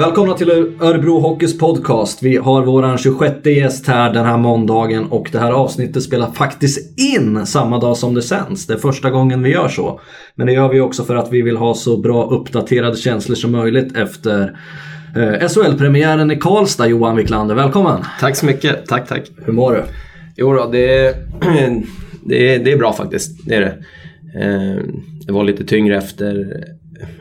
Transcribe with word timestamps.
Välkomna 0.00 0.34
till 0.34 0.50
Örebro 0.80 1.18
Hockeys 1.20 1.58
podcast. 1.58 2.22
Vi 2.22 2.36
har 2.36 2.64
våran 2.64 2.98
26 2.98 3.46
gäst 3.46 3.86
här 3.86 4.12
den 4.12 4.24
här 4.24 4.36
måndagen 4.36 5.06
och 5.06 5.28
det 5.32 5.38
här 5.38 5.52
avsnittet 5.52 6.02
spelar 6.02 6.30
faktiskt 6.30 6.98
in 6.98 7.46
samma 7.46 7.78
dag 7.78 7.96
som 7.96 8.14
det 8.14 8.22
sänds. 8.22 8.66
Det 8.66 8.74
är 8.74 8.78
första 8.78 9.10
gången 9.10 9.42
vi 9.42 9.50
gör 9.50 9.68
så. 9.68 10.00
Men 10.34 10.46
det 10.46 10.52
gör 10.52 10.68
vi 10.68 10.80
också 10.80 11.04
för 11.04 11.16
att 11.16 11.32
vi 11.32 11.42
vill 11.42 11.56
ha 11.56 11.74
så 11.74 11.96
bra 11.96 12.30
uppdaterade 12.30 12.96
känslor 12.96 13.34
som 13.34 13.52
möjligt 13.52 13.96
efter 13.96 14.58
eh, 15.16 15.48
SHL-premiären 15.48 16.30
i 16.30 16.36
Karlstad. 16.36 16.86
Johan 16.86 17.16
Wiklander, 17.16 17.54
välkommen! 17.54 18.04
Tack 18.20 18.36
så 18.36 18.46
mycket, 18.46 18.86
tack 18.86 19.08
tack. 19.08 19.30
Hur 19.44 19.52
mår 19.52 19.72
du? 19.72 19.82
Jo 20.36 20.52
då, 20.52 20.70
det, 20.70 21.16
det, 22.24 22.58
det 22.58 22.72
är 22.72 22.76
bra 22.76 22.92
faktiskt. 22.92 23.46
Det 23.46 23.54
är 23.54 23.60
det. 23.60 23.76
Eh, 24.40 24.84
det 25.26 25.32
var 25.32 25.44
lite 25.44 25.64
tyngre 25.64 25.98
efter 25.98 26.64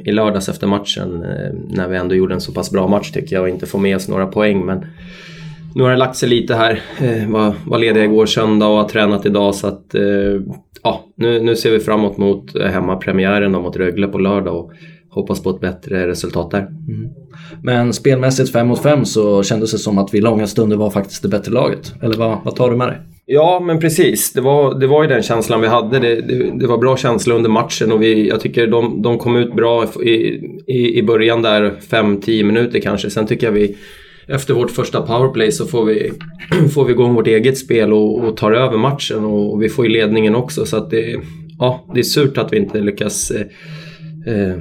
i 0.05 0.11
lördags 0.11 0.49
efter 0.49 0.67
matchen 0.67 1.23
eh, 1.23 1.53
när 1.69 1.87
vi 1.87 1.97
ändå 1.97 2.15
gjorde 2.15 2.33
en 2.33 2.41
så 2.41 2.51
pass 2.51 2.71
bra 2.71 2.87
match 2.87 3.11
tycker 3.11 3.35
jag 3.35 3.43
och 3.43 3.49
inte 3.49 3.65
får 3.65 3.79
med 3.79 3.95
oss 3.95 4.07
några 4.07 4.27
poäng. 4.27 4.65
Men 4.65 4.85
nu 5.75 5.83
har 5.83 5.91
det 5.91 5.97
lagt 5.97 6.15
sig 6.15 6.29
lite 6.29 6.55
här. 6.55 6.81
Eh, 7.01 7.29
var, 7.29 7.53
var 7.65 7.77
ledig 7.77 8.03
igår 8.03 8.25
söndag 8.25 8.67
och 8.67 8.77
har 8.77 8.89
tränat 8.89 9.25
idag 9.25 9.55
så 9.55 9.67
att 9.67 9.95
eh, 9.95 10.41
ja, 10.83 11.05
nu, 11.15 11.41
nu 11.41 11.55
ser 11.55 11.71
vi 11.71 11.79
framåt 11.79 12.17
mot 12.17 12.61
hemmapremiären 12.61 13.51
mot 13.51 13.77
Rögle 13.77 14.07
på 14.07 14.17
lördag 14.17 14.55
och 14.55 14.71
hoppas 15.09 15.43
på 15.43 15.49
ett 15.49 15.59
bättre 15.59 16.07
resultat 16.07 16.51
där. 16.51 16.61
Mm. 16.61 17.09
Men 17.63 17.93
spelmässigt 17.93 18.51
5 18.51 18.67
mot 18.67 18.81
5 18.81 19.05
så 19.05 19.43
kändes 19.43 19.71
det 19.71 19.77
som 19.77 19.97
att 19.97 20.13
vi 20.13 20.21
långa 20.21 20.47
stunder 20.47 20.77
var 20.77 20.89
faktiskt 20.89 21.21
det 21.21 21.29
bättre 21.29 21.51
laget. 21.51 21.93
Eller 22.01 22.15
vad, 22.15 22.37
vad 22.43 22.55
tar 22.55 22.69
du 22.69 22.77
med 22.77 22.87
dig? 22.87 22.97
Ja, 23.31 23.59
men 23.59 23.79
precis. 23.79 24.33
Det 24.33 24.41
var, 24.41 24.79
det 24.79 24.87
var 24.87 25.03
ju 25.03 25.09
den 25.09 25.23
känslan 25.23 25.61
vi 25.61 25.67
hade. 25.67 25.99
Det, 25.99 26.21
det, 26.21 26.59
det 26.59 26.67
var 26.67 26.77
bra 26.77 26.97
känsla 26.97 27.35
under 27.35 27.49
matchen 27.49 27.91
och 27.91 28.01
vi, 28.01 28.27
jag 28.27 28.41
tycker 28.41 28.67
de, 28.67 29.01
de 29.01 29.17
kom 29.17 29.35
ut 29.35 29.55
bra 29.55 29.85
i, 30.03 30.15
i, 30.67 30.97
i 30.97 31.03
början 31.03 31.41
där, 31.41 31.75
5-10 31.89 32.43
minuter 32.43 32.79
kanske. 32.79 33.09
Sen 33.09 33.27
tycker 33.27 33.47
jag 33.47 33.51
vi 33.51 33.77
efter 34.27 34.53
vårt 34.53 34.71
första 34.71 35.01
powerplay 35.01 35.51
så 35.51 35.65
får 35.65 35.85
vi, 35.85 36.11
får 36.73 36.85
vi 36.85 36.91
igång 36.91 37.13
vårt 37.13 37.27
eget 37.27 37.57
spel 37.57 37.93
och, 37.93 38.19
och 38.19 38.37
tar 38.37 38.51
över 38.51 38.77
matchen 38.77 39.25
och, 39.25 39.53
och 39.53 39.63
vi 39.63 39.69
får 39.69 39.85
ju 39.85 39.91
ledningen 39.91 40.35
också. 40.35 40.65
Så 40.65 40.77
att 40.77 40.89
det, 40.89 41.19
ja, 41.59 41.85
det 41.93 41.99
är 41.99 42.03
surt 42.03 42.37
att 42.37 42.53
vi 42.53 42.57
inte 42.57 42.79
lyckas 42.79 43.31
eh, 43.31 43.45
eh, 44.33 44.57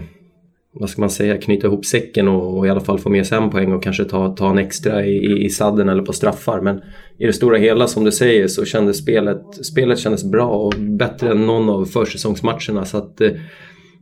vad 0.81 0.91
ska 0.91 1.01
man 1.01 1.11
säga, 1.11 1.39
knyta 1.39 1.67
ihop 1.67 1.87
säcken 1.87 2.29
och, 2.29 2.59
och, 2.59 2.67
i 2.67 2.71
alla 2.71 2.81
fall 2.81 2.98
få 2.98 3.11
med 3.11 3.27
sig 3.27 3.39
en 3.39 3.51
poäng 3.51 3.73
och 3.73 3.83
kanske 3.83 4.05
ta, 4.05 4.29
ta 4.29 4.51
en 4.51 4.59
extra 4.59 5.07
i, 5.07 5.11
i, 5.11 5.45
i 5.45 5.51
sadden 5.51 5.89
eller 5.89 6.03
på 6.03 6.12
straffar. 6.12 6.61
Men 6.61 6.81
i 7.19 7.27
det 7.27 7.33
stora 7.33 7.59
hela 7.59 7.87
som 7.87 8.05
du 8.05 8.12
säger 8.12 8.48
så 8.48 8.65
kändes 8.65 8.98
spelet, 8.98 9.43
spelet 9.67 9.98
kändes 9.98 10.25
bra 10.25 10.47
och 10.47 10.75
bättre 10.79 11.31
än 11.31 11.47
någon 11.47 11.70
av 11.70 11.85
försäsongsmatcherna. 11.85 12.85
Så 12.85 12.97
att, 12.97 13.20
eh, 13.20 13.31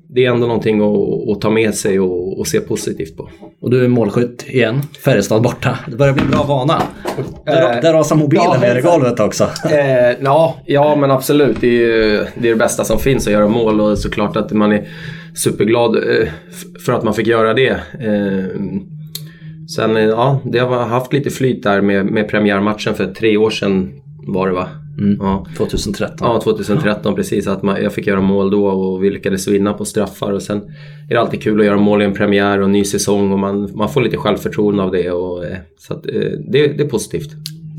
det 0.09 0.25
är 0.25 0.31
ändå 0.31 0.47
någonting 0.47 0.81
att, 0.81 1.37
att 1.37 1.41
ta 1.41 1.51
med 1.51 1.75
sig 1.75 2.01
och, 2.01 2.39
och, 2.39 2.47
se 2.47 2.61
positivt 2.61 3.17
på. 3.17 3.31
Och 3.61 3.71
du 3.71 3.85
är 3.85 3.89
målskytt 3.89 4.45
igen, 4.49 4.83
Färjestad 5.05 5.43
borta. 5.43 5.79
Det 5.89 5.97
börjar 5.97 6.12
bli 6.12 6.23
en 6.23 6.31
bra 6.31 6.43
vana. 6.43 6.83
Där, 7.45 7.83
där 7.83 7.93
rasar 7.93 8.17
mobilen 8.17 8.45
ja, 8.53 8.61
ner 8.61 8.77
i 8.77 8.81
golvet 8.81 9.21
också. 9.21 9.45
Äh, 9.65 10.17
ja, 10.23 10.57
ja, 10.67 10.97
men 10.97 11.11
absolut. 11.11 11.57
Det 11.61 11.84
är, 11.84 12.29
det 12.34 12.49
är 12.49 12.53
det 12.53 12.57
bästa 12.57 12.84
som 12.84 12.99
finns 12.99 13.27
att 13.27 13.33
göra 13.33 13.49
mål 13.49 13.81
och 13.81 13.99
såklart 13.99 14.37
att 14.37 14.53
man 14.53 14.73
är 14.73 14.89
superglad 15.34 15.97
eh, 15.97 16.29
för 16.87 16.93
att 16.93 17.05
man 17.05 17.15
fick 17.15 17.27
göra 17.27 17.55
det. 17.55 17.71
Eh, 18.01 18.61
sen, 19.77 19.97
ja, 19.97 20.41
det 20.45 20.59
har 20.59 20.87
haft 20.87 21.12
lite 21.12 21.31
flyt 21.31 21.62
där 21.62 21.81
med, 21.81 22.07
med 22.07 22.29
premiärmatchen 22.29 22.95
för 22.95 23.07
tre 23.07 23.37
år 23.37 23.51
sedan 23.51 23.93
var 24.27 24.47
det 24.47 24.55
va? 24.55 24.69
Mm. 24.99 25.17
Ja. 25.21 25.47
2013. 25.57 26.17
Ja, 26.21 26.41
2013 26.41 27.15
precis. 27.15 27.47
Att 27.47 27.63
man, 27.63 27.83
jag 27.83 27.93
fick 27.93 28.07
göra 28.07 28.21
mål 28.21 28.51
då 28.51 28.67
och 28.67 29.05
vi 29.05 29.11
lyckades 29.11 29.49
vinna 29.49 29.73
på 29.73 29.85
straffar. 29.85 30.33
Och 30.33 30.43
sen 30.43 30.63
är 31.11 31.15
det 31.15 31.21
alltid 31.21 31.43
kul 31.43 31.61
att 31.61 31.67
göra 31.67 31.77
mål 31.77 32.03
i 32.03 32.05
en 32.05 32.15
premiär 32.15 32.59
och 32.59 32.65
en 32.65 32.73
ny 32.73 32.84
säsong 32.84 33.33
och 33.33 33.39
man, 33.39 33.71
man 33.75 33.89
får 33.89 34.01
lite 34.01 34.17
självförtroende 34.17 34.83
av 34.83 34.91
det. 34.91 35.11
Och, 35.11 35.45
eh, 35.45 35.56
så 35.79 35.95
att, 35.95 36.03
det, 36.03 36.67
det 36.67 36.83
är 36.83 36.89
positivt. 36.89 37.31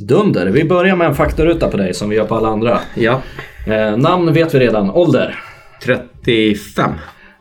Dunder. 0.08 0.48
Vi 0.48 0.64
börjar 0.64 0.96
med 0.96 1.08
en 1.08 1.16
faktaruta 1.16 1.68
på 1.68 1.78
dig 1.78 1.94
som 1.94 2.10
vi 2.10 2.16
gör 2.16 2.26
på 2.26 2.36
alla 2.36 2.48
andra. 2.48 2.80
Ja. 2.96 3.22
Eh, 3.68 3.98
namn 3.98 4.34
vet 4.34 4.56
vi 4.56 4.60
redan. 4.60 4.90
Ålder? 4.90 5.40
35. 5.84 6.92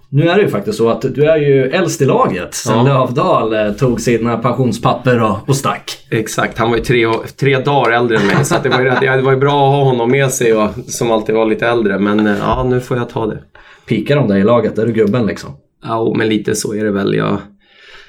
Nu 0.08 0.28
är 0.28 0.36
det 0.36 0.42
ju 0.42 0.48
faktiskt 0.48 0.78
så 0.78 0.88
att 0.88 1.02
du 1.14 1.24
är 1.24 1.36
ju 1.36 1.62
äldst 1.62 2.02
i 2.02 2.04
laget 2.04 2.54
sen 2.54 2.76
ja. 2.76 2.82
Lövdal 2.82 3.54
eh, 3.54 3.72
tog 3.72 4.00
sina 4.00 4.36
pensionspapper 4.36 5.22
och, 5.22 5.48
och 5.48 5.56
stack. 5.56 5.98
Exakt, 6.10 6.58
han 6.58 6.70
var 6.70 6.76
ju 6.76 6.82
tre, 6.82 7.06
tre 7.36 7.58
dagar 7.58 7.90
äldre 7.90 8.16
än 8.16 8.26
mig 8.26 8.44
så 8.44 8.54
det, 8.62 8.68
var 8.68 8.80
ju, 8.80 8.90
det 9.00 9.22
var 9.22 9.32
ju 9.32 9.38
bra 9.38 9.68
att 9.68 9.76
ha 9.76 9.84
honom 9.84 10.10
med 10.10 10.30
sig 10.30 10.54
och, 10.54 10.70
som 10.86 11.10
alltid 11.10 11.34
var 11.34 11.46
lite 11.46 11.66
äldre. 11.66 11.98
Men 11.98 12.26
eh, 12.26 12.38
ja, 12.38 12.64
nu 12.64 12.80
får 12.80 12.96
jag 12.96 13.08
ta 13.08 13.26
det. 13.26 13.38
Pikar 13.86 14.16
de 14.16 14.28
dig 14.28 14.40
i 14.40 14.44
laget? 14.44 14.78
Är 14.78 14.86
du 14.86 14.92
gubben 14.92 15.26
liksom? 15.26 15.50
Ja, 15.84 16.14
men 16.16 16.28
lite 16.28 16.54
så 16.54 16.74
är 16.74 16.84
det 16.84 16.90
väl. 16.90 17.14
Jag, 17.14 17.38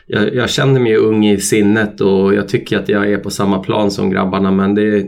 jag, 0.07 0.35
jag 0.35 0.49
känner 0.49 0.79
mig 0.79 0.95
ung 0.95 1.27
i 1.27 1.39
sinnet 1.39 2.01
och 2.01 2.33
jag 2.33 2.47
tycker 2.47 2.77
att 2.77 2.89
jag 2.89 3.11
är 3.11 3.17
på 3.17 3.29
samma 3.29 3.59
plan 3.59 3.91
som 3.91 4.09
grabbarna 4.09 4.51
men 4.51 4.75
det 4.75 5.07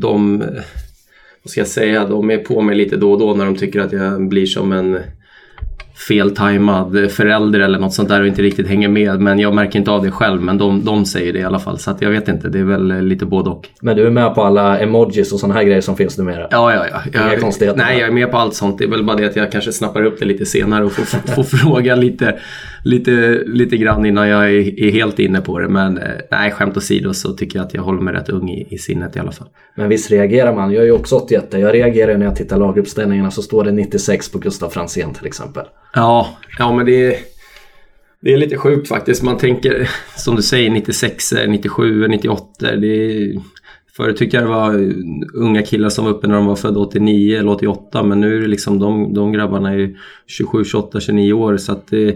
de, 0.00 0.38
vad 1.42 1.50
ska 1.50 1.60
jag 1.60 1.68
säga, 1.68 2.06
de 2.06 2.30
är 2.30 2.38
på 2.38 2.60
mig 2.60 2.76
lite 2.76 2.96
då 2.96 3.12
och 3.12 3.18
då 3.18 3.34
när 3.34 3.44
de 3.44 3.56
tycker 3.56 3.80
att 3.80 3.92
jag 3.92 4.28
blir 4.28 4.46
som 4.46 4.72
en 4.72 4.98
feltajmad 6.08 7.10
förälder 7.10 7.60
eller 7.60 7.78
något 7.78 7.94
sånt 7.94 8.08
där 8.08 8.20
och 8.20 8.26
inte 8.26 8.42
riktigt 8.42 8.68
hänger 8.68 8.88
med. 8.88 9.20
Men 9.20 9.38
jag 9.38 9.54
märker 9.54 9.78
inte 9.78 9.90
av 9.90 10.02
det 10.02 10.10
själv 10.10 10.42
men 10.42 10.58
de, 10.58 10.84
de 10.84 11.06
säger 11.06 11.32
det 11.32 11.38
i 11.38 11.44
alla 11.44 11.58
fall. 11.58 11.78
Så 11.78 11.90
att 11.90 12.02
jag 12.02 12.10
vet 12.10 12.28
inte, 12.28 12.48
det 12.48 12.58
är 12.58 12.64
väl 12.64 13.00
lite 13.00 13.26
både 13.26 13.50
och. 13.50 13.68
Men 13.80 13.96
du 13.96 14.06
är 14.06 14.10
med 14.10 14.34
på 14.34 14.42
alla 14.42 14.78
emojis 14.78 15.32
och 15.32 15.40
sådana 15.40 15.54
här 15.54 15.64
grejer 15.64 15.80
som 15.80 15.96
finns 15.96 16.18
numera? 16.18 16.48
Ja, 16.50 16.74
ja, 16.74 16.86
ja. 16.90 17.00
Jag, 17.12 17.32
Inga 17.32 17.40
konstigheter? 17.40 17.78
Nej, 17.78 17.98
jag 17.98 18.08
är 18.08 18.12
med 18.12 18.30
på 18.30 18.36
allt 18.36 18.54
sånt. 18.54 18.78
Det 18.78 18.84
är 18.84 18.88
väl 18.88 19.04
bara 19.04 19.16
det 19.16 19.26
att 19.26 19.36
jag 19.36 19.52
kanske 19.52 19.72
snappar 19.72 20.04
upp 20.04 20.18
det 20.18 20.24
lite 20.24 20.46
senare 20.46 20.84
och 20.84 20.92
får, 20.92 21.34
får 21.34 21.42
fråga 21.56 21.96
lite, 21.96 22.38
lite, 22.84 23.42
lite 23.46 23.76
grann 23.76 24.06
innan 24.06 24.28
jag 24.28 24.44
är, 24.44 24.80
är, 24.80 24.90
helt 24.90 25.18
inne 25.18 25.40
på 25.40 25.58
det. 25.58 25.68
Men 25.68 25.98
eh, 25.98 26.04
nej, 26.30 26.50
skämt 26.50 26.76
åsido 26.76 27.14
så 27.14 27.32
tycker 27.32 27.58
jag 27.58 27.66
att 27.66 27.74
jag 27.74 27.82
håller 27.82 28.00
mig 28.00 28.14
rätt 28.14 28.28
ung 28.28 28.50
i, 28.50 28.66
i 28.70 28.78
sinnet 28.78 29.16
i 29.16 29.18
alla 29.18 29.32
fall. 29.32 29.48
Men 29.74 29.88
visst 29.88 30.10
reagerar 30.10 30.54
man? 30.54 30.72
Jag 30.72 30.82
är 30.82 30.86
ju 30.86 30.92
också 30.92 31.16
81. 31.16 31.46
Jag 31.50 31.74
reagerar 31.74 32.18
när 32.18 32.26
jag 32.26 32.36
tittar 32.36 32.58
laguppställningarna 32.58 33.30
så 33.30 33.42
står 33.42 33.64
det 33.64 33.72
96 33.72 34.32
på 34.32 34.38
Gustav 34.38 34.68
Franzén 34.68 35.14
till 35.14 35.26
exempel. 35.26 35.64
Ja, 35.94 36.28
ja 36.58 36.76
men 36.76 36.86
det 36.86 37.06
är, 37.06 37.14
det 38.20 38.32
är 38.32 38.36
lite 38.36 38.56
sjukt 38.56 38.88
faktiskt. 38.88 39.22
Man 39.22 39.38
tänker, 39.38 39.90
som 40.16 40.36
du 40.36 40.42
säger, 40.42 40.70
96, 40.70 41.32
97, 41.48 42.08
98. 42.08 42.46
Det 42.60 42.86
är, 42.86 43.40
förut 43.96 44.16
tyckte 44.16 44.36
jag 44.36 44.44
det 44.44 44.50
var 44.50 44.94
unga 45.34 45.62
killar 45.62 45.88
som 45.88 46.04
var 46.04 46.12
uppe 46.12 46.26
när 46.26 46.34
de 46.34 46.46
var 46.46 46.56
födda 46.56 46.80
89 46.80 47.38
eller 47.38 47.50
88. 47.50 48.02
Men 48.02 48.20
nu 48.20 48.36
är 48.36 48.40
det 48.40 48.48
liksom 48.48 48.78
de, 48.78 49.14
de 49.14 49.32
grabbarna 49.32 49.72
är 49.72 49.96
27, 50.26 50.64
28, 50.64 51.00
29 51.00 51.32
år. 51.32 51.56
Så 51.56 51.72
att 51.72 51.86
det, 51.86 52.08
eh, 52.08 52.14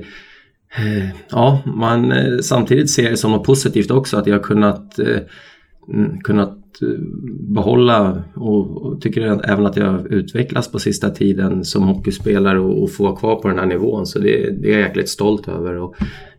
ja, 1.30 1.62
man 1.64 2.12
eh, 2.12 2.38
samtidigt 2.38 2.90
ser 2.90 3.10
det 3.10 3.16
som 3.16 3.30
något 3.30 3.46
positivt 3.46 3.90
också 3.90 4.16
att 4.16 4.26
jag 4.26 4.34
har 4.34 4.42
kunnat, 4.42 4.98
eh, 4.98 5.18
kunnat 6.24 6.60
behålla 7.54 8.24
och 8.34 9.00
tycker 9.00 9.50
även 9.50 9.66
att 9.66 9.76
jag 9.76 10.12
utvecklats 10.12 10.72
på 10.72 10.78
sista 10.78 11.10
tiden 11.10 11.64
som 11.64 11.82
hockeyspelare 11.82 12.60
och, 12.60 12.82
och 12.82 12.90
få 12.90 13.04
vara 13.04 13.16
kvar 13.16 13.36
på 13.36 13.48
den 13.48 13.58
här 13.58 13.66
nivån. 13.66 14.06
Så 14.06 14.18
det, 14.18 14.50
det 14.50 14.68
är 14.68 14.72
jag 14.72 14.80
jäkligt 14.80 15.08
stolt 15.08 15.48
över. 15.48 15.76
Och, 15.76 15.94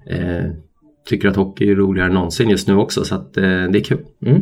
eh, 0.07 0.51
tycker 1.05 1.27
att 1.27 1.35
hockey 1.35 1.71
är 1.71 1.75
roligare 1.75 2.07
än 2.07 2.13
någonsin 2.13 2.49
just 2.49 2.67
nu 2.67 2.75
också 2.75 3.03
så 3.03 3.15
att 3.15 3.37
eh, 3.37 3.43
det 3.43 3.79
är 3.79 3.83
kul. 3.83 4.05
Mm. 4.25 4.41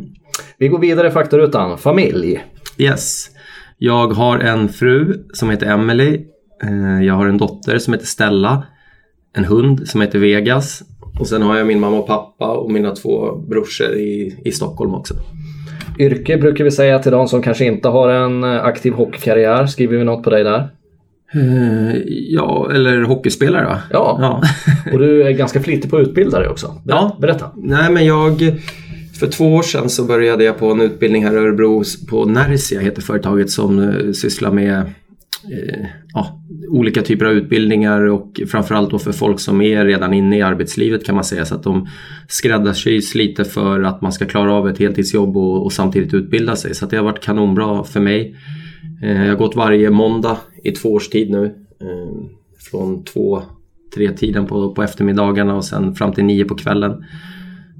Vi 0.57 0.67
går 0.67 0.79
vidare 0.79 1.07
i 1.07 1.11
faktarutan. 1.11 1.77
Familj. 1.77 2.43
Yes. 2.77 3.29
Jag 3.77 4.07
har 4.07 4.39
en 4.39 4.69
fru 4.69 5.23
som 5.33 5.49
heter 5.49 5.67
Emily. 5.67 6.25
Eh, 6.63 7.05
jag 7.05 7.13
har 7.13 7.27
en 7.27 7.37
dotter 7.37 7.77
som 7.77 7.93
heter 7.93 8.05
Stella. 8.05 8.63
En 9.33 9.45
hund 9.45 9.87
som 9.87 10.01
heter 10.01 10.19
Vegas. 10.19 10.83
Och 11.19 11.27
sen 11.27 11.41
har 11.41 11.57
jag 11.57 11.67
min 11.67 11.79
mamma 11.79 11.97
och 11.97 12.07
pappa 12.07 12.47
och 12.57 12.71
mina 12.71 12.95
två 12.95 13.35
brorsor 13.35 13.95
i, 13.95 14.39
i 14.45 14.51
Stockholm 14.51 14.93
också. 14.93 15.13
Yrke 15.99 16.37
brukar 16.37 16.63
vi 16.63 16.71
säga 16.71 16.99
till 16.99 17.11
de 17.11 17.27
som 17.27 17.41
kanske 17.41 17.65
inte 17.65 17.87
har 17.87 18.09
en 18.09 18.43
eh, 18.43 18.63
aktiv 18.63 18.93
hockeykarriär. 18.93 19.65
Skriver 19.65 19.97
vi 19.97 20.03
något 20.03 20.23
på 20.23 20.29
dig 20.29 20.43
där? 20.43 20.69
Uh, 21.35 21.95
ja, 22.07 22.71
eller 22.73 23.01
hockeyspelare 23.01 23.65
va? 23.65 23.79
Ja, 23.91 24.17
ja. 24.21 24.41
och 24.93 24.99
du 24.99 25.23
är 25.23 25.31
ganska 25.31 25.61
flitig 25.61 25.91
på 25.91 25.97
att 25.97 26.07
utbilda 26.07 26.39
dig 26.39 26.49
också. 26.49 26.81
Ber 26.85 26.93
ja. 26.93 27.17
Berätta. 27.21 27.51
Nej 27.55 27.91
men 27.91 28.05
jag, 28.05 28.39
för 29.19 29.27
två 29.27 29.55
år 29.55 29.61
sedan 29.61 29.89
så 29.89 30.03
började 30.03 30.43
jag 30.43 30.59
på 30.59 30.71
en 30.71 30.81
utbildning 30.81 31.25
här 31.25 31.33
i 31.33 31.37
Örebro 31.37 31.83
på 32.09 32.25
Nersia 32.25 32.79
heter 32.79 33.01
företaget 33.01 33.49
som 33.49 33.79
uh, 33.79 34.11
sysslar 34.11 34.51
med 34.51 34.77
uh, 34.79 35.85
ja, 36.13 36.41
olika 36.73 37.01
typer 37.01 37.25
av 37.25 37.31
utbildningar 37.31 38.01
och 38.01 38.41
framförallt 38.47 38.91
då 38.91 38.99
för 38.99 39.11
folk 39.11 39.39
som 39.39 39.61
är 39.61 39.85
redan 39.85 40.13
inne 40.13 40.37
i 40.37 40.41
arbetslivet 40.41 41.05
kan 41.05 41.15
man 41.15 41.23
säga 41.23 41.45
så 41.45 41.55
att 41.55 41.63
de 41.63 41.87
skräddarsys 42.27 43.15
lite 43.15 43.45
för 43.45 43.81
att 43.81 44.01
man 44.01 44.11
ska 44.11 44.25
klara 44.25 44.53
av 44.53 44.69
ett 44.69 44.79
heltidsjobb 44.79 45.37
och, 45.37 45.63
och 45.63 45.73
samtidigt 45.73 46.13
utbilda 46.13 46.55
sig. 46.55 46.75
Så 46.75 46.85
det 46.85 46.97
har 46.97 47.03
varit 47.03 47.23
kanonbra 47.23 47.83
för 47.83 47.99
mig. 47.99 48.35
Eh, 49.03 49.21
jag 49.21 49.29
har 49.29 49.35
gått 49.35 49.55
varje 49.55 49.89
måndag 49.89 50.37
i 50.63 50.71
två 50.71 50.93
års 50.93 51.09
tid 51.09 51.31
nu. 51.31 51.45
Eh, 51.81 52.25
från 52.71 53.03
två, 53.03 53.41
tre 53.95 54.11
tiden 54.11 54.45
på, 54.45 54.73
på 54.73 54.83
eftermiddagarna 54.83 55.55
och 55.55 55.65
sen 55.65 55.95
fram 55.95 56.13
till 56.13 56.25
nio 56.25 56.45
på 56.45 56.55
kvällen. 56.55 57.03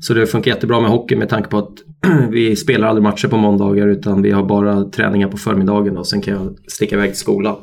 Så 0.02 0.14
det 0.14 0.26
funkar 0.26 0.52
jättebra 0.52 0.80
med 0.80 0.90
hockey 0.90 1.16
med 1.16 1.30
tanke 1.30 1.50
på 1.50 1.58
att 1.58 1.74
vi 2.30 2.56
spelar 2.56 2.88
aldrig 2.88 3.04
matcher 3.04 3.28
på 3.28 3.38
måndagar 3.38 3.88
utan 3.88 4.22
vi 4.22 4.32
har 4.32 4.44
bara 4.44 4.84
träningar 4.84 5.28
på 5.28 5.38
förmiddagen 5.38 5.98
och 5.98 6.08
sen 6.08 6.22
kan 6.22 6.34
jag 6.34 6.56
sticka 6.68 6.96
iväg 6.96 7.10
till 7.10 7.20
skolan. 7.20 7.56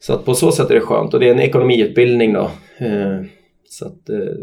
Så 0.00 0.12
att 0.12 0.24
på 0.24 0.34
så 0.34 0.52
sätt 0.52 0.70
är 0.70 0.74
det 0.74 0.80
skönt 0.80 1.14
och 1.14 1.20
det 1.20 1.28
är 1.28 1.34
en 1.34 1.40
ekonomiutbildning 1.40 2.32
då. 2.32 2.50
Eh, 2.78 3.20
så 3.68 3.86
att, 3.86 4.08
eh, 4.08 4.36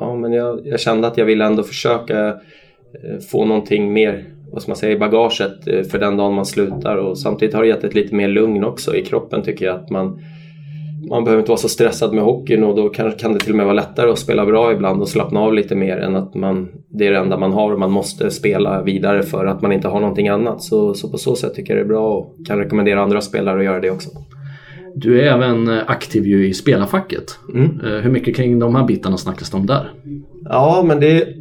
ja 0.00 0.14
men 0.14 0.32
jag, 0.32 0.66
jag, 0.66 0.80
kände 0.80 1.06
att 1.06 1.18
jag 1.18 1.24
ville 1.24 1.44
ändå 1.44 1.62
försöka 1.62 2.28
eh, 2.28 3.18
få 3.30 3.44
någonting 3.44 3.92
mer, 3.92 4.24
vad 4.52 4.62
ska 4.62 4.70
man 4.70 4.76
säga, 4.76 4.92
i 4.92 4.98
bagaget 4.98 5.64
för 5.90 5.98
den 5.98 6.16
dagen 6.16 6.34
man 6.34 6.46
slutar 6.46 6.96
och 6.96 7.18
samtidigt 7.18 7.54
har 7.54 7.62
det 7.62 7.68
gett 7.68 7.84
ett 7.84 7.94
lite 7.94 8.14
mer 8.14 8.28
lugn 8.28 8.64
också 8.64 8.96
i 8.96 9.04
kroppen 9.04 9.42
tycker 9.42 9.66
jag 9.66 9.76
att 9.76 9.90
man 9.90 10.20
man 11.08 11.24
behöver 11.24 11.40
inte 11.42 11.50
vara 11.50 11.58
så 11.58 11.68
stressad 11.68 12.14
med 12.14 12.24
hockeyn 12.24 12.64
och 12.64 12.76
då 12.76 12.88
kan, 12.88 13.12
kan 13.12 13.32
det 13.32 13.38
till 13.38 13.52
och 13.52 13.56
med 13.56 13.66
vara 13.66 13.74
lättare 13.74 14.10
att 14.10 14.18
spela 14.18 14.46
bra 14.46 14.72
ibland 14.72 15.00
och 15.00 15.08
slappna 15.08 15.40
av 15.40 15.54
lite 15.54 15.74
mer 15.74 15.96
än 15.96 16.16
att 16.16 16.34
man, 16.34 16.68
det 16.88 17.06
är 17.06 17.10
det 17.10 17.18
enda 17.18 17.38
man 17.38 17.52
har 17.52 17.72
och 17.72 17.78
man 17.78 17.90
måste 17.90 18.30
spela 18.30 18.82
vidare 18.82 19.22
för 19.22 19.46
att 19.46 19.62
man 19.62 19.72
inte 19.72 19.88
har 19.88 20.00
någonting 20.00 20.28
annat. 20.28 20.62
Så, 20.62 20.94
så 20.94 21.10
på 21.10 21.18
så 21.18 21.36
sätt 21.36 21.54
tycker 21.54 21.76
jag 21.76 21.78
det 21.78 21.86
är 21.86 21.88
bra 21.88 22.18
och 22.18 22.46
kan 22.46 22.58
rekommendera 22.58 23.02
andra 23.02 23.20
spelare 23.20 23.58
att 23.58 23.64
göra 23.64 23.80
det 23.80 23.90
också. 23.90 24.10
Du 24.94 25.20
är 25.20 25.24
även 25.24 25.68
aktiv 25.68 26.26
ju 26.26 26.48
i 26.48 26.54
spelarfacket. 26.54 27.38
Mm. 27.54 27.80
Eh, 27.84 28.00
hur 28.02 28.10
mycket 28.10 28.36
kring 28.36 28.58
de 28.58 28.74
här 28.74 28.86
bitarna 28.86 29.16
snackas 29.16 29.50
det 29.50 29.56
om 29.56 29.66
där? 29.66 29.92
Ja, 30.44 30.84
men 30.86 31.00
det 31.00 31.22
är 31.22 31.34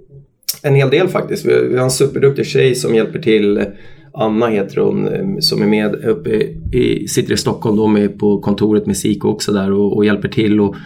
en 0.62 0.74
hel 0.74 0.90
del 0.90 1.08
faktiskt. 1.08 1.46
Vi 1.46 1.76
har 1.76 1.84
en 1.84 1.90
superduktig 1.90 2.46
tjej 2.46 2.74
som 2.74 2.94
hjälper 2.94 3.18
till 3.18 3.64
Anna 4.12 4.46
heter 4.46 4.80
hon 4.80 5.08
eh, 5.08 5.38
som 5.40 5.62
är 5.62 5.66
med 5.66 5.94
uppe 5.94 6.30
i, 6.72 7.08
sitter 7.08 7.34
i 7.34 7.36
Stockholm 7.36 7.76
då 7.76 7.86
med 7.86 8.18
på 8.18 8.40
kontoret 8.40 8.86
med 8.86 8.96
SIKO 8.96 9.28
också 9.28 9.52
där 9.52 9.72
och, 9.72 9.96
och 9.96 10.04
hjälper 10.04 10.28
till 10.28 10.60
och 10.60 10.76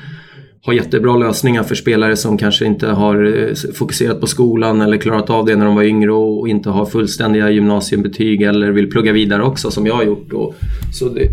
har 0.62 0.72
jättebra 0.72 1.16
lösningar 1.16 1.62
för 1.62 1.74
spelare 1.74 2.16
som 2.16 2.38
kanske 2.38 2.66
inte 2.66 2.86
har 2.86 3.24
eh, 3.24 3.54
fokuserat 3.74 4.20
på 4.20 4.26
skolan 4.26 4.80
eller 4.80 4.96
klarat 4.96 5.30
av 5.30 5.44
det 5.44 5.56
när 5.56 5.64
de 5.64 5.74
var 5.74 5.82
yngre 5.82 6.12
och 6.12 6.48
inte 6.48 6.70
har 6.70 6.86
fullständiga 6.86 7.50
gymnasiebetyg 7.50 8.42
eller 8.42 8.70
vill 8.70 8.90
plugga 8.90 9.12
vidare 9.12 9.42
också 9.42 9.70
som 9.70 9.86
jag 9.86 9.94
har 9.94 10.04
gjort. 10.04 10.32
Och, 10.32 10.54
så 10.92 11.08
det, 11.08 11.28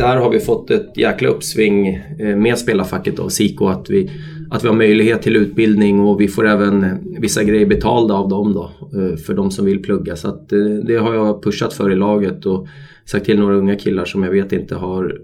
där 0.00 0.16
har 0.16 0.30
vi 0.30 0.40
fått 0.40 0.70
ett 0.70 0.96
jäkla 0.96 1.28
uppsving 1.28 1.88
eh, 2.18 2.36
med 2.36 2.58
spelarfacket 2.58 3.18
och 3.18 3.32
SIKO 3.32 3.68
att 3.68 3.90
vi 3.90 4.10
att 4.50 4.64
vi 4.64 4.68
har 4.68 4.74
möjlighet 4.74 5.22
till 5.22 5.36
utbildning 5.36 6.00
och 6.00 6.20
vi 6.20 6.28
får 6.28 6.48
även 6.48 6.98
vissa 7.18 7.44
grejer 7.44 7.66
betalda 7.66 8.14
av 8.14 8.28
dem 8.28 8.52
då 8.52 8.70
eh, 8.98 9.16
för 9.16 9.34
de 9.34 9.50
som 9.50 9.64
vill 9.64 9.82
plugga. 9.82 10.16
Så 10.16 10.28
att 10.28 10.52
eh, 10.52 10.58
det 10.86 10.96
har 10.96 11.14
jag 11.14 11.42
pushat 11.42 11.72
för 11.72 11.92
i 11.92 11.96
laget 11.96 12.46
och 12.46 12.68
sagt 13.04 13.26
till 13.26 13.38
några 13.38 13.56
unga 13.56 13.76
killar 13.76 14.04
som 14.04 14.22
jag 14.22 14.30
vet 14.30 14.52
inte 14.52 14.74
har 14.74 15.18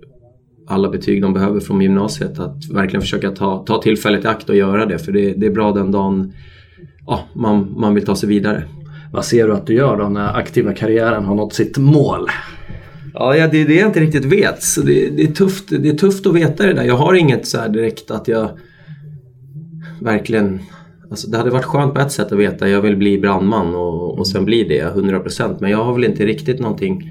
alla 0.66 0.88
betyg 0.88 1.22
de 1.22 1.32
behöver 1.34 1.60
från 1.60 1.80
gymnasiet 1.80 2.38
att 2.38 2.70
verkligen 2.72 3.00
försöka 3.00 3.30
ta, 3.30 3.64
ta 3.66 3.82
tillfället 3.82 4.24
i 4.24 4.28
akt 4.28 4.48
och 4.48 4.56
göra 4.56 4.86
det 4.86 4.98
för 4.98 5.12
det, 5.12 5.32
det 5.32 5.46
är 5.46 5.50
bra 5.50 5.72
den 5.72 5.90
dagen 5.90 6.32
ja, 7.06 7.20
man, 7.32 7.74
man 7.76 7.94
vill 7.94 8.04
ta 8.04 8.16
sig 8.16 8.28
vidare. 8.28 8.64
Vad 9.12 9.24
ser 9.24 9.46
du 9.46 9.54
att 9.54 9.66
du 9.66 9.74
gör 9.74 9.96
då 9.96 10.08
när 10.08 10.36
aktiva 10.36 10.72
karriären 10.72 11.24
har 11.24 11.34
nått 11.34 11.54
sitt 11.54 11.78
mål? 11.78 12.28
Ja, 13.18 13.48
det 13.48 13.62
är 13.62 13.66
det 13.66 13.74
jag 13.74 13.88
inte 13.88 14.00
riktigt 14.00 14.24
vet. 14.24 14.62
Så 14.62 14.82
det, 14.82 15.10
det, 15.10 15.22
är 15.22 15.32
tufft, 15.32 15.68
det 15.68 15.88
är 15.88 15.94
tufft 15.94 16.26
att 16.26 16.34
veta 16.34 16.66
det 16.66 16.72
där. 16.72 16.84
Jag 16.84 16.96
har 16.96 17.14
inget 17.14 17.46
så 17.46 17.68
direkt 17.68 18.10
att 18.10 18.28
jag 18.28 18.50
verkligen 20.00 20.60
Alltså 21.10 21.30
det 21.30 21.38
hade 21.38 21.50
varit 21.50 21.64
skönt 21.64 21.94
på 21.94 22.00
ett 22.00 22.12
sätt 22.12 22.32
att 22.32 22.38
veta 22.38 22.68
jag 22.68 22.82
vill 22.82 22.96
bli 22.96 23.18
brandman 23.18 23.74
och, 23.74 24.18
och 24.18 24.28
sen 24.28 24.44
bli 24.44 24.64
det 24.64 24.94
100% 24.94 25.56
men 25.60 25.70
jag 25.70 25.84
har 25.84 25.94
väl 25.94 26.04
inte 26.04 26.26
riktigt 26.26 26.60
någonting, 26.60 27.10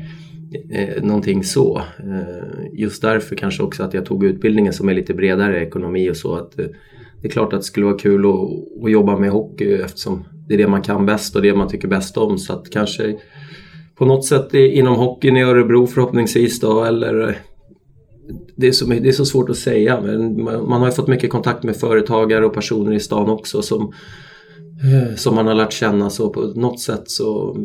eh, 0.71 1.03
någonting 1.03 1.43
så. 1.43 1.77
Eh, 1.77 2.79
just 2.79 3.01
därför 3.01 3.35
kanske 3.35 3.63
också 3.63 3.83
att 3.83 3.93
jag 3.93 4.05
tog 4.05 4.23
utbildningen 4.23 4.73
som 4.73 4.89
är 4.89 4.93
lite 4.93 5.13
bredare 5.13 5.65
ekonomi 5.65 6.09
och 6.09 6.17
så. 6.17 6.35
Att, 6.35 6.59
eh, 6.59 6.65
det 7.21 7.27
är 7.27 7.31
klart 7.31 7.53
att 7.53 7.59
det 7.59 7.65
skulle 7.65 7.85
vara 7.85 7.97
kul 7.97 8.25
att, 8.25 8.83
att, 8.83 8.91
jobba 8.91 9.17
med 9.17 9.29
hockey 9.29 9.73
eftersom 9.73 10.25
det 10.47 10.53
är 10.53 10.57
det 10.57 10.67
man 10.67 10.81
kan 10.81 11.05
bäst 11.05 11.35
och 11.35 11.41
det 11.41 11.55
man 11.55 11.69
tycker 11.69 11.87
bäst 11.87 12.17
om. 12.17 12.37
Så 12.37 12.53
att 12.53 12.69
kanske 12.69 13.15
på 13.95 14.05
något 14.05 14.25
sätt 14.25 14.53
inom 14.53 14.95
hockeyn 14.95 15.37
i 15.37 15.43
Örebro 15.43 15.87
förhoppningsvis 15.87 16.59
då 16.59 16.83
eller 16.83 17.27
eh, 17.27 17.35
det 18.55 18.67
är, 18.67 18.71
så, 18.71 18.85
det 18.85 19.07
är 19.07 19.11
så 19.11 19.25
svårt 19.25 19.49
att 19.49 19.57
säga 19.57 20.01
men 20.01 20.43
man, 20.43 20.71
har 20.71 20.85
ju 20.85 20.91
fått 20.91 21.07
mycket 21.07 21.29
kontakt 21.29 21.63
med 21.63 21.75
företagare 21.75 22.45
och 22.45 22.53
personer 22.53 22.93
i 22.93 22.99
stan 22.99 23.29
också 23.29 23.61
som, 23.61 23.93
eh, 24.83 25.15
som 25.15 25.35
man 25.35 25.47
har 25.47 25.55
lärt 25.55 25.73
känna 25.73 26.09
så 26.09 26.29
på 26.29 26.41
något 26.41 26.79
sätt 26.79 27.03
så 27.05 27.57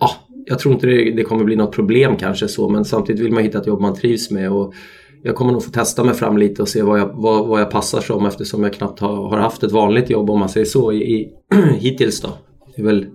ja, 0.00 0.10
jag 0.46 0.58
tror 0.58 0.74
inte 0.74 0.86
det, 0.86 1.10
det, 1.10 1.24
kommer 1.24 1.44
bli 1.44 1.56
något 1.56 1.72
problem 1.72 2.16
kanske 2.16 2.48
så 2.48 2.68
men 2.68 2.84
samtidigt 2.84 3.22
vill 3.22 3.32
man 3.32 3.42
hitta 3.42 3.58
ett 3.58 3.66
jobb 3.66 3.80
man 3.80 3.94
trivs 3.94 4.30
med 4.30 4.52
och 4.52 4.74
jag 5.22 5.34
kommer 5.34 5.52
nog 5.52 5.64
få 5.64 5.70
testa 5.70 6.04
mig 6.04 6.14
fram 6.14 6.38
lite 6.38 6.62
och 6.62 6.68
se 6.68 6.82
vad 6.82 7.00
jag, 7.00 7.10
vad, 7.14 7.46
vad 7.46 7.60
jag 7.60 7.70
passar 7.70 8.00
som 8.00 8.26
eftersom 8.26 8.62
jag 8.62 8.72
knappt 8.72 9.00
har, 9.00 9.28
har 9.28 9.38
haft 9.38 9.62
ett 9.62 9.72
vanligt 9.72 10.10
jobb 10.10 10.30
om 10.30 10.38
man 10.38 10.48
säger 10.48 10.66
så 10.66 10.92
i, 10.92 10.96
i 10.96 11.32
hittills 11.78 12.20
då. 12.20 12.28
Det 12.76 12.82
är 12.82 12.86
väl 12.86 13.06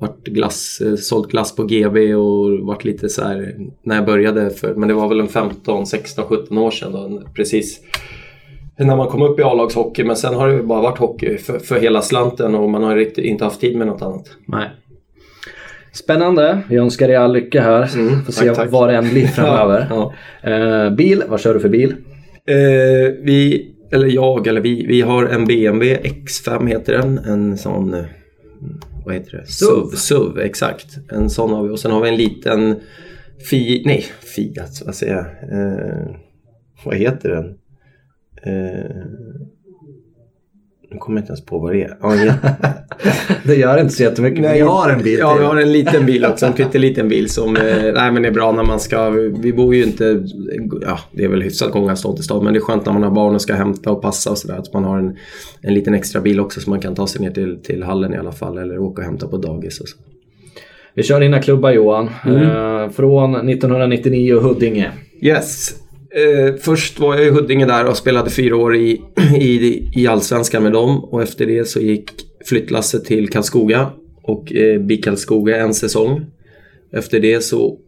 varit 0.00 0.24
glass, 0.24 0.82
eh, 0.86 0.94
sålt 0.94 1.30
glass 1.30 1.56
på 1.56 1.64
GB 1.64 2.14
och 2.14 2.58
varit 2.60 2.84
lite 2.84 3.08
så 3.08 3.24
här 3.24 3.54
när 3.82 3.94
jag 3.96 4.06
började 4.06 4.50
för, 4.50 4.74
men 4.74 4.88
det 4.88 4.94
var 4.94 5.08
väl 5.08 5.20
en 5.20 5.28
15, 5.28 5.86
16, 5.86 6.24
17 6.24 6.58
år 6.58 6.70
sedan 6.70 6.92
då, 6.92 7.22
precis 7.34 7.80
när 8.84 8.96
man 8.96 9.08
kom 9.08 9.22
upp 9.22 9.38
i 9.38 9.42
A-lagshockey 9.42 10.04
men 10.04 10.16
sen 10.16 10.34
har 10.34 10.48
det 10.48 10.62
bara 10.62 10.82
varit 10.82 10.98
hockey 10.98 11.38
för, 11.38 11.58
för 11.58 11.80
hela 11.80 12.02
slanten 12.02 12.54
och 12.54 12.70
man 12.70 12.82
har 12.82 12.96
riktigt 12.96 13.24
inte 13.24 13.44
haft 13.44 13.60
tid 13.60 13.76
med 13.76 13.86
något 13.86 14.02
annat. 14.02 14.30
Nej. 14.46 14.70
Spännande. 15.92 16.60
Vi 16.68 16.76
önskar 16.76 17.08
dig 17.08 17.16
all 17.16 17.32
lycka 17.32 17.62
här. 17.62 17.94
Mm, 17.94 18.24
Får 18.24 18.32
se 18.32 18.46
tack, 18.46 18.56
tack. 18.56 18.70
vad 18.70 18.88
det 18.88 18.96
än 18.96 19.08
blir 19.08 19.26
framöver. 19.26 19.86
ja, 19.90 20.12
ja. 20.42 20.86
Uh, 20.86 20.94
bil, 20.96 21.22
vad 21.28 21.40
kör 21.40 21.54
du 21.54 21.60
för 21.60 21.68
bil? 21.68 21.90
Uh, 21.90 23.14
vi, 23.22 23.70
eller 23.92 24.06
jag, 24.06 24.46
eller 24.46 24.60
vi, 24.60 24.86
vi 24.86 25.00
har 25.00 25.26
en 25.26 25.44
BMW 25.44 25.96
X5 26.02 26.66
heter 26.68 26.92
den. 26.92 27.18
En 27.18 27.58
sån 27.58 28.04
vad 29.10 29.18
heter 29.18 29.38
det? 29.38 29.46
SUV. 29.46 29.96
SUV, 29.96 30.38
exakt. 30.38 30.98
En 31.12 31.30
sån 31.30 31.50
har 31.50 31.62
vi 31.62 31.70
och 31.70 31.80
sen 31.80 31.90
har 31.90 32.02
vi 32.02 32.08
en 32.08 32.16
liten 32.16 32.80
Fi, 33.50 33.82
nej, 33.86 34.04
Fiat, 34.20 34.82
vad 34.86 34.94
säger 34.94 35.14
jag? 35.14 35.26
Eh, 35.52 36.16
vad 36.84 36.96
heter 36.96 37.28
den? 37.28 37.58
Eh, 38.42 39.04
nu 40.90 40.98
kommer 40.98 41.18
jag 41.18 41.22
inte 41.22 41.30
ens 41.30 41.44
på 41.44 41.58
vad 41.58 41.72
det 41.72 41.82
är. 41.82 41.96
Ja, 42.00 42.14
ja. 42.14 42.34
det 43.44 43.54
gör 43.54 43.80
inte 43.80 43.94
så 43.94 44.02
jättemycket. 44.02 44.40
Nej, 44.40 44.54
vi 44.54 44.60
har 44.60 44.90
en 44.90 45.02
bil. 45.02 45.18
Ja, 45.18 45.36
vi 45.38 45.44
har 45.44 45.56
en 45.56 45.72
liten 45.72 46.06
bil 46.06 46.24
också. 46.24 46.46
En 46.46 46.52
pytteliten 46.52 47.08
bil 47.08 47.30
som 47.30 47.56
eh, 47.56 47.92
nej, 47.94 48.12
men 48.12 48.24
är 48.24 48.30
bra 48.30 48.52
när 48.52 48.64
man 48.64 48.80
ska... 48.80 49.10
Vi 49.40 49.52
bor 49.52 49.74
ju 49.74 49.84
inte... 49.84 50.24
Ja, 50.82 50.98
det 51.12 51.24
är 51.24 51.28
väl 51.28 51.42
hyfsat 51.42 51.72
gångavstånd 51.72 52.16
till 52.16 52.24
stad. 52.24 52.42
Men 52.42 52.52
det 52.52 52.58
är 52.58 52.60
skönt 52.60 52.86
när 52.86 52.92
man 52.92 53.02
har 53.02 53.10
barn 53.10 53.34
och 53.34 53.42
ska 53.42 53.54
hämta 53.54 53.90
och 53.90 54.02
passa 54.02 54.30
och 54.30 54.38
sådär. 54.38 54.58
Att 54.58 54.72
man 54.72 54.84
har 54.84 54.98
en, 54.98 55.16
en 55.62 55.74
liten 55.74 55.94
extra 55.94 56.20
bil 56.20 56.40
också 56.40 56.60
så 56.60 56.70
man 56.70 56.80
kan 56.80 56.94
ta 56.94 57.06
sig 57.06 57.20
ner 57.20 57.30
till, 57.30 57.58
till 57.62 57.82
hallen 57.82 58.14
i 58.14 58.16
alla 58.16 58.32
fall. 58.32 58.58
Eller 58.58 58.78
åka 58.78 59.02
och 59.02 59.06
hämta 59.06 59.28
på 59.28 59.36
dagis 59.36 59.80
och 59.80 59.88
så. 59.88 59.96
Vi 60.94 61.02
kör 61.02 61.20
dina 61.20 61.42
klubbar 61.42 61.70
Johan. 61.70 62.10
Mm. 62.26 62.42
Eh, 62.42 62.90
från 62.90 63.34
1999 63.34 64.34
och 64.34 64.42
Huddinge. 64.42 64.90
Yes. 65.22 65.79
Eh, 66.14 66.54
först 66.54 67.00
var 67.00 67.16
jag 67.16 67.26
i 67.26 67.30
Huddinge 67.30 67.66
där 67.66 67.86
och 67.86 67.96
spelade 67.96 68.30
fyra 68.30 68.56
år 68.56 68.76
i, 68.76 69.00
i, 69.36 69.88
i 69.94 70.06
Allsvenskan 70.06 70.62
med 70.62 70.72
dem 70.72 71.04
och 71.04 71.22
efter 71.22 71.46
det 71.46 71.64
så 71.64 71.80
gick 71.80 72.10
flyttlasset 72.44 73.04
till 73.04 73.28
Karlskoga 73.28 73.90
och 74.22 74.52
eh, 74.52 74.80
BIK 74.80 75.04
Karlskoga 75.04 75.56
en 75.56 75.74
säsong. 75.74 76.26
Efter 76.92 77.20
det 77.20 77.40
så 77.40 77.78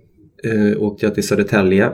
eh, 0.45 0.83
åkte 0.83 1.07
jag 1.07 1.14
till 1.14 1.26
Södertälje 1.26 1.91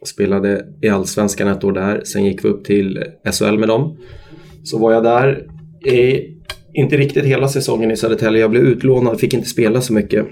och 0.00 0.08
spelade 0.08 0.66
i 0.82 0.88
Allsvenskan 0.88 1.48
ett 1.48 1.64
år 1.64 1.72
där. 1.72 2.02
Sen 2.04 2.24
gick 2.24 2.44
vi 2.44 2.48
upp 2.48 2.64
till 2.64 3.04
SHL 3.32 3.58
med 3.58 3.68
dem. 3.68 3.96
Så 4.64 4.78
var 4.78 4.92
jag 4.92 5.02
där, 5.02 5.46
i, 5.92 6.30
inte 6.72 6.96
riktigt 6.96 7.24
hela 7.24 7.48
säsongen 7.48 7.90
i 7.90 7.96
Södertälje. 7.96 8.40
Jag 8.40 8.50
blev 8.50 8.62
utlånad, 8.62 9.20
fick 9.20 9.34
inte 9.34 9.48
spela 9.48 9.80
så 9.80 9.92
mycket. 9.92 10.26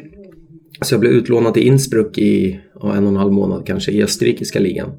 Så 0.83 0.95
jag 0.95 1.01
blev 1.01 1.13
utlånad 1.13 1.55
till 1.55 1.67
Innsbruck 1.67 2.19
i 2.19 2.61
ja, 2.81 2.97
en 2.97 3.05
och 3.05 3.11
en 3.11 3.17
halv 3.17 3.33
månad 3.33 3.67
kanske 3.67 3.93
i 3.93 4.03
österrikiska 4.03 4.61
ligan. 4.61 4.91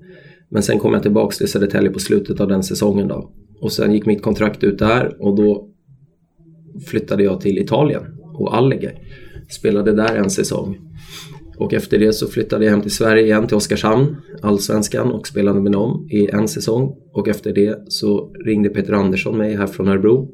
Men 0.50 0.64
sen 0.64 0.80
kom 0.80 0.94
jag 0.94 1.02
tillbaka 1.02 1.36
till 1.36 1.48
Södertälje 1.48 1.90
på 1.90 2.00
slutet 2.00 2.40
av 2.40 2.48
den 2.48 2.64
säsongen 2.64 3.08
då. 3.08 3.32
Och 3.60 3.72
sen 3.72 3.94
gick 3.94 4.06
mitt 4.06 4.22
kontrakt 4.22 4.64
ut 4.64 4.80
där 4.80 5.16
och 5.20 5.36
då 5.36 5.70
flyttade 6.88 7.24
jag 7.24 7.42
till 7.42 7.58
Italien 7.58 8.04
och 8.34 8.58
Alleghe. 8.58 8.92
Spelade 9.50 9.92
där 9.92 10.16
en 10.16 10.30
säsong. 10.30 10.78
Och 11.58 11.74
efter 11.74 12.00
det 12.00 12.14
så 12.14 12.28
flyttade 12.28 12.66
jag 12.66 12.72
hem 12.72 12.82
till 12.82 12.92
Sverige 12.92 13.24
igen 13.24 13.48
till 13.48 13.58
Oskarshamn, 13.58 14.16
allsvenskan 14.42 15.12
och 15.12 15.28
spelade 15.28 15.62
med 15.62 15.72
dem 15.72 16.08
i 16.12 16.28
en 16.28 16.48
säsong. 16.48 16.96
Och 17.14 17.28
efter 17.28 17.54
det 17.54 17.84
så 17.88 18.32
ringde 18.46 18.70
Peter 18.70 18.94
Andersson 18.94 19.38
mig 19.38 19.56
här 19.56 19.68
från 19.68 19.88
Örebro 19.88 20.30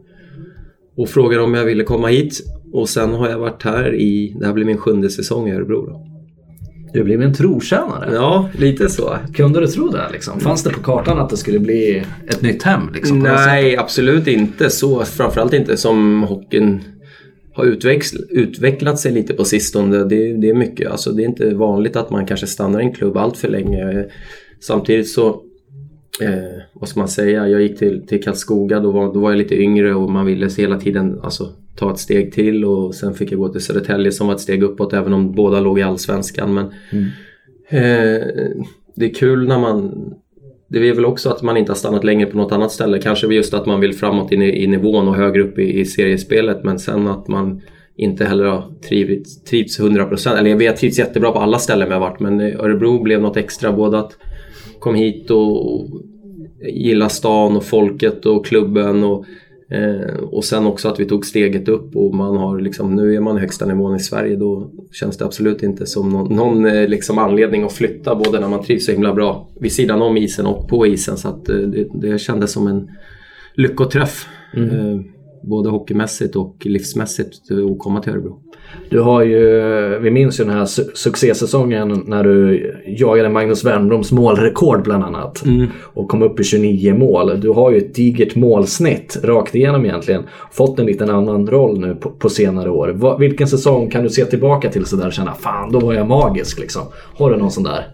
och 0.95 1.09
frågade 1.09 1.43
om 1.43 1.53
jag 1.53 1.65
ville 1.65 1.83
komma 1.83 2.07
hit. 2.07 2.43
Och 2.73 2.89
sen 2.89 3.13
har 3.13 3.29
jag 3.29 3.39
varit 3.39 3.63
här 3.63 3.95
i, 3.95 4.35
det 4.39 4.45
här 4.45 4.53
blir 4.53 4.65
min 4.65 4.77
sjunde 4.77 5.09
säsong 5.09 5.49
i 5.49 5.53
Örebro. 5.53 5.85
Då. 5.85 6.05
Du 6.93 7.03
blev 7.03 7.21
en 7.21 7.33
trotjänare. 7.33 8.13
Ja, 8.13 8.49
lite 8.57 8.89
så. 8.89 9.17
Kunde 9.33 9.59
du 9.59 9.67
tro 9.67 9.87
det? 9.87 10.09
Liksom? 10.11 10.39
Fanns 10.39 10.63
det 10.63 10.69
på 10.69 10.79
kartan 10.79 11.19
att 11.19 11.29
det 11.29 11.37
skulle 11.37 11.59
bli 11.59 12.03
ett 12.27 12.41
nytt 12.41 12.63
hem? 12.63 12.81
Liksom, 12.93 13.19
Nej, 13.19 13.77
absolut 13.77 14.27
inte 14.27 14.69
så. 14.69 15.03
Framförallt 15.05 15.53
inte 15.53 15.77
som 15.77 16.23
hockeyn 16.23 16.81
har 17.53 17.65
utvecklat 18.29 18.99
sig 18.99 19.11
lite 19.11 19.33
på 19.33 19.45
sistone. 19.45 19.97
Det, 19.97 20.33
det 20.33 20.49
är 20.49 20.53
mycket, 20.53 20.91
alltså 20.91 21.11
det 21.11 21.23
är 21.23 21.25
inte 21.25 21.53
vanligt 21.53 21.95
att 21.95 22.09
man 22.09 22.25
kanske 22.25 22.47
stannar 22.47 22.81
i 22.81 22.83
en 22.83 22.93
klubb 22.93 23.17
allt 23.17 23.37
för 23.37 23.47
länge. 23.47 24.05
Samtidigt 24.61 25.09
så, 25.09 25.27
eh, 26.21 26.61
vad 26.73 26.89
ska 26.89 26.99
man 26.99 27.09
säga, 27.09 27.47
jag 27.47 27.61
gick 27.61 27.79
till, 27.79 28.07
till 28.07 28.23
Karlskoga, 28.23 28.79
då 28.79 28.91
var, 28.91 29.13
då 29.13 29.19
var 29.19 29.31
jag 29.31 29.37
lite 29.37 29.55
yngre 29.55 29.95
och 29.95 30.11
man 30.11 30.25
ville 30.25 30.49
hela 30.57 30.79
tiden 30.79 31.19
alltså, 31.23 31.53
ta 31.79 31.91
ett 31.91 31.99
steg 31.99 32.33
till 32.33 32.65
och 32.65 32.95
sen 32.95 33.13
fick 33.13 33.31
jag 33.31 33.39
gå 33.39 33.49
till 33.49 33.61
Södertälje 33.61 34.11
som 34.11 34.27
var 34.27 34.33
ett 34.33 34.41
steg 34.41 34.63
uppåt 34.63 34.93
även 34.93 35.13
om 35.13 35.31
båda 35.31 35.59
låg 35.59 35.79
i 35.79 35.81
Allsvenskan. 35.81 36.53
Men 36.53 36.65
mm. 36.91 37.05
eh, 37.69 38.27
det 38.95 39.05
är 39.05 39.13
kul 39.13 39.47
när 39.47 39.59
man 39.59 39.93
det 40.69 40.89
är 40.89 40.93
väl 40.93 41.05
också 41.05 41.29
att 41.29 41.41
man 41.41 41.57
inte 41.57 41.71
har 41.71 41.77
stannat 41.77 42.03
längre 42.03 42.25
på 42.25 42.37
något 42.37 42.51
annat 42.51 42.71
ställe. 42.71 43.01
Kanske 43.01 43.27
just 43.27 43.53
att 43.53 43.65
man 43.65 43.79
vill 43.79 43.93
framåt 43.93 44.31
i, 44.31 44.35
i 44.35 44.67
nivån 44.67 45.07
och 45.07 45.15
högre 45.15 45.41
upp 45.41 45.59
i, 45.59 45.79
i 45.79 45.85
seriespelet 45.85 46.63
men 46.63 46.79
sen 46.79 47.07
att 47.07 47.27
man 47.27 47.61
inte 47.95 48.25
heller 48.25 48.43
har 48.43 48.63
trivits, 48.89 49.43
trivts 49.43 49.79
100%. 49.79 50.37
Eller 50.37 50.55
vi 50.55 50.67
har 50.67 50.73
trivts 50.73 50.99
jättebra 50.99 51.31
på 51.31 51.39
alla 51.39 51.59
ställen 51.59 51.91
har 51.91 51.99
varit 51.99 52.19
men 52.19 52.41
Örebro 52.41 53.03
blev 53.03 53.21
något 53.21 53.37
extra. 53.37 53.71
Både 53.71 53.99
att 53.99 54.17
kom 54.79 54.95
hit 54.95 55.31
och 55.31 55.87
gilla 56.73 57.09
stan 57.09 57.57
och 57.57 57.63
folket 57.63 58.25
och 58.25 58.45
klubben 58.45 59.03
och 59.03 59.25
Eh, 59.71 60.15
och 60.15 60.45
sen 60.45 60.65
också 60.65 60.87
att 60.87 60.99
vi 60.99 61.05
tog 61.05 61.25
steget 61.25 61.67
upp 61.67 61.95
och 61.95 62.15
man 62.15 62.37
har 62.37 62.59
liksom, 62.59 62.95
nu 62.95 63.15
är 63.15 63.19
man 63.19 63.37
högsta 63.37 63.65
nivån 63.65 63.95
i 63.95 63.99
Sverige. 63.99 64.35
Då 64.35 64.71
känns 64.91 65.17
det 65.17 65.25
absolut 65.25 65.63
inte 65.63 65.85
som 65.85 66.09
någon, 66.09 66.35
någon 66.35 66.65
eh, 66.65 66.87
liksom 66.87 67.17
anledning 67.17 67.63
att 67.63 67.73
flytta 67.73 68.15
både 68.15 68.39
när 68.39 68.47
man 68.47 68.63
trivs 68.63 68.85
så 68.85 68.91
himla 68.91 69.13
bra 69.13 69.49
vid 69.59 69.71
sidan 69.71 70.01
om 70.01 70.17
isen 70.17 70.45
och 70.45 70.69
på 70.69 70.87
isen. 70.87 71.17
Så 71.17 71.27
att 71.27 71.49
eh, 71.49 71.55
det, 71.55 71.87
det 71.93 72.19
kändes 72.19 72.51
som 72.51 72.67
en 72.67 72.89
lyckoträff. 73.53 74.27
Mm. 74.53 75.03
Både 75.43 75.69
hockeymässigt 75.69 76.35
och 76.35 76.55
livsmässigt 76.65 77.51
att 77.51 77.79
komma 77.79 78.01
till 78.01 78.11
Örebro. 78.13 78.39
Du 78.89 78.99
har 78.99 79.23
ju, 79.23 79.99
vi 79.99 80.11
minns 80.11 80.39
ju 80.39 80.43
den 80.43 80.53
här 80.53 80.65
su 80.65 80.83
succésäsongen 80.93 82.03
när 82.05 82.23
du 82.23 82.71
jagade 82.87 83.29
Magnus 83.29 83.63
Wernbloms 83.63 84.11
målrekord 84.11 84.83
bland 84.83 85.03
annat. 85.03 85.45
Mm. 85.45 85.67
Och 85.93 86.09
kom 86.09 86.21
upp 86.21 86.39
i 86.39 86.43
29 86.43 86.93
mål. 86.93 87.41
Du 87.41 87.49
har 87.49 87.71
ju 87.71 87.77
ett 87.77 87.95
digert 87.95 88.35
målsnitt 88.35 89.17
rakt 89.23 89.55
igenom 89.55 89.85
egentligen. 89.85 90.23
Fått 90.51 90.79
en 90.79 90.85
liten 90.85 91.09
annan 91.09 91.47
roll 91.47 91.79
nu 91.79 91.95
på, 91.95 92.09
på 92.09 92.29
senare 92.29 92.69
år. 92.69 92.89
Va, 92.89 93.17
vilken 93.17 93.47
säsong 93.47 93.89
kan 93.89 94.03
du 94.03 94.09
se 94.09 94.25
tillbaka 94.25 94.69
till 94.69 94.85
sådär 94.85 95.07
och 95.07 95.13
känna 95.13 95.33
fan 95.33 95.71
då 95.71 95.79
var 95.79 95.93
jag 95.93 96.07
magisk 96.07 96.59
liksom? 96.59 96.81
Har 97.17 97.31
du 97.31 97.37
någon 97.37 97.51
sån 97.51 97.63
där? 97.63 97.87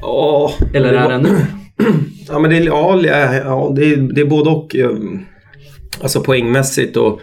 Ja. 0.00 0.50
Eller 0.74 0.92
är 0.92 1.08
det 1.08 1.18
nu? 1.18 1.36
Ja 2.28 2.38
men 2.38 2.50
det 2.50 2.56
är, 2.56 2.66
ja, 2.66 3.00
ja, 3.44 3.72
det 3.76 3.84
är, 3.84 3.96
det 3.96 4.20
är 4.20 4.24
både 4.24 4.50
och. 4.50 4.76
Alltså 6.00 6.20
poängmässigt 6.20 6.96
och 6.96 7.20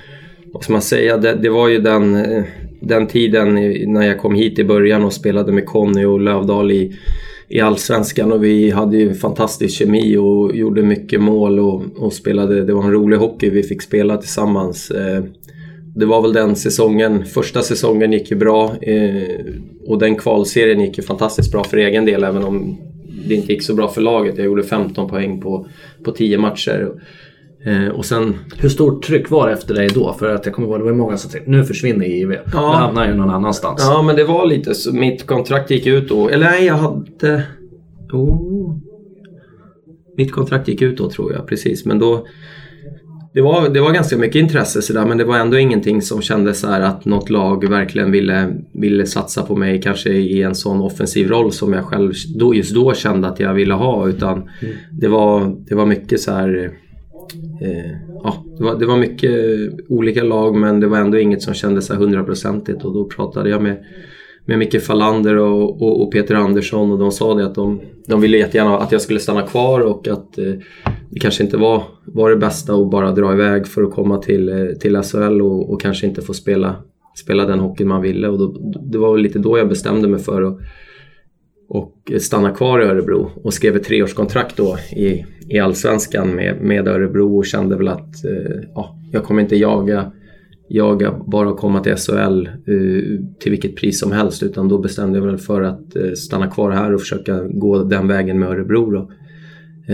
vad 0.53 0.63
ska 0.63 0.73
man 0.73 0.81
säga, 0.81 1.17
det, 1.17 1.33
det 1.33 1.49
var 1.49 1.67
ju 1.67 1.79
den, 1.79 2.15
eh, 2.15 2.43
den 2.81 3.07
tiden 3.07 3.53
när 3.93 4.07
jag 4.07 4.19
kom 4.19 4.35
hit 4.35 4.59
i 4.59 4.63
början 4.63 5.03
och 5.03 5.13
spelade 5.13 5.51
med 5.51 5.65
Conny 5.65 6.05
och 6.05 6.19
Lövdal 6.19 6.71
i, 6.71 6.95
i 7.49 7.59
Allsvenskan 7.59 8.31
och 8.31 8.43
vi 8.43 8.69
hade 8.69 8.97
ju 8.97 9.13
fantastisk 9.13 9.77
kemi 9.77 10.17
och 10.17 10.55
gjorde 10.55 10.81
mycket 10.81 11.21
mål 11.21 11.59
och, 11.59 11.83
och 11.95 12.13
spelade, 12.13 12.65
det 12.65 12.73
var 12.73 12.83
en 12.83 12.91
rolig 12.91 13.17
hockey 13.17 13.49
vi 13.49 13.63
fick 13.63 13.81
spela 13.81 14.17
tillsammans. 14.17 14.91
Eh, 14.91 15.23
det 15.95 16.05
var 16.05 16.21
väl 16.21 16.33
den 16.33 16.55
säsongen, 16.55 17.25
första 17.25 17.61
säsongen 17.61 18.13
gick 18.13 18.31
ju 18.31 18.37
bra 18.37 18.75
eh, 18.81 19.23
och 19.87 19.99
den 19.99 20.15
kvalserien 20.15 20.81
gick 20.81 20.97
ju 20.97 21.03
fantastiskt 21.03 21.51
bra 21.51 21.63
för 21.63 21.77
egen 21.77 22.05
del 22.05 22.23
även 22.23 22.43
om 22.43 22.77
det 23.27 23.35
inte 23.35 23.53
gick 23.53 23.63
så 23.63 23.75
bra 23.75 23.87
för 23.87 24.01
laget. 24.01 24.37
Jag 24.37 24.45
gjorde 24.45 24.63
15 24.63 25.09
poäng 25.09 25.41
på, 25.41 25.67
på 26.03 26.11
10 26.11 26.37
matcher. 26.37 26.91
Eh, 27.65 27.87
och 27.87 28.05
sen... 28.05 28.35
Hur 28.57 28.69
stort 28.69 29.03
tryck 29.03 29.29
var 29.29 29.47
det 29.47 29.53
efter 29.53 29.73
dig 29.73 29.89
då? 29.93 30.13
För 30.13 30.35
att 30.35 30.45
jag 30.45 30.55
kommer 30.55 30.67
ihåg 30.67 30.79
det 30.79 30.83
var 30.83 30.93
många 30.93 31.17
som 31.17 31.31
tänkte 31.31 31.51
nu 31.51 31.63
försvinner 31.63 32.05
JV. 32.05 32.33
Ja. 32.33 32.41
Nu 32.53 32.77
hamnar 32.77 33.07
ju 33.07 33.13
någon 33.13 33.29
annanstans. 33.29 33.85
Ja 33.89 34.01
men 34.01 34.15
det 34.15 34.23
var 34.23 34.45
lite 34.45 34.73
så. 34.73 34.93
Mitt 34.93 35.27
kontrakt 35.27 35.71
gick 35.71 35.87
ut 35.87 36.09
då. 36.09 36.29
Eller 36.29 36.45
nej 36.45 36.65
jag 36.65 36.75
hade... 36.75 37.43
Oh. 38.13 38.77
Mitt 40.17 40.31
kontrakt 40.31 40.67
gick 40.67 40.81
ut 40.81 40.97
då 40.97 41.09
tror 41.09 41.33
jag 41.33 41.47
precis. 41.47 41.85
Men 41.85 41.99
då... 41.99 42.27
Det 43.33 43.41
var, 43.41 43.69
det 43.69 43.81
var 43.81 43.91
ganska 43.91 44.17
mycket 44.17 44.35
intresse 44.35 44.81
sådär 44.81 45.05
men 45.05 45.17
det 45.17 45.23
var 45.23 45.37
ändå 45.37 45.57
ingenting 45.57 46.01
som 46.01 46.21
kändes 46.21 46.59
så 46.59 46.67
att 46.67 47.05
något 47.05 47.29
lag 47.29 47.69
verkligen 47.69 48.11
ville, 48.11 48.53
ville 48.73 49.05
satsa 49.05 49.43
på 49.43 49.55
mig 49.55 49.81
kanske 49.81 50.09
i 50.09 50.41
en 50.43 50.55
sån 50.55 50.81
offensiv 50.81 51.29
roll 51.29 51.51
som 51.51 51.73
jag 51.73 51.85
själv 51.85 52.13
då, 52.35 52.55
just 52.55 52.73
då 52.73 52.93
kände 52.93 53.27
att 53.27 53.39
jag 53.39 53.53
ville 53.53 53.73
ha. 53.73 54.07
Utan 54.07 54.33
mm. 54.33 54.75
det, 54.91 55.07
var, 55.07 55.55
det 55.69 55.75
var 55.75 55.85
mycket 55.85 56.19
så 56.19 56.31
här 56.31 56.71
eh, 57.61 57.91
ja, 58.23 58.45
det, 58.57 58.63
var, 58.63 58.79
det 58.79 58.85
var 58.85 58.97
mycket 58.97 59.31
eh, 59.31 59.73
olika 59.89 60.23
lag 60.23 60.55
men 60.55 60.79
det 60.79 60.87
var 60.87 60.97
ändå 60.97 61.19
inget 61.19 61.41
som 61.41 61.53
kändes 61.53 61.89
hundraprocentigt 61.91 62.85
och 62.85 62.93
då 62.93 63.05
pratade 63.05 63.49
jag 63.49 63.61
med 63.61 63.83
med 64.49 64.59
Micke 64.59 64.81
Fallander 64.81 65.35
och, 65.35 65.81
och, 65.81 66.01
och, 66.01 66.11
Peter 66.11 66.35
Andersson 66.35 66.91
och 66.91 66.99
de 66.99 67.11
sa 67.11 67.33
det 67.33 67.45
att 67.45 67.55
de, 67.55 67.81
de 68.07 68.21
ville 68.21 68.37
jättegärna 68.37 68.77
att 68.77 68.91
jag 68.91 69.01
skulle 69.01 69.19
stanna 69.19 69.41
kvar 69.41 69.79
och 69.79 70.07
att 70.07 70.37
eh, 70.37 70.53
det 71.09 71.19
kanske 71.19 71.43
inte 71.43 71.57
var, 71.57 71.83
var 72.05 72.29
det 72.29 72.35
bästa 72.35 72.73
att 72.73 72.91
bara 72.91 73.11
dra 73.11 73.33
iväg 73.33 73.67
för 73.67 73.83
att 73.83 73.91
komma 73.91 74.17
till, 74.17 74.49
eh, 74.49 74.65
till 74.79 75.01
SHL 75.01 75.41
och, 75.41 75.73
och 75.73 75.81
kanske 75.81 76.07
inte 76.07 76.21
få 76.21 76.33
spela, 76.33 76.75
spela 77.15 77.45
den 77.45 77.59
hockeyn 77.59 77.87
man 77.87 78.01
ville. 78.01 78.27
Och 78.27 78.39
då, 78.39 78.73
det 78.81 78.97
var 78.97 79.13
väl 79.13 79.21
lite 79.21 79.39
då 79.39 79.57
jag 79.57 79.69
bestämde 79.69 80.07
mig 80.07 80.19
för 80.19 80.41
att 80.41 80.57
och 81.69 82.11
stanna 82.19 82.51
kvar 82.51 82.81
i 82.81 82.85
Örebro 82.85 83.31
och 83.43 83.53
skrev 83.53 83.75
ett 83.75 83.83
treårskontrakt 83.83 84.57
då 84.57 84.77
i, 84.95 85.25
i 85.49 85.59
Allsvenskan 85.59 86.35
med, 86.35 86.61
med 86.61 86.87
Örebro 86.87 87.37
och 87.37 87.45
kände 87.45 87.75
väl 87.75 87.87
att 87.87 88.25
eh, 88.25 88.61
ja, 88.75 88.99
jag 89.11 89.23
kommer 89.23 89.41
inte 89.41 89.55
jaga, 89.55 90.11
jaga 90.69 91.21
bara 91.27 91.49
att 91.49 91.57
komma 91.57 91.79
till 91.79 91.95
SHL 91.95 92.47
eh, 92.47 92.53
till 93.39 93.51
vilket 93.51 93.75
pris 93.75 93.99
som 93.99 94.11
helst 94.11 94.43
utan 94.43 94.67
då 94.67 94.77
bestämde 94.77 95.19
jag 95.19 95.27
mig 95.27 95.37
för 95.37 95.61
att 95.61 95.95
eh, 95.95 96.11
stanna 96.11 96.47
kvar 96.47 96.71
här 96.71 96.93
och 96.93 96.99
försöka 96.99 97.43
gå 97.43 97.83
den 97.83 98.07
vägen 98.07 98.39
med 98.39 98.49
Örebro. 98.49 98.91
Då. 98.91 99.11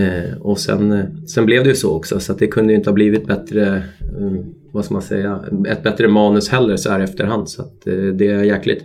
Eh, 0.00 0.36
och 0.40 0.58
sen, 0.58 0.92
eh, 0.92 1.04
sen 1.26 1.46
blev 1.46 1.62
det 1.62 1.68
ju 1.68 1.76
så 1.76 1.96
också 1.96 2.20
så 2.20 2.32
att 2.32 2.38
det 2.38 2.46
kunde 2.46 2.72
ju 2.72 2.78
inte 2.78 2.90
ha 2.90 2.94
blivit 2.94 3.26
bättre, 3.26 3.76
eh, 4.00 4.32
vad 4.72 4.84
ska 4.84 4.94
man 4.94 5.02
säga, 5.02 5.40
ett 5.68 5.82
bättre 5.82 6.08
manus 6.08 6.48
heller 6.48 6.76
så 6.76 6.90
här 6.90 7.00
efterhand. 7.00 7.48
Så 7.48 7.62
att 7.62 7.86
eh, 7.86 7.94
det 7.94 8.26
är 8.26 8.42
jäkligt 8.42 8.84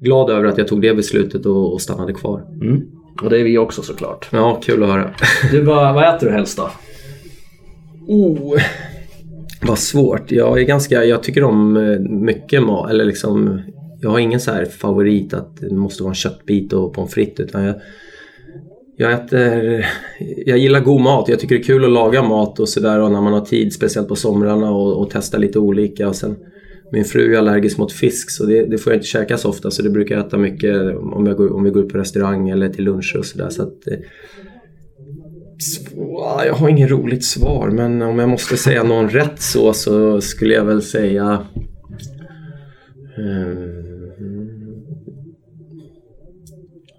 glad 0.00 0.30
över 0.30 0.44
att 0.44 0.58
jag 0.58 0.68
tog 0.68 0.82
det 0.82 0.94
beslutet 0.94 1.46
och, 1.46 1.72
och 1.72 1.80
stannade 1.80 2.12
kvar. 2.12 2.46
Mm. 2.62 2.82
Och 3.22 3.30
det 3.30 3.40
är 3.40 3.44
vi 3.44 3.58
också 3.58 3.82
såklart. 3.82 4.28
Ja, 4.32 4.60
kul 4.64 4.82
att 4.82 4.88
höra. 4.88 5.10
Du, 5.50 5.62
vad, 5.62 5.94
vad 5.94 6.16
äter 6.16 6.26
du 6.26 6.32
helst 6.32 6.56
då? 6.56 6.70
Oh, 8.06 8.60
vad 9.62 9.78
svårt. 9.78 10.32
Jag 10.32 10.60
är 10.60 10.64
ganska, 10.64 11.04
jag 11.04 11.22
tycker 11.22 11.44
om 11.44 11.76
eh, 11.76 11.98
mycket 12.00 12.62
mat. 12.62 12.90
Eller 12.90 13.04
liksom, 13.04 13.60
jag 14.00 14.10
har 14.10 14.18
ingen 14.18 14.40
så 14.40 14.50
här 14.50 14.64
favorit 14.64 15.34
att 15.34 15.56
det 15.56 15.74
måste 15.74 16.02
vara 16.02 16.10
en 16.10 16.14
köttbit 16.14 16.72
och 16.72 16.94
pommes 16.94 17.14
frites. 17.14 17.46
Utan 17.46 17.64
jag, 17.64 17.74
jag 18.96 19.12
äter, 19.12 19.86
jag 20.46 20.58
gillar 20.58 20.80
god 20.80 21.00
mat. 21.00 21.28
Jag 21.28 21.40
tycker 21.40 21.54
det 21.54 21.60
är 21.60 21.64
kul 21.64 21.84
att 21.84 21.90
laga 21.90 22.22
mat 22.22 22.60
och 22.60 22.68
sådär 22.68 22.98
när 22.98 23.20
man 23.20 23.32
har 23.32 23.44
tid. 23.44 23.72
Speciellt 23.72 24.08
på 24.08 24.16
somrarna 24.16 24.70
och, 24.70 25.00
och 25.00 25.10
testa 25.10 25.38
lite 25.38 25.58
olika. 25.58 26.08
Och 26.08 26.16
sen, 26.16 26.36
min 26.92 27.04
fru 27.04 27.34
är 27.34 27.38
allergisk 27.38 27.78
mot 27.78 27.92
fisk 27.92 28.30
så 28.30 28.46
det, 28.46 28.66
det, 28.66 28.78
får 28.78 28.92
jag 28.92 28.98
inte 28.98 29.06
käka 29.06 29.38
så 29.38 29.48
ofta 29.48 29.70
så 29.70 29.82
det 29.82 29.90
brukar 29.90 30.14
jag 30.14 30.26
äta 30.26 30.38
mycket 30.38 30.96
om, 30.96 31.26
jag 31.26 31.36
går, 31.36 31.52
om 31.52 31.64
vi 31.64 31.70
går 31.70 31.84
ut 31.84 31.92
på 31.92 31.98
restaurang 31.98 32.50
eller 32.50 32.68
till 32.68 32.84
lunch 32.84 33.16
och 33.18 33.26
sådär. 33.26 33.50
Så 33.50 33.62
att, 33.62 33.86
eh, 33.86 33.98
jag 36.46 36.54
har 36.54 36.68
inget 36.68 36.90
roligt 36.90 37.24
svar 37.24 37.70
men 37.70 38.02
om 38.02 38.18
jag 38.18 38.28
måste 38.28 38.56
säga 38.56 38.82
någon 38.82 39.08
rätt 39.08 39.40
så, 39.40 39.72
så 39.72 40.20
skulle 40.20 40.54
jag 40.54 40.64
väl 40.64 40.82
säga 40.82 41.46
um, 43.18 43.80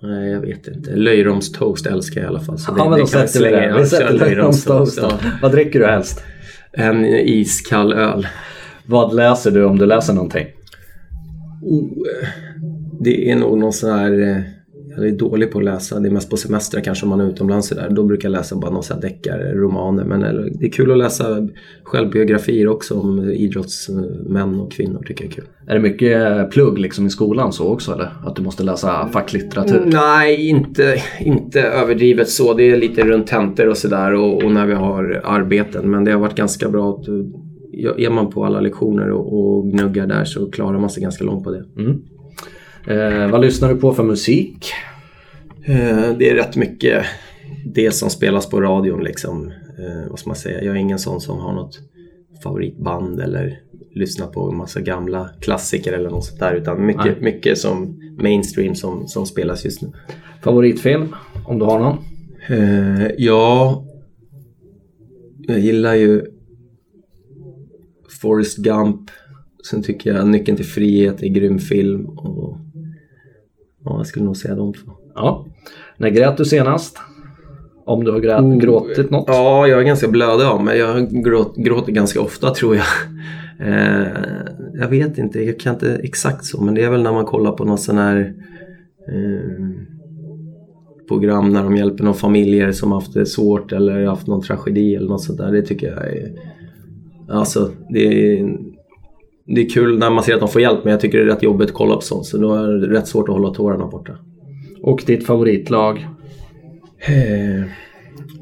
Nej, 0.03 0.31
jag 0.31 0.41
vet 0.41 0.67
inte. 0.67 0.95
Löjromstoast 0.95 1.85
älskar 1.85 2.21
jag 2.21 2.25
i 2.25 2.27
alla 2.27 2.39
fall. 2.39 2.59
Så 2.59 2.73
ja, 2.77 2.83
det, 2.83 2.89
men 2.89 2.99
då 2.99 3.07
sätter 3.07 3.39
vi 3.39 3.51
det. 3.51 3.75
Vi 3.79 3.85
sätter 3.85 4.13
löjromstoast. 4.13 4.97
Ja. 5.01 5.19
Vad 5.41 5.51
dricker 5.51 5.79
du 5.79 5.85
helst? 5.85 6.23
En 6.71 7.05
iskall 7.05 7.93
öl. 7.93 8.27
Vad 8.85 9.15
läser 9.15 9.51
du 9.51 9.65
om 9.65 9.77
du 9.77 9.85
läser 9.85 10.13
någonting? 10.13 10.45
Oh, 11.61 11.89
det 12.99 13.31
är 13.31 13.35
nog 13.35 13.57
någon 13.57 13.73
sån 13.73 13.91
här... 13.91 14.21
Eh, 14.21 14.37
jag 14.95 15.07
är 15.07 15.11
dålig 15.11 15.51
på 15.51 15.57
att 15.57 15.65
läsa. 15.65 15.99
Det 15.99 16.07
är 16.07 16.11
mest 16.11 16.29
på 16.29 16.37
semester 16.37 16.81
kanske 16.81 17.05
om 17.05 17.09
man 17.09 17.21
är 17.21 17.29
utomlands 17.29 17.69
där. 17.69 17.89
Då 17.89 18.03
brukar 18.03 18.29
jag 18.29 18.37
läsa 18.37 18.55
bara 18.55 18.71
någon 18.71 18.99
deckare, 19.01 19.53
romaner. 19.53 20.03
Men 20.03 20.19
det 20.59 20.65
är 20.65 20.71
kul 20.71 20.91
att 20.91 20.97
läsa 20.97 21.47
självbiografier 21.83 22.67
också 22.67 22.99
om 22.99 23.31
idrottsmän 23.31 24.59
och 24.59 24.71
kvinnor. 24.71 25.03
tycker 25.07 25.23
jag 25.23 25.31
är 25.31 25.35
kul. 25.35 25.45
Är 25.67 25.73
det 25.73 25.79
mycket 25.79 26.51
plugg 26.51 26.79
liksom 26.79 27.07
i 27.07 27.09
skolan 27.09 27.53
så 27.53 27.67
också 27.67 27.93
eller? 27.93 28.11
Att 28.25 28.35
du 28.35 28.41
måste 28.41 28.63
läsa 28.63 29.09
facklitteratur? 29.13 29.83
Nej, 29.85 30.49
inte, 30.49 31.01
inte 31.19 31.61
överdrivet 31.61 32.29
så. 32.29 32.53
Det 32.53 32.71
är 32.71 32.77
lite 32.77 33.03
runt 33.03 33.27
tentor 33.27 33.67
och 33.67 33.77
sådär 33.77 34.13
och, 34.13 34.43
och 34.43 34.51
när 34.51 34.65
vi 34.65 34.73
har 34.73 35.21
arbeten. 35.23 35.91
Men 35.91 36.03
det 36.03 36.11
har 36.11 36.19
varit 36.19 36.35
ganska 36.35 36.69
bra 36.69 36.89
att 36.89 37.05
är 37.83 38.09
man 38.09 38.29
på 38.29 38.45
alla 38.45 38.59
lektioner 38.61 39.09
och, 39.09 39.57
och 39.57 39.71
gnuggar 39.71 40.07
där 40.07 40.25
så 40.25 40.51
klarar 40.51 40.79
man 40.79 40.89
sig 40.89 41.03
ganska 41.03 41.23
långt 41.23 41.43
på 41.43 41.51
det. 41.51 41.65
Mm. 41.77 42.01
Eh, 42.87 43.31
vad 43.31 43.41
lyssnar 43.41 43.73
du 43.73 43.79
på 43.79 43.93
för 43.93 44.03
musik? 44.03 44.71
Eh, 45.65 46.17
det 46.17 46.29
är 46.29 46.35
rätt 46.35 46.55
mycket 46.55 47.05
det 47.65 47.91
som 47.91 48.09
spelas 48.09 48.49
på 48.49 48.61
radion 48.61 49.03
liksom. 49.03 49.47
Eh, 49.47 50.09
vad 50.09 50.19
ska 50.19 50.29
man 50.29 50.35
säga? 50.35 50.63
Jag 50.63 50.75
är 50.75 50.79
ingen 50.79 50.99
sån 50.99 51.21
som 51.21 51.39
har 51.39 51.53
något 51.53 51.79
favoritband 52.43 53.19
eller 53.19 53.59
lyssnar 53.93 54.27
på 54.27 54.49
en 54.49 54.57
massa 54.57 54.81
gamla 54.81 55.29
klassiker 55.39 55.93
eller 55.93 56.09
något 56.09 56.25
sånt 56.25 56.39
där. 56.39 56.53
Utan 56.53 56.85
mycket, 56.85 57.21
mycket 57.21 57.57
som 57.57 57.99
mainstream 58.19 58.75
som, 58.75 59.07
som 59.07 59.25
spelas 59.25 59.65
just 59.65 59.81
nu. 59.81 59.91
Favoritfilm? 60.43 61.15
Om 61.45 61.59
du 61.59 61.65
har 61.65 61.79
någon? 61.79 61.97
Eh, 62.49 63.07
ja, 63.17 63.83
jag 65.47 65.59
gillar 65.59 65.95
ju 65.95 66.25
Forrest 68.21 68.57
Gump. 68.57 69.09
Sen 69.69 69.83
tycker 69.83 70.13
jag 70.13 70.27
Nyckeln 70.27 70.57
till 70.57 70.65
frihet 70.65 71.23
är 71.23 71.27
grym 71.27 71.59
film. 71.59 72.05
Och, 72.05 72.57
ja, 73.83 73.97
jag 73.97 74.07
skulle 74.07 74.25
nog 74.25 74.37
säga 74.37 74.55
de 74.55 74.73
två. 74.73 74.91
Ja. 75.15 75.45
När 75.97 76.09
grät 76.09 76.37
du 76.37 76.45
senast? 76.45 76.97
Om 77.85 78.03
du 78.03 78.11
har 78.11 78.19
grä- 78.19 78.41
Oh, 78.41 78.57
gråtit 78.57 79.09
något? 79.11 79.23
Ja, 79.27 79.67
jag 79.67 79.79
är 79.79 79.83
ganska 79.83 80.07
blödig 80.07 80.45
av 80.45 80.63
mig. 80.63 80.77
Jag 80.77 81.23
gråt, 81.23 81.55
gråter 81.55 81.91
ganska 81.91 82.21
ofta 82.21 82.49
tror 82.49 82.75
jag. 82.75 82.85
Eh, 83.67 84.07
jag 84.73 84.87
vet 84.87 85.17
inte, 85.17 85.39
jag 85.43 85.59
kan 85.59 85.73
inte 85.73 85.95
exakt 86.03 86.45
så 86.45 86.61
men 86.61 86.75
det 86.75 86.83
är 86.83 86.89
väl 86.89 87.01
när 87.03 87.13
man 87.13 87.25
kollar 87.25 87.51
på 87.51 87.65
något 87.65 87.79
sån 87.79 87.97
här 87.97 88.33
eh, 89.07 89.69
program 91.07 91.49
när 91.53 91.63
de 91.63 91.77
hjälper 91.77 92.03
några 92.03 92.17
familjer 92.17 92.71
som 92.71 92.91
haft 92.91 93.13
det 93.13 93.25
svårt 93.25 93.71
eller 93.71 94.05
haft 94.05 94.27
någon 94.27 94.41
tragedi 94.41 94.95
eller 94.95 95.07
något 95.07 95.23
sånt 95.23 95.37
där. 95.37 95.51
Det 95.51 95.61
tycker 95.61 95.87
jag 95.87 96.05
är... 96.07 96.31
Alltså, 97.29 97.71
det 97.89 98.07
är, 98.07 98.57
det 99.45 99.61
är 99.61 99.69
kul 99.69 99.97
när 99.97 100.09
man 100.09 100.23
ser 100.23 100.33
att 100.33 100.39
de 100.39 100.49
får 100.49 100.61
hjälp 100.61 100.83
men 100.83 100.91
jag 100.91 100.99
tycker 100.99 101.17
det 101.17 101.23
är 101.23 101.27
rätt 101.27 101.43
jobbigt 101.43 101.69
att 101.69 101.75
kolla 101.75 101.95
på 101.95 102.01
sånt 102.01 102.25
så 102.25 102.37
då 102.37 102.53
är 102.53 102.67
det 102.67 102.99
rätt 102.99 103.07
svårt 103.07 103.29
att 103.29 103.35
hålla 103.35 103.53
tårarna 103.53 103.87
borta. 103.87 104.13
Och 104.83 105.03
ditt 105.05 105.25
favoritlag? 105.25 106.07
Eh, 106.99 107.63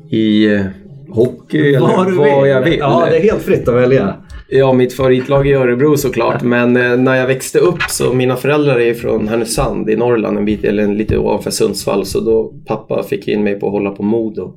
I 0.09 0.53
eh, 0.53 0.61
hockey 1.09 1.73
eller 1.75 2.05
du 2.05 2.15
vad 2.15 2.49
jag 2.49 2.61
vill. 2.61 2.79
Ja, 2.79 3.07
det 3.09 3.17
är 3.17 3.21
helt 3.21 3.41
fritt 3.41 3.67
att 3.67 3.75
välja. 3.75 4.15
Ja, 4.51 4.73
mitt 4.73 4.93
favoritlag 4.93 5.47
är 5.47 5.57
Örebro 5.57 5.97
såklart. 5.97 6.41
Men 6.41 6.77
eh, 6.77 6.97
när 6.97 7.15
jag 7.15 7.27
växte 7.27 7.59
upp 7.59 7.81
så 7.89 8.13
mina 8.13 8.35
föräldrar 8.35 8.79
är 8.79 8.93
från 8.93 9.27
Härnösand 9.27 9.89
i 9.89 9.95
Norrland 9.95 10.37
en 10.37 10.45
bit, 10.45 10.63
eller 10.63 10.87
lite 10.87 11.17
ovanför 11.17 11.51
Sundsvall. 11.51 12.05
Så 12.05 12.19
då 12.19 12.53
pappa 12.65 13.03
fick 13.03 13.27
in 13.27 13.43
mig 13.43 13.59
på 13.59 13.65
att 13.65 13.71
hålla 13.71 13.91
på 13.91 14.03
Modo. 14.03 14.53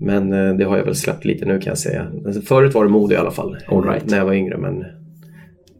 Men 0.00 0.32
eh, 0.32 0.56
det 0.56 0.64
har 0.64 0.76
jag 0.76 0.84
väl 0.84 0.94
släppt 0.94 1.24
lite 1.24 1.44
nu 1.44 1.60
kan 1.60 1.70
jag 1.70 1.78
säga. 1.78 2.06
Men 2.22 2.42
Förut 2.42 2.74
var 2.74 2.84
det 2.84 2.90
Modo 2.90 3.14
i 3.14 3.16
alla 3.16 3.30
fall. 3.30 3.56
All 3.68 3.84
right. 3.84 4.10
När 4.10 4.18
jag 4.18 4.24
var 4.24 4.32
yngre. 4.32 4.58
Men 4.58 4.84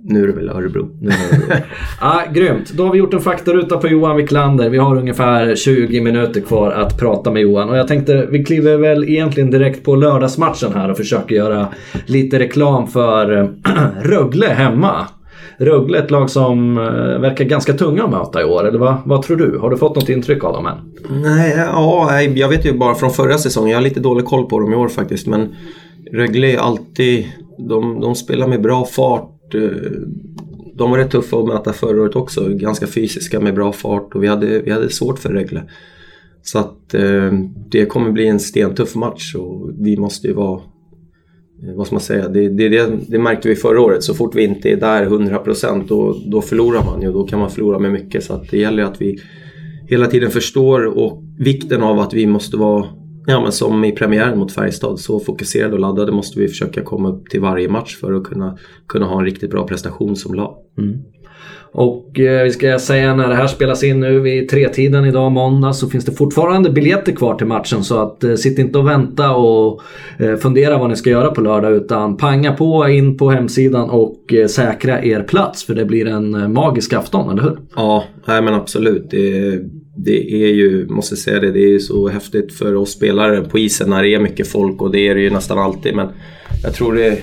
nu 0.02 0.22
är 0.22 0.26
det 0.26 0.32
väl 0.32 0.48
Örebro. 0.48 0.88
Ah, 2.00 2.20
grymt. 2.32 2.70
Då 2.70 2.84
har 2.84 2.92
vi 2.92 2.98
gjort 2.98 3.14
en 3.14 3.20
faktaruta 3.20 3.76
på 3.76 3.88
Johan 3.88 4.16
Wiklander. 4.16 4.70
Vi 4.70 4.78
har 4.78 4.96
ungefär 4.96 5.56
20 5.56 6.00
minuter 6.00 6.40
kvar 6.40 6.70
att 6.70 6.98
prata 6.98 7.30
med 7.30 7.42
Johan. 7.42 7.68
Och 7.68 7.76
jag 7.76 7.88
tänkte 7.88 8.26
vi 8.30 8.44
kliver 8.44 8.76
väl 8.76 9.04
egentligen 9.08 9.50
direkt 9.50 9.84
på 9.84 9.96
lördagsmatchen 9.96 10.72
här 10.74 10.90
och 10.90 10.96
försöker 10.96 11.34
göra 11.34 11.68
lite 12.06 12.38
reklam 12.38 12.86
för 12.86 13.38
eh, 13.38 13.48
Rögle 14.02 14.46
hemma. 14.46 15.06
Rögle 15.60 15.98
ett 15.98 16.10
lag 16.10 16.30
som 16.30 16.78
eh, 16.78 17.20
verkar 17.20 17.44
ganska 17.44 17.72
tunga 17.72 18.04
att 18.04 18.10
möta 18.10 18.40
i 18.40 18.44
år. 18.44 18.68
Eller 18.68 18.78
vad, 18.78 18.96
vad 19.04 19.22
tror 19.22 19.36
du? 19.36 19.58
Har 19.58 19.70
du 19.70 19.76
fått 19.76 19.96
något 19.96 20.08
intryck 20.08 20.44
av 20.44 20.52
dem 20.52 20.66
än? 20.66 20.76
Nej, 21.22 21.54
ja, 21.56 22.22
jag 22.22 22.48
vet 22.48 22.66
ju 22.66 22.72
bara 22.72 22.94
från 22.94 23.10
förra 23.10 23.38
säsongen. 23.38 23.70
Jag 23.70 23.76
har 23.76 23.82
lite 23.82 24.00
dålig 24.00 24.24
koll 24.24 24.46
på 24.46 24.60
dem 24.60 24.72
i 24.72 24.76
år 24.76 24.88
faktiskt. 24.88 25.26
Men 25.26 25.54
Rögle 26.12 26.46
är 26.46 26.58
alltid... 26.58 27.26
De, 27.68 28.00
de 28.00 28.14
spelar 28.14 28.46
med 28.46 28.62
bra 28.62 28.84
fart. 28.84 29.54
Eh, 29.54 29.60
de 30.74 30.90
var 30.90 30.98
rätt 30.98 31.10
tuffa 31.10 31.36
att 31.36 31.46
möta 31.48 31.72
förra 31.72 32.02
året 32.02 32.16
också. 32.16 32.48
Ganska 32.48 32.86
fysiska 32.86 33.40
med 33.40 33.54
bra 33.54 33.72
fart 33.72 34.14
och 34.14 34.22
vi 34.22 34.26
hade, 34.26 34.60
vi 34.60 34.70
hade 34.70 34.90
svårt 34.90 35.18
för 35.18 35.28
Rögle. 35.28 35.62
Så 36.42 36.58
att 36.58 36.94
eh, 36.94 37.32
det 37.70 37.86
kommer 37.86 38.10
bli 38.10 38.28
en 38.28 38.40
stentuff 38.40 38.94
match 38.94 39.34
och 39.34 39.70
vi 39.78 39.96
måste 39.96 40.26
ju 40.26 40.32
vara 40.32 40.60
Eh, 41.62 41.74
vad 41.74 41.86
ska 41.86 41.94
man 41.94 42.00
säga, 42.00 42.28
det, 42.28 42.48
det, 42.48 42.68
det, 42.68 42.98
det 43.08 43.18
märkte 43.18 43.48
vi 43.48 43.56
förra 43.56 43.80
året. 43.80 44.02
Så 44.02 44.14
fort 44.14 44.34
vi 44.34 44.44
inte 44.44 44.70
är 44.70 44.76
där 44.76 45.06
100% 45.06 45.84
då, 45.88 46.16
då 46.26 46.42
förlorar 46.42 46.84
man 46.84 47.02
ju. 47.02 47.12
Då 47.12 47.24
kan 47.24 47.38
man 47.38 47.50
förlora 47.50 47.78
med 47.78 47.92
mycket. 47.92 48.24
Så 48.24 48.34
att 48.34 48.50
det 48.50 48.58
gäller 48.58 48.82
att 48.82 49.00
vi 49.00 49.20
hela 49.88 50.06
tiden 50.06 50.30
förstår 50.30 50.98
och 50.98 51.22
vikten 51.38 51.82
av 51.82 51.98
att 51.98 52.14
vi 52.14 52.26
måste 52.26 52.56
vara, 52.56 52.84
ja 53.26 53.40
men 53.42 53.52
som 53.52 53.84
i 53.84 53.92
premiären 53.92 54.38
mot 54.38 54.52
Färjestad, 54.52 54.98
så 54.98 55.20
fokuserade 55.20 55.74
och 55.74 55.80
laddade 55.80 56.12
måste 56.12 56.40
vi 56.40 56.48
försöka 56.48 56.82
komma 56.82 57.08
upp 57.08 57.30
till 57.30 57.40
varje 57.40 57.68
match 57.68 57.96
för 57.96 58.12
att 58.12 58.24
kunna, 58.24 58.58
kunna 58.86 59.06
ha 59.06 59.18
en 59.18 59.24
riktigt 59.24 59.50
bra 59.50 59.66
prestation 59.66 60.16
som 60.16 60.34
lag. 60.34 60.56
Mm. 60.78 60.98
Och 61.72 62.20
eh, 62.20 62.44
vi 62.44 62.50
ska 62.50 62.78
säga 62.78 63.14
när 63.14 63.28
det 63.28 63.34
här 63.34 63.46
spelas 63.46 63.84
in 63.84 64.00
nu 64.00 64.20
vid 64.20 64.48
tretiden 64.48 65.04
idag 65.04 65.32
måndag 65.32 65.72
så 65.72 65.88
finns 65.88 66.04
det 66.04 66.12
fortfarande 66.12 66.70
biljetter 66.70 67.12
kvar 67.12 67.34
till 67.34 67.46
matchen 67.46 67.84
så 67.84 68.02
att 68.02 68.24
eh, 68.24 68.34
sitt 68.34 68.58
inte 68.58 68.78
och 68.78 68.88
vänta 68.88 69.30
och 69.30 69.82
eh, 70.18 70.36
fundera 70.36 70.78
vad 70.78 70.90
ni 70.90 70.96
ska 70.96 71.10
göra 71.10 71.30
på 71.30 71.40
lördag 71.40 71.72
utan 71.72 72.16
panga 72.16 72.52
på 72.52 72.88
in 72.88 73.18
på 73.18 73.30
hemsidan 73.30 73.90
och 73.90 74.34
eh, 74.34 74.46
säkra 74.46 75.04
er 75.04 75.22
plats 75.22 75.64
för 75.64 75.74
det 75.74 75.84
blir 75.84 76.06
en 76.06 76.34
eh, 76.34 76.48
magisk 76.48 76.92
afton, 76.92 77.30
eller 77.30 77.42
hur? 77.42 77.58
Ja, 77.76 78.04
nej 78.24 78.42
men 78.42 78.54
absolut. 78.54 79.10
Det, 79.10 79.58
det 79.96 80.32
är 80.32 80.54
ju, 80.54 80.86
måste 80.88 81.16
säga 81.16 81.40
det, 81.40 81.50
det 81.50 81.64
är 81.64 81.70
ju 81.70 81.80
så 81.80 82.08
häftigt 82.08 82.52
för 82.52 82.74
oss 82.74 82.90
spelare 82.90 83.40
på 83.40 83.58
isen 83.58 83.90
när 83.90 84.02
det 84.02 84.14
är 84.14 84.20
mycket 84.20 84.48
folk 84.48 84.82
och 84.82 84.90
det 84.90 85.08
är 85.08 85.14
det 85.14 85.20
ju 85.20 85.30
nästan 85.30 85.58
alltid. 85.58 85.96
Men 85.96 86.08
jag 86.62 86.74
tror 86.74 86.94
det 86.94 87.18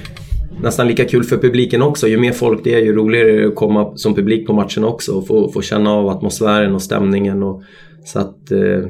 nästan 0.61 0.87
lika 0.87 1.05
kul 1.05 1.23
för 1.23 1.37
publiken 1.37 1.81
också. 1.81 2.07
Ju 2.07 2.17
mer 2.17 2.31
folk 2.31 2.63
det 2.63 2.73
är 2.73 2.79
ju 2.79 2.93
roligare 2.93 3.31
är 3.31 3.37
det 3.37 3.47
att 3.47 3.55
komma 3.55 3.97
som 3.97 4.15
publik 4.15 4.47
på 4.47 4.53
matchen 4.53 4.83
också 4.83 5.11
och 5.11 5.27
få, 5.27 5.51
få 5.51 5.61
känna 5.61 5.91
av 5.91 6.07
atmosfären 6.09 6.75
och 6.75 6.81
stämningen. 6.81 7.43
Och, 7.43 7.63
så 8.05 8.19
att 8.19 8.51
eh, 8.51 8.89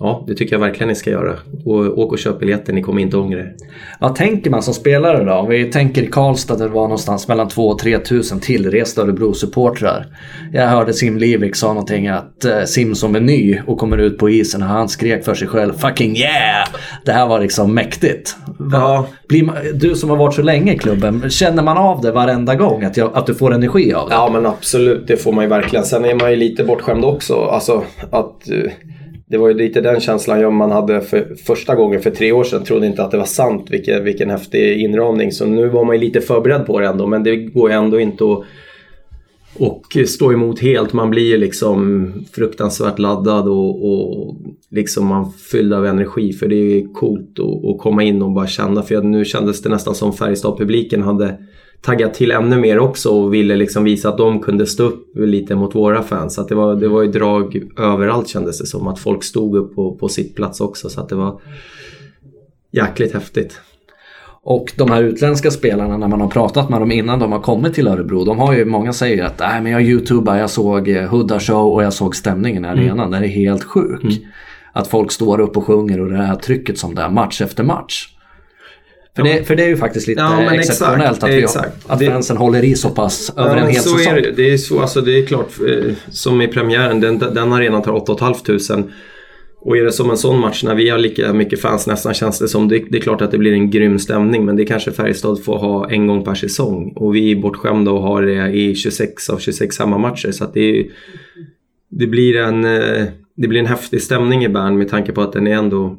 ja, 0.00 0.24
det 0.26 0.34
tycker 0.34 0.54
jag 0.54 0.60
verkligen 0.60 0.88
ni 0.88 0.94
ska 0.94 1.10
göra. 1.10 1.34
Och, 1.64 1.98
åk 1.98 2.12
och 2.12 2.18
köp 2.18 2.38
biljetter, 2.38 2.72
ni 2.72 2.82
kommer 2.82 3.02
inte 3.02 3.16
ångra 3.16 3.38
er. 3.38 3.54
Vad 4.00 4.14
tänker 4.14 4.50
man 4.50 4.62
som 4.62 4.74
spelare 4.74 5.24
då? 5.24 5.32
Om 5.32 5.48
vi 5.48 5.64
tänker 5.64 6.06
Karlstad 6.06 6.56
där 6.56 6.64
det 6.64 6.74
var 6.74 6.82
någonstans 6.82 7.28
mellan 7.28 7.48
2 7.48 7.68
och 7.68 7.78
3 7.78 7.98
tusen 7.98 8.40
tillresta 8.40 9.02
Örebro-supportrar. 9.02 10.06
Jag 10.52 10.66
hörde 10.66 10.92
Sim 10.92 11.18
Livik 11.18 11.56
sa 11.56 11.68
någonting 11.68 12.08
att 12.08 12.44
eh, 12.44 12.62
Sim 12.62 12.94
som 12.94 13.14
är 13.14 13.20
ny 13.20 13.60
och 13.66 13.78
kommer 13.78 13.98
ut 13.98 14.18
på 14.18 14.30
isen 14.30 14.62
och 14.62 14.68
han 14.68 14.88
skrek 14.88 15.24
för 15.24 15.34
sig 15.34 15.48
själv 15.48 15.72
“Fucking 15.72 16.16
yeah!” 16.16 16.68
Det 17.04 17.12
här 17.12 17.26
var 17.26 17.40
liksom 17.40 17.74
mäktigt. 17.74 18.36
Ja. 18.72 19.06
Blir 19.28 19.44
man, 19.44 19.56
du 19.74 19.94
som 19.94 20.10
har 20.10 20.16
varit 20.16 20.34
så 20.34 20.42
länge 20.42 20.74
i 20.74 20.78
klubben, 20.78 21.30
känner 21.30 21.62
man 21.62 21.76
av 21.76 22.00
det 22.00 22.12
varenda 22.12 22.54
gång? 22.54 22.84
Att, 22.84 22.96
jag, 22.96 23.10
att 23.14 23.26
du 23.26 23.34
får 23.34 23.54
energi 23.54 23.92
av 23.92 24.08
det? 24.08 24.14
Ja 24.14 24.30
men 24.32 24.46
absolut, 24.46 25.06
det 25.06 25.16
får 25.16 25.32
man 25.32 25.44
ju 25.44 25.50
verkligen. 25.50 25.84
Sen 25.84 26.04
är 26.04 26.14
man 26.14 26.30
ju 26.30 26.36
lite 26.36 26.64
bortskämd 26.64 27.04
också. 27.04 27.34
Alltså 27.34 27.84
att 28.10 28.50
eh, 28.50 28.72
det 29.30 29.38
var 29.38 29.48
ju 29.48 29.54
lite 29.54 29.80
den 29.80 30.00
känslan 30.00 30.40
jag- 30.40 30.52
man 30.52 30.70
hade 30.70 31.00
för 31.00 31.34
första 31.46 31.74
gången 31.74 32.00
för 32.00 32.10
tre 32.10 32.32
år 32.32 32.44
sedan. 32.44 32.64
Trodde 32.64 32.86
inte 32.86 33.04
att 33.04 33.10
det 33.10 33.16
var 33.16 33.24
sant 33.24 33.66
vilken, 33.70 34.04
vilken 34.04 34.30
häftig 34.30 34.80
inramning. 34.80 35.32
Så 35.32 35.46
nu 35.46 35.68
var 35.68 35.84
man 35.84 35.96
ju 35.96 36.00
lite 36.00 36.20
förberedd 36.20 36.66
på 36.66 36.80
det 36.80 36.86
ändå. 36.86 37.06
Men 37.06 37.22
det 37.22 37.36
går 37.36 37.70
ju 37.70 37.76
ändå 37.76 38.00
inte 38.00 38.24
att 38.24 38.44
och 39.58 39.96
stå 40.06 40.32
emot 40.32 40.60
helt. 40.60 40.92
Man 40.92 41.10
blir 41.10 41.26
ju 41.26 41.36
liksom 41.36 42.12
fruktansvärt 42.32 42.98
laddad 42.98 43.48
och, 43.48 43.92
och 43.92 44.36
liksom 44.70 45.06
man 45.06 45.32
fylld 45.32 45.74
av 45.74 45.86
energi. 45.86 46.32
För 46.32 46.48
det 46.48 46.56
är 46.56 46.74
ju 46.74 46.88
coolt 46.88 47.38
att, 47.38 47.78
komma 47.78 48.02
in 48.02 48.22
och 48.22 48.30
bara 48.30 48.46
känna. 48.46 48.82
För 48.82 49.02
nu 49.02 49.24
kändes 49.24 49.62
det 49.62 49.68
nästan 49.68 49.94
som 49.94 50.12
Färjestad-publiken 50.12 51.02
hade 51.02 51.38
taggat 51.80 52.14
till 52.14 52.30
ännu 52.30 52.56
mer 52.56 52.78
också 52.78 53.10
och 53.10 53.34
ville 53.34 53.56
liksom 53.56 53.84
visa 53.84 54.08
att 54.08 54.18
de 54.18 54.40
kunde 54.40 54.66
stå 54.66 54.84
upp 54.84 55.16
lite 55.16 55.54
mot 55.54 55.74
våra 55.74 56.02
fans. 56.02 56.34
Så 56.34 56.40
att 56.40 56.48
det, 56.48 56.54
var, 56.54 56.74
det 56.74 56.88
var 56.88 57.02
ju 57.02 57.10
drag 57.10 57.62
överallt 57.78 58.28
kändes 58.28 58.58
det 58.58 58.66
som. 58.66 58.86
Att 58.86 58.98
folk 58.98 59.24
stod 59.24 59.56
upp 59.56 59.74
på, 59.74 59.94
på 59.94 60.08
sitt 60.08 60.36
plats 60.36 60.60
också. 60.60 60.88
Så 60.88 61.00
att 61.00 61.08
det 61.08 61.14
var 61.14 61.40
jäkligt 62.72 63.14
häftigt. 63.14 63.60
Och 64.42 64.72
de 64.76 64.90
här 64.90 65.02
utländska 65.02 65.50
spelarna 65.50 65.96
när 65.96 66.08
man 66.08 66.20
har 66.20 66.28
pratat 66.28 66.68
med 66.68 66.80
dem 66.80 66.92
innan 66.92 67.18
de 67.18 67.32
har 67.32 67.40
kommit 67.40 67.74
till 67.74 67.88
Örebro. 67.88 68.24
De 68.24 68.38
har 68.38 68.54
ju, 68.54 68.64
många 68.64 68.92
säger 68.92 69.16
ju 69.16 69.22
att 69.22 69.38
Nej, 69.38 69.62
men 69.62 69.72
jag 69.72 69.82
youtubar, 69.82 70.36
jag 70.36 70.50
såg 70.50 70.88
eh, 70.88 71.08
Hudda 71.08 71.40
show 71.40 71.72
och 71.72 71.82
jag 71.82 71.92
såg 71.92 72.16
stämningen 72.16 72.64
i 72.64 72.68
arenan. 72.68 73.10
Den 73.10 73.24
är 73.24 73.28
helt 73.28 73.64
sjuk. 73.64 74.22
Att 74.72 74.88
folk 74.88 75.12
står 75.12 75.40
upp 75.40 75.56
och 75.56 75.64
sjunger 75.64 76.00
och 76.00 76.10
det 76.10 76.16
här 76.16 76.36
trycket 76.36 76.78
som 76.78 76.94
det 76.94 77.02
är 77.02 77.10
match 77.10 77.40
efter 77.40 77.64
match. 77.64 78.08
För, 79.16 79.22
det, 79.22 79.44
för 79.44 79.56
det 79.56 79.64
är 79.64 79.68
ju 79.68 79.76
faktiskt 79.76 80.06
lite 80.06 80.20
Ja, 80.20 80.36
men 80.36 80.44
exakt, 80.54 80.68
exceptionellt 80.70 81.22
att, 81.22 81.30
vi, 81.30 81.42
exakt. 81.42 81.72
att 81.86 81.98
Det- 81.98 82.06
fansen 82.06 82.36
håller 82.36 82.64
i 82.64 82.74
så 82.74 82.90
pass 82.90 83.32
över 83.36 83.56
en 83.56 83.62
men 83.64 83.72
hel 83.72 83.82
så 83.82 83.96
säsong. 83.98 84.12
är 84.16 84.20
det. 84.22 84.32
Det 84.32 84.52
är, 84.52 84.56
så, 84.56 84.80
alltså, 84.80 85.00
det 85.00 85.18
är 85.18 85.26
klart, 85.26 85.50
eh, 85.68 85.92
som 86.10 86.42
i 86.42 86.48
premiären, 86.48 87.00
den, 87.00 87.18
den 87.18 87.52
arenan 87.52 87.82
tar 87.82 87.92
8 87.92 88.34
500. 88.68 88.88
Och 89.60 89.76
är 89.76 89.84
det 89.84 89.92
som 89.92 90.10
en 90.10 90.16
sån 90.16 90.40
match 90.40 90.64
när 90.64 90.74
vi 90.74 90.88
har 90.88 90.98
lika 90.98 91.32
mycket 91.32 91.60
fans 91.60 91.86
nästan 91.86 92.14
känns 92.14 92.38
det 92.38 92.48
som, 92.48 92.68
det, 92.68 92.82
det 92.90 92.98
är 92.98 93.00
klart 93.02 93.22
att 93.22 93.30
det 93.30 93.38
blir 93.38 93.52
en 93.52 93.70
grym 93.70 93.98
stämning 93.98 94.44
men 94.44 94.56
det 94.56 94.64
kanske 94.64 94.92
Färjestad 94.92 95.44
får 95.44 95.58
ha 95.58 95.90
en 95.90 96.06
gång 96.06 96.24
per 96.24 96.34
säsong. 96.34 96.92
Och 96.96 97.14
vi 97.14 97.32
är 97.32 97.36
bortskämda 97.36 97.90
och 97.90 98.02
har 98.02 98.22
det 98.22 98.52
i 98.52 98.74
26 98.74 99.30
av 99.30 99.38
26 99.38 99.78
hemmamatcher 99.78 100.32
så 100.32 100.50
det, 100.54 100.86
det, 101.90 102.06
blir 102.06 102.36
en, 102.36 102.64
eh, 102.64 103.04
det 103.36 103.48
blir 103.48 103.60
en 103.60 103.66
häftig 103.66 104.02
stämning 104.02 104.44
i 104.44 104.48
Bern 104.48 104.78
med 104.78 104.88
tanke 104.88 105.12
på 105.12 105.22
att 105.22 105.32
den 105.32 105.46
är 105.46 105.52
ändå 105.54 105.96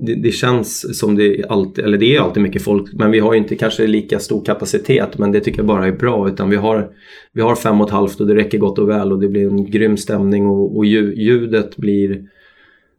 det, 0.00 0.14
det 0.14 0.30
känns 0.30 0.98
som 0.98 1.14
det 1.16 1.44
alltid, 1.48 1.84
eller 1.84 1.98
det 1.98 2.16
är 2.16 2.20
alltid 2.20 2.42
mycket 2.42 2.62
folk, 2.62 2.92
men 2.92 3.10
vi 3.10 3.18
har 3.18 3.32
ju 3.32 3.38
inte 3.38 3.56
kanske 3.56 3.86
lika 3.86 4.18
stor 4.18 4.44
kapacitet. 4.44 5.18
Men 5.18 5.32
det 5.32 5.40
tycker 5.40 5.58
jag 5.58 5.66
bara 5.66 5.86
är 5.86 5.92
bra. 5.92 6.28
Utan 6.28 6.50
vi 6.50 6.56
har, 6.56 6.90
vi 7.32 7.40
har 7.42 7.54
fem 7.54 7.80
och 7.80 7.86
ett 7.86 7.92
halvt 7.92 8.20
och 8.20 8.26
det 8.26 8.34
räcker 8.34 8.58
gott 8.58 8.78
och 8.78 8.88
väl. 8.88 9.12
Och 9.12 9.20
det 9.20 9.28
blir 9.28 9.46
en 9.46 9.70
grym 9.70 9.96
stämning 9.96 10.46
och, 10.46 10.76
och 10.76 10.86
ljudet 10.86 11.76
blir 11.76 12.22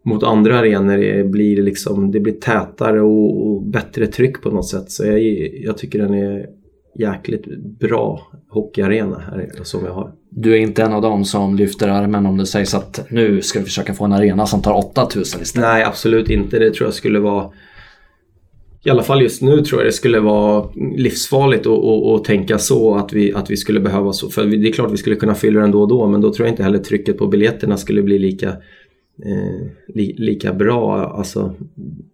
mot 0.05 0.23
andra 0.23 0.59
arenor 0.59 0.97
är- 0.97 1.23
blir 1.23 1.61
liksom, 1.63 2.11
det 2.11 2.19
blir 2.19 2.33
tätare 2.33 3.01
och, 3.01 3.47
och 3.47 3.61
bättre 3.63 4.07
tryck 4.07 4.41
på 4.41 4.49
något 4.51 4.67
sätt. 4.67 4.91
Så 4.91 5.05
jag, 5.05 5.19
jag 5.63 5.77
tycker 5.77 5.99
den 5.99 6.13
är 6.13 6.45
jäkligt 6.95 7.45
bra 7.79 8.31
hockeyarena 8.49 9.19
här 9.19 9.49
som 9.63 9.85
jag 9.85 9.93
har. 9.93 10.11
Du 10.29 10.53
är 10.53 10.57
inte 10.57 10.83
en 10.83 10.93
av 10.93 11.01
dem 11.01 11.25
som 11.25 11.55
lyfter 11.55 11.87
armen 11.87 12.25
om 12.25 12.37
det 12.37 12.45
sägs 12.45 12.73
att 12.73 13.05
nu 13.09 13.41
ska 13.41 13.59
vi 13.59 13.65
försöka 13.65 13.93
få 13.93 14.05
en 14.05 14.13
arena 14.13 14.45
som 14.45 14.61
tar 14.61 14.73
8000 14.73 15.41
istället. 15.41 15.67
Nej, 15.67 15.83
absolut 15.83 16.29
inte. 16.29 16.59
Det 16.59 16.73
tror 16.73 16.87
jag 16.87 16.93
skulle 16.93 17.19
vara... 17.19 17.49
I 18.85 18.89
alla 18.89 19.03
fall 19.03 19.21
just 19.21 19.41
nu 19.41 19.61
tror 19.61 19.81
jag 19.81 19.87
det 19.87 19.93
skulle 19.93 20.19
vara 20.19 20.69
livsfarligt 20.95 21.67
att, 21.67 21.83
att, 21.83 22.05
att 22.05 22.23
tänka 22.23 22.57
så 22.57 22.95
att 22.95 23.13
vi, 23.13 23.33
att 23.33 23.49
vi 23.49 23.57
skulle 23.57 23.79
behöva 23.79 24.13
så. 24.13 24.29
För 24.29 24.45
det 24.45 24.69
är 24.69 24.73
klart 24.73 24.91
vi 24.91 24.97
skulle 24.97 25.15
kunna 25.15 25.35
fylla 25.35 25.61
den 25.61 25.71
då 25.71 25.81
och 25.81 25.87
då 25.87 26.07
men 26.07 26.21
då 26.21 26.33
tror 26.33 26.47
jag 26.47 26.53
inte 26.53 26.63
heller 26.63 26.79
trycket 26.79 27.17
på 27.17 27.27
biljetterna 27.27 27.77
skulle 27.77 28.03
bli 28.03 28.19
lika, 28.19 28.49
eh, 29.25 29.67
li, 29.87 30.15
lika 30.17 30.53
bra. 30.53 31.13
Alltså, 31.17 31.55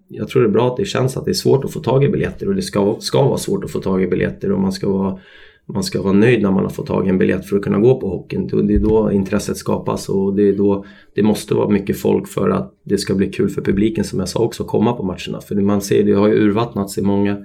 jag 0.10 0.28
tror 0.28 0.42
det 0.42 0.48
är 0.48 0.52
bra 0.52 0.68
att 0.68 0.78
det 0.78 0.86
känns 0.86 1.18
att 1.18 1.26
det 1.26 1.32
är 1.32 1.34
svårt 1.34 1.66
att 1.66 1.74
få 1.74 1.80
tag 1.80 2.04
i 2.04 2.10
biljetter 2.10 2.48
och 2.48 2.56
det 2.56 2.62
ska, 2.62 2.96
ska 3.00 3.24
vara 3.24 3.38
svårt 3.38 3.64
att 3.64 3.72
få 3.72 3.80
tag 3.80 4.04
i 4.04 4.08
biljetter 4.08 4.52
och 4.52 4.60
man 4.60 4.72
ska 4.72 4.90
vara 4.90 5.20
man 5.74 5.84
ska 5.84 6.02
vara 6.02 6.14
nöjd 6.14 6.42
när 6.42 6.52
man 6.52 6.64
har 6.64 6.70
fått 6.70 6.88
tag 6.88 7.08
i 7.08 7.10
en 7.10 7.18
biljett 7.18 7.46
för 7.46 7.58
att 7.58 7.64
kunna 7.64 7.80
gå 7.80 8.00
på 8.00 8.10
hockeyn. 8.10 8.68
Det 8.68 8.76
är 8.76 8.80
då 8.80 9.12
intresset 9.12 9.58
skapas 9.58 10.10
och 10.10 10.36
det 10.36 10.50
är 10.50 10.54
då 10.54 10.86
det 11.16 11.24
måste 11.24 11.54
vara 11.54 11.70
mycket 11.70 11.98
folk 11.98 12.28
för 12.28 12.50
att 12.50 12.74
det 12.84 12.98
ska 12.98 13.16
bli 13.16 13.32
kul 13.32 13.50
för 13.50 13.62
publiken 13.62 14.04
som 14.04 14.20
jag 14.20 14.30
sa 14.30 14.40
också, 14.40 14.64
att 14.64 14.70
komma 14.70 14.94
på 14.94 15.04
matcherna. 15.04 15.42
För 15.42 15.56
man 15.56 15.82
ser, 15.82 16.04
det 16.04 16.14
har 16.14 16.28
ju 16.28 16.34
urvattnats 16.34 16.98
i 16.98 17.02
många, 17.02 17.38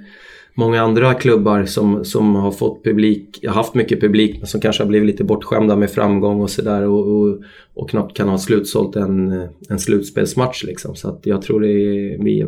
många 0.54 0.82
andra 0.82 1.14
klubbar 1.14 1.64
som, 1.64 2.04
som 2.04 2.34
har 2.34 2.50
fått 2.50 2.84
publik, 2.84 3.44
haft 3.46 3.74
mycket 3.74 4.00
publik 4.00 4.38
men 4.38 4.46
som 4.46 4.60
kanske 4.60 4.82
har 4.82 4.88
blivit 4.88 5.06
lite 5.06 5.24
bortskämda 5.24 5.76
med 5.76 5.90
framgång 5.90 6.40
och 6.40 6.50
sådär 6.50 6.82
och, 6.82 7.06
och, 7.06 7.38
och, 7.74 7.90
knappt 7.90 8.16
kan 8.16 8.28
ha 8.28 8.38
slutsålt 8.38 8.96
en, 8.96 9.48
en 9.68 9.78
slutspelsmatch 9.78 10.64
liksom. 10.64 10.96
Så 10.96 11.08
att 11.08 11.26
jag 11.26 11.42
tror 11.42 11.60
det 11.60 11.68
är, 11.68 12.24
vi, 12.24 12.46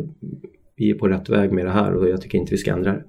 vi 0.75 0.89
är 0.89 0.95
på 0.95 1.07
rätt 1.07 1.29
väg 1.29 1.51
med 1.51 1.65
det 1.65 1.71
här 1.71 1.93
och 1.93 2.09
jag 2.09 2.21
tycker 2.21 2.37
inte 2.37 2.51
vi 2.51 2.57
ska 2.57 2.71
ändra 2.71 2.91
det. 2.91 3.03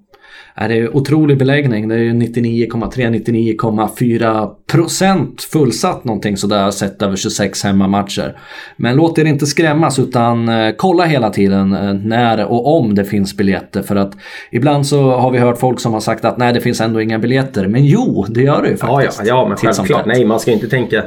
Är 0.55 0.69
det 0.69 0.88
otrolig 0.88 1.38
beläggning. 1.38 1.88
Det 1.88 1.95
är 1.95 1.99
99,3-99,4 1.99 4.49
procent 4.73 5.43
fullsatt 5.43 6.05
någonting 6.05 6.37
sådär 6.37 6.71
sett 6.71 7.03
över 7.03 7.17
26 7.17 7.64
hemmamatcher. 7.64 8.38
Men 8.77 8.97
låt 8.97 9.19
er 9.19 9.25
inte 9.25 9.47
skrämmas 9.47 9.99
utan 9.99 10.49
eh, 10.49 10.75
kolla 10.77 11.05
hela 11.05 11.31
tiden 11.31 11.73
eh, 11.73 11.95
när 11.95 12.45
och 12.45 12.77
om 12.77 12.95
det 12.95 13.05
finns 13.05 13.37
biljetter. 13.37 13.83
För 13.83 13.97
att 13.97 14.12
ibland 14.51 14.87
så 14.87 15.11
har 15.11 15.31
vi 15.31 15.38
hört 15.38 15.59
folk 15.59 15.81
som 15.81 15.93
har 15.93 16.01
sagt 16.01 16.25
att 16.25 16.38
nej 16.38 16.53
det 16.53 16.61
finns 16.61 16.81
ändå 16.81 17.01
inga 17.01 17.19
biljetter. 17.19 17.67
Men 17.67 17.85
jo, 17.85 18.27
det 18.29 18.43
gör 18.43 18.62
det 18.62 18.69
ju 18.69 18.77
faktiskt. 18.77 19.19
Ja, 19.19 19.25
ja, 19.27 19.43
ja 19.43 19.49
men 19.49 19.57
självklart. 19.57 20.07
Nej, 20.07 20.25
man 20.25 20.41
ska 20.41 20.53
inte 20.53 20.69
tänka 20.69 21.05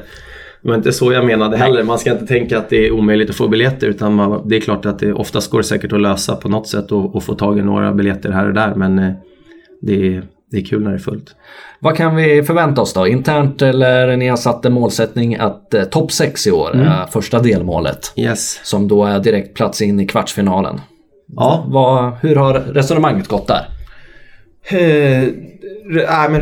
det 0.62 0.70
var 0.70 0.76
inte 0.76 0.92
så 0.92 1.14
jag 1.14 1.26
menade 1.26 1.58
heller. 1.58 1.84
Man 1.84 2.00
ska 2.00 2.12
inte 2.12 2.28
tänka 2.28 2.58
att 2.58 2.70
det 2.70 2.88
är 2.88 2.92
omöjligt 2.92 3.30
att 3.30 3.36
få 3.36 3.48
biljetter 3.48 3.88
utan 3.88 4.14
man, 4.14 4.42
det 4.46 4.56
är 4.56 4.62
klart 4.62 4.86
att 4.86 5.00
det 5.00 5.14
oftast 5.14 5.52
går 5.52 5.58
det 5.58 5.64
säkert 5.64 5.94
att 5.94 6.02
lösa 6.02 6.36
på 6.36 6.50
något 6.50 6.68
sätt 6.68 6.92
och, 6.92 7.16
och 7.16 7.24
få 7.24 7.36
tag 7.36 7.60
i 7.60 7.62
några 7.62 7.94
biljetter 7.94 8.32
här 8.32 8.48
och 8.48 8.54
där. 8.54 8.76
Men 8.76 9.00
eh, 9.00 9.12
det 9.82 10.16
är, 10.16 10.24
det 10.52 10.58
är 10.58 10.66
kul 10.66 10.84
när 10.84 10.90
det 10.90 10.98
är 10.98 11.00
fullt. 11.00 11.36
Vad 11.80 11.96
kan 11.96 12.16
vi 12.16 12.44
förvänta 12.44 12.82
oss 12.82 12.94
då? 12.94 13.08
Internt 13.08 13.62
eller 13.62 14.18
ni 14.18 14.28
har 14.28 14.38
satt 14.38 14.66
en 14.66 14.74
målsättning 14.74 15.36
att 15.36 15.74
eh, 15.74 15.84
topp 15.84 16.12
6 16.12 16.48
i 16.48 16.52
år 16.52 16.74
mm. 16.74 16.88
är 16.88 17.06
första 17.06 17.40
delmålet. 17.40 18.14
Yes. 18.16 18.60
Som 18.64 18.88
då 18.88 19.06
är 19.06 19.20
direkt 19.20 19.54
plats 19.54 19.82
in 19.82 20.00
i 20.00 20.08
kvartsfinalen. 20.08 20.82
Ja. 21.36 21.66
Vad, 21.68 22.14
hur 22.22 22.36
har 22.36 22.54
resonemanget 22.54 23.28
gått 23.28 23.48
där? 23.48 23.66
Eh, 24.64 25.24
äh, 25.24 26.30
men 26.30 26.42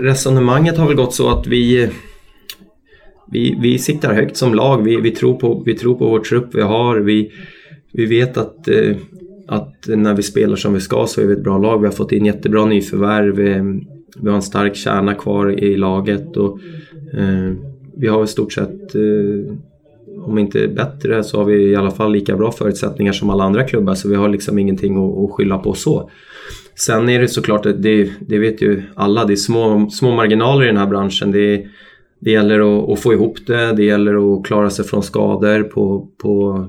resonemanget 0.00 0.78
har 0.78 0.86
väl 0.86 0.96
gått 0.96 1.14
så 1.14 1.38
att 1.38 1.46
vi 1.46 1.90
vi, 3.30 3.58
vi 3.60 3.78
siktar 3.78 4.14
högt 4.14 4.36
som 4.36 4.54
lag. 4.54 4.82
Vi, 4.82 4.96
vi, 4.96 5.10
tror 5.10 5.34
på, 5.34 5.62
vi 5.66 5.74
tror 5.74 5.94
på 5.94 6.08
vår 6.08 6.20
trupp 6.20 6.54
vi 6.54 6.62
har. 6.62 6.96
Vi, 6.96 7.32
vi 7.92 8.06
vet 8.06 8.36
att, 8.36 8.68
eh, 8.68 8.96
att 9.46 9.86
när 9.86 10.14
vi 10.14 10.22
spelar 10.22 10.56
som 10.56 10.74
vi 10.74 10.80
ska 10.80 11.06
så 11.06 11.20
är 11.20 11.26
vi 11.26 11.32
ett 11.32 11.44
bra 11.44 11.58
lag. 11.58 11.78
Vi 11.78 11.86
har 11.86 11.92
fått 11.92 12.12
in 12.12 12.26
jättebra 12.26 12.66
nyförvärv. 12.66 13.34
Vi, 13.34 13.82
vi 14.16 14.28
har 14.28 14.36
en 14.36 14.42
stark 14.42 14.76
kärna 14.76 15.14
kvar 15.14 15.64
i 15.64 15.76
laget. 15.76 16.36
Och, 16.36 16.58
eh, 17.14 17.54
vi 17.96 18.06
har 18.06 18.24
i 18.24 18.26
stort 18.26 18.52
sett, 18.52 18.94
eh, 18.94 19.54
om 20.24 20.38
inte 20.38 20.68
bättre, 20.68 21.24
så 21.24 21.38
har 21.38 21.44
vi 21.44 21.70
i 21.70 21.76
alla 21.76 21.90
fall 21.90 22.12
lika 22.12 22.36
bra 22.36 22.52
förutsättningar 22.52 23.12
som 23.12 23.30
alla 23.30 23.44
andra 23.44 23.64
klubbar. 23.64 23.94
Så 23.94 24.08
vi 24.08 24.14
har 24.14 24.28
liksom 24.28 24.58
ingenting 24.58 24.96
att, 24.96 25.24
att 25.24 25.30
skylla 25.30 25.58
på 25.58 25.74
så. 25.74 26.10
Sen 26.74 27.08
är 27.08 27.20
det 27.20 27.28
såklart, 27.28 27.62
det, 27.62 28.10
det 28.20 28.38
vet 28.38 28.62
ju 28.62 28.82
alla, 28.94 29.24
det 29.24 29.32
är 29.32 29.36
små, 29.36 29.90
små 29.90 30.14
marginaler 30.14 30.64
i 30.64 30.66
den 30.66 30.76
här 30.76 30.86
branschen. 30.86 31.30
Det 31.30 31.54
är, 31.54 31.68
det 32.20 32.30
gäller 32.30 32.60
att, 32.60 32.90
att, 32.90 33.00
få 33.00 33.12
ihop 33.12 33.46
det, 33.46 33.72
det 33.72 33.84
gäller 33.84 34.34
att 34.34 34.46
klara 34.46 34.70
sig 34.70 34.84
från 34.84 35.02
skador 35.02 35.62
på, 35.62 36.08
på, 36.18 36.66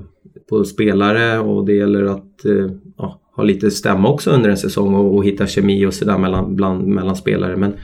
på 0.48 0.64
spelare 0.64 1.38
och 1.38 1.66
det 1.66 1.74
gäller 1.74 2.02
att 2.02 2.44
eh, 2.44 2.70
ja, 2.98 3.20
ha 3.36 3.42
lite 3.42 3.70
stämma 3.70 4.08
också 4.08 4.30
under 4.30 4.50
en 4.50 4.56
säsong 4.56 4.94
och, 4.94 5.14
och 5.14 5.24
hitta 5.24 5.46
kemi 5.46 5.86
och 5.86 5.94
sådär 5.94 6.18
mellan, 6.18 6.54
mellan 6.94 7.16
spelare. 7.16 7.56
Men 7.56 7.74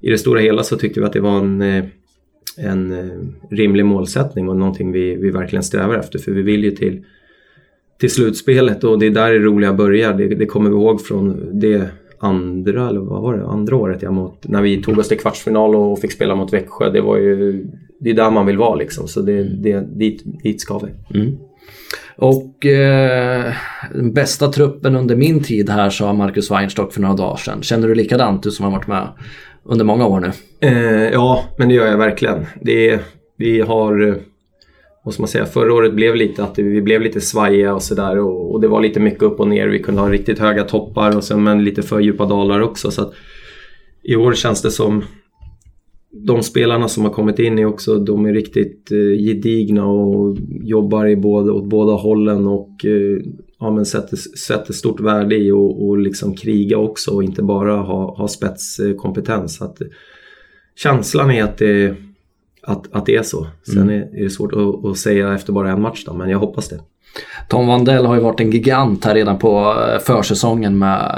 i 0.00 0.10
det 0.10 0.18
stora 0.18 0.40
hela 0.40 0.62
så 0.62 0.76
tyckte 0.76 1.00
vi 1.00 1.06
att 1.06 1.12
det 1.12 1.20
var 1.20 1.38
en, 1.38 1.62
eh, 1.62 1.84
en 2.56 2.92
eh, 2.92 3.18
rimlig 3.50 3.84
målsättning 3.84 4.48
och 4.48 4.56
någonting 4.56 4.92
vi, 4.92 5.16
vi 5.16 5.30
verkligen 5.30 5.62
strävar 5.62 5.94
efter 5.94 6.18
för 6.18 6.32
vi 6.32 6.42
vill 6.42 6.64
ju 6.64 6.70
till, 6.70 7.04
till 8.00 8.10
slutspelet 8.10 8.84
och 8.84 8.98
det 8.98 9.06
är 9.06 9.10
där 9.10 9.32
det 9.32 9.38
roliga 9.38 9.72
börjar. 9.72 10.14
Det, 10.14 10.26
det 10.28 10.46
kommer 10.46 10.70
vi 10.70 10.76
ihåg 10.76 11.00
från 11.00 11.48
det 11.60 11.88
andra, 12.22 12.88
eller 12.88 13.00
vad 13.00 13.22
var 13.22 13.36
det, 13.36 13.46
andra 13.46 13.76
året 13.76 14.02
jag 14.02 14.12
mot, 14.12 14.48
när 14.48 14.62
vi 14.62 14.82
tog 14.82 14.98
oss 14.98 15.08
till 15.08 15.18
kvartsfinal 15.18 15.74
och 15.74 15.98
fick 15.98 16.12
spela 16.12 16.34
mot 16.34 16.52
Växjö. 16.52 16.90
Det 16.90 17.00
var 17.00 17.16
ju, 17.16 17.66
det 18.00 18.10
är 18.10 18.14
där 18.14 18.30
man 18.30 18.46
vill 18.46 18.58
vara 18.58 18.74
liksom. 18.74 19.08
Så 19.08 19.20
det, 19.20 19.42
det, 19.42 19.80
dit, 19.80 20.22
dit 20.42 20.60
ska 20.60 20.78
vi. 20.78 21.18
Mm. 21.18 21.36
Och 22.16 22.66
eh, 22.66 23.52
den 23.94 24.12
bästa 24.12 24.48
truppen 24.48 24.96
under 24.96 25.16
min 25.16 25.42
tid 25.42 25.70
här 25.70 25.90
sa 25.90 26.12
Marcus 26.12 26.50
Weinstock 26.50 26.92
för 26.92 27.00
några 27.00 27.14
dagar 27.14 27.36
sedan. 27.36 27.62
Känner 27.62 27.88
du 27.88 27.94
likadant 27.94 28.42
du 28.42 28.50
som 28.50 28.64
har 28.64 28.72
varit 28.72 28.86
med 28.86 29.08
under 29.64 29.84
många 29.84 30.06
år 30.06 30.20
nu? 30.20 30.30
Eh, 30.60 31.10
ja, 31.12 31.44
men 31.58 31.68
det 31.68 31.74
gör 31.74 31.86
jag 31.86 31.98
verkligen. 31.98 32.46
Det, 32.60 33.00
vi 33.36 33.60
har 33.60 34.20
vad 35.04 35.14
ska 35.14 35.22
man 35.22 35.28
säga, 35.28 35.46
förra 35.46 35.74
året 35.74 35.94
blev 35.94 36.16
lite 36.16 36.44
att 36.44 36.58
vi 36.58 36.82
blev 36.82 37.00
lite 37.00 37.20
svajiga 37.20 37.74
och 37.74 37.82
sådär 37.82 38.18
och, 38.18 38.52
och, 38.52 38.60
det 38.60 38.68
var 38.68 38.80
lite 38.80 39.00
mycket 39.00 39.22
upp 39.22 39.40
och 39.40 39.48
ner. 39.48 39.68
Vi 39.68 39.78
kunde 39.78 40.00
ha 40.00 40.10
riktigt 40.10 40.38
höga 40.38 40.64
toppar 40.64 41.16
och 41.16 41.24
sen 41.24 41.42
men 41.42 41.64
lite 41.64 41.82
för 41.82 42.00
djupa 42.00 42.26
dalar 42.26 42.60
också. 42.60 42.90
Så 42.90 43.02
att, 43.02 43.12
I 44.02 44.16
år 44.16 44.32
känns 44.32 44.62
det 44.62 44.70
som 44.70 45.04
de 46.12 46.42
spelarna 46.42 46.88
som 46.88 47.04
har 47.04 47.12
kommit 47.12 47.38
in 47.38 47.58
är 47.58 47.64
också, 47.64 47.98
de 47.98 48.26
är 48.26 48.32
riktigt 48.32 48.92
eh, 48.92 49.24
gedigna 49.24 49.86
och 49.86 50.36
jobbar 50.62 51.06
i 51.06 51.16
både, 51.16 51.52
åt 51.52 51.68
båda 51.68 51.92
hållen 51.92 52.46
och 52.46 52.84
eh, 52.84 53.22
ja, 53.60 53.70
men 53.70 53.86
sätter, 53.86 54.16
sätter 54.16 54.72
stort 54.72 55.00
värde 55.00 55.36
i 55.36 55.50
och, 55.50 55.88
och 55.88 55.98
liksom 55.98 56.34
kriga 56.34 56.78
också 56.78 57.10
och 57.10 57.24
inte 57.24 57.42
bara 57.42 57.76
ha, 57.76 58.16
ha 58.16 58.28
spetskompetens. 58.28 59.60
Eh, 59.60 59.68
känslan 60.76 61.30
är 61.30 61.44
att 61.44 61.58
det 61.58 61.96
att, 62.66 62.92
att 62.92 63.06
det 63.06 63.16
är 63.16 63.22
så. 63.22 63.46
Sen 63.66 63.82
mm. 63.82 63.88
är, 63.88 64.18
är, 64.18 64.24
det 64.24 64.30
svårt 64.30 64.52
att, 64.52 64.84
att, 64.90 64.98
säga 64.98 65.34
efter 65.34 65.52
bara 65.52 65.70
en 65.70 65.82
match 65.82 66.04
då, 66.06 66.12
men 66.12 66.30
jag 66.30 66.38
hoppas 66.38 66.68
det. 66.68 66.80
Tom 67.48 67.66
Wandell 67.66 68.06
har 68.06 68.14
ju 68.14 68.20
varit 68.20 68.40
en 68.40 68.50
gigant 68.50 69.04
här 69.04 69.14
redan 69.14 69.38
på 69.38 69.74
eh, 69.92 69.98
försäsongen 69.98 70.78
med 70.78 71.12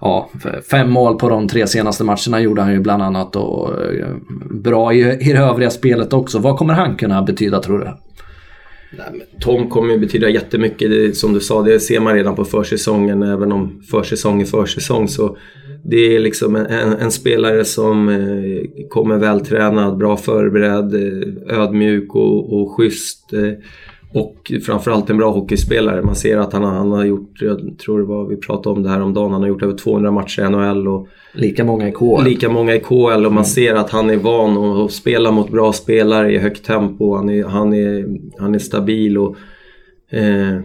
ja, 0.00 0.30
fem 0.70 0.90
mål 0.90 1.18
på 1.18 1.28
de 1.28 1.48
tre 1.48 1.66
senaste 1.66 2.04
matcherna 2.04 2.40
gjorde 2.40 2.62
han 2.62 2.72
ju 2.72 2.80
bland 2.80 3.02
annat 3.02 3.36
och 3.36 3.82
eh, 3.82 4.08
bra 4.50 4.92
i, 4.92 4.98
i 4.98 5.32
det 5.32 5.38
övriga 5.38 5.70
spelet 5.70 6.12
också. 6.12 6.38
Vad 6.38 6.56
kommer 6.56 6.74
han 6.74 6.96
kunna 6.96 7.22
betyda 7.22 7.60
tror 7.60 7.78
du? 7.78 7.88
Tom 9.40 9.70
kommer 9.70 9.94
ju 9.94 10.00
betyda 10.00 10.28
jättemycket. 10.28 10.90
Det, 10.90 11.16
som 11.16 11.32
du 11.32 11.40
sa, 11.40 11.62
det 11.62 11.80
ser 11.80 12.00
man 12.00 12.14
redan 12.14 12.34
på 12.34 12.44
försäsongen. 12.44 13.22
Även 13.22 13.52
om 13.52 13.82
försäsong 13.90 14.40
är 14.40 14.44
försäsong 14.44 15.08
så 15.08 15.36
det 15.84 16.16
är 16.16 16.20
liksom 16.20 16.56
en, 16.56 16.92
en 16.92 17.10
spelare 17.10 17.64
som 17.64 18.08
eh, 18.08 18.86
kommer 18.88 19.16
vältränad, 19.16 19.96
bra 19.96 20.16
förberedd, 20.16 20.94
eh, 20.94 21.58
ödmjuk 21.58 22.14
och, 22.14 22.60
och 22.60 22.76
schysst. 22.76 23.32
Eh, 23.32 23.52
och 24.14 24.52
framförallt 24.66 25.10
en 25.10 25.16
bra 25.16 25.30
hockeyspelare. 25.30 26.02
Man 26.02 26.14
ser 26.14 26.36
att 26.38 26.52
han, 26.52 26.62
han 26.64 26.92
har 26.92 27.04
gjort, 27.04 27.30
jag 27.40 27.78
tror 27.78 27.98
det 27.98 28.04
var, 28.04 28.28
vi 28.28 28.36
pratade 28.36 28.76
om 28.76 28.82
det 28.82 28.88
här 28.88 29.00
om 29.00 29.14
dagen, 29.14 29.32
han 29.32 29.40
har 29.40 29.48
gjort 29.48 29.62
över 29.62 29.76
200 29.76 30.10
matcher 30.10 30.42
i 30.42 30.48
NHL. 30.48 30.88
Och 30.88 31.08
lika 31.32 31.64
många 31.64 31.88
i 31.88 31.92
KL. 31.92 32.24
Lika 32.24 32.48
många 32.48 32.74
i 32.74 32.80
KL 32.80 32.94
och 32.94 33.22
man 33.22 33.32
mm. 33.32 33.44
ser 33.44 33.74
att 33.74 33.90
han 33.90 34.10
är 34.10 34.16
van 34.16 34.56
att 34.56 34.92
spela 34.92 35.30
mot 35.30 35.50
bra 35.50 35.72
spelare 35.72 36.32
i 36.32 36.38
högt 36.38 36.64
tempo. 36.64 37.16
Han 37.16 37.30
är, 37.30 37.44
han 37.44 37.74
är, 37.74 38.06
han 38.38 38.54
är 38.54 38.58
stabil 38.58 39.18
och 39.18 39.36
eh, 40.10 40.60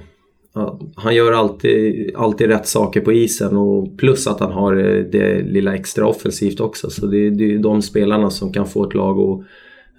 han 0.95 1.15
gör 1.15 1.31
alltid, 1.31 2.15
alltid 2.15 2.47
rätt 2.47 2.67
saker 2.67 3.01
på 3.01 3.13
isen 3.13 3.57
och 3.57 3.97
plus 3.97 4.27
att 4.27 4.39
han 4.39 4.51
har 4.51 4.75
eh, 4.75 5.03
det 5.03 5.41
lilla 5.41 5.75
extra 5.75 6.07
offensivt 6.07 6.59
också. 6.59 6.89
Så 6.89 7.05
det, 7.05 7.29
det 7.29 7.53
är 7.53 7.59
de 7.59 7.81
spelarna 7.81 8.29
som 8.29 8.53
kan 8.53 8.67
få 8.67 8.87
ett 8.87 8.93
lag 8.93 9.19
att 9.19 9.39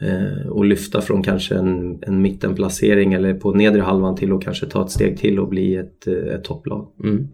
eh, 0.02 0.48
och 0.48 0.64
lyfta 0.64 1.00
från 1.00 1.22
kanske 1.22 1.54
en, 1.54 1.98
en 2.02 2.22
mittenplacering 2.22 3.12
eller 3.12 3.34
på 3.34 3.52
nedre 3.52 3.82
halvan 3.82 4.16
till 4.16 4.32
att 4.32 4.44
kanske 4.44 4.66
ta 4.66 4.84
ett 4.84 4.90
steg 4.90 5.18
till 5.18 5.40
och 5.40 5.48
bli 5.48 5.76
ett, 5.76 6.06
eh, 6.06 6.34
ett 6.34 6.44
topplag. 6.44 6.86
Mm. 7.04 7.28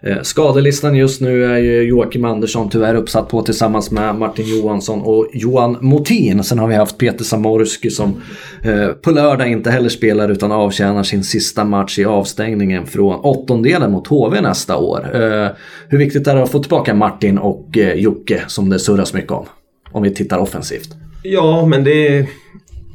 Eh, 0.00 0.22
skadelistan 0.22 0.96
just 0.96 1.20
nu 1.20 1.44
är 1.44 1.58
ju 1.58 1.82
Joakim 1.82 2.24
Andersson 2.24 2.70
tyvärr 2.70 2.94
uppsatt 2.94 3.28
på 3.28 3.42
tillsammans 3.42 3.90
med 3.90 4.14
Martin 4.14 4.46
Johansson 4.46 5.02
och 5.02 5.28
Johan 5.32 5.76
Motin. 5.80 6.44
Sen 6.44 6.58
har 6.58 6.68
vi 6.68 6.74
haft 6.74 6.98
Peter 6.98 7.24
Samorski 7.24 7.90
som 7.90 8.22
eh, 8.62 8.88
på 8.88 9.10
lördag 9.10 9.48
inte 9.48 9.70
heller 9.70 9.88
spelar 9.88 10.28
utan 10.28 10.52
avtjänar 10.52 11.02
sin 11.02 11.24
sista 11.24 11.64
match 11.64 11.98
i 11.98 12.04
avstängningen 12.04 12.86
från 12.86 13.20
åttondelen 13.20 13.92
mot 13.92 14.06
HV 14.06 14.40
nästa 14.40 14.76
år. 14.76 15.10
Eh, 15.14 15.48
hur 15.88 15.98
viktigt 15.98 16.26
är 16.26 16.34
det 16.34 16.42
att 16.42 16.50
få 16.50 16.58
tillbaka 16.58 16.94
Martin 16.94 17.38
och 17.38 17.78
Jocke 17.94 18.42
som 18.46 18.70
det 18.70 18.78
surras 18.78 19.14
mycket 19.14 19.32
om? 19.32 19.46
Om 19.92 20.02
vi 20.02 20.14
tittar 20.14 20.38
offensivt. 20.38 20.88
Ja, 21.22 21.66
men 21.66 21.84
det 21.84 22.26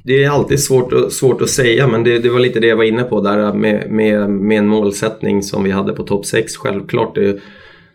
det 0.04 0.24
är 0.24 0.30
alltid 0.30 0.60
svårt, 0.60 1.12
svårt 1.12 1.42
att 1.42 1.50
säga 1.50 1.88
men 1.88 2.04
det, 2.04 2.20
det, 2.20 2.30
var 2.30 2.40
lite 2.40 2.60
det 2.60 2.68
jag 2.68 2.78
var 2.78 2.84
inne 2.84 3.04
på 3.04 3.22
där 3.22 3.54
med, 3.54 3.92
med, 3.92 4.30
med 4.30 4.58
en 4.58 4.68
målsättning 4.68 5.44
som 5.44 5.64
vi 5.64 5.72
hade 5.72 5.94
på 5.94 6.04
topp 6.04 6.26
6. 6.26 6.56
Självklart, 6.56 7.16
det, 7.16 7.40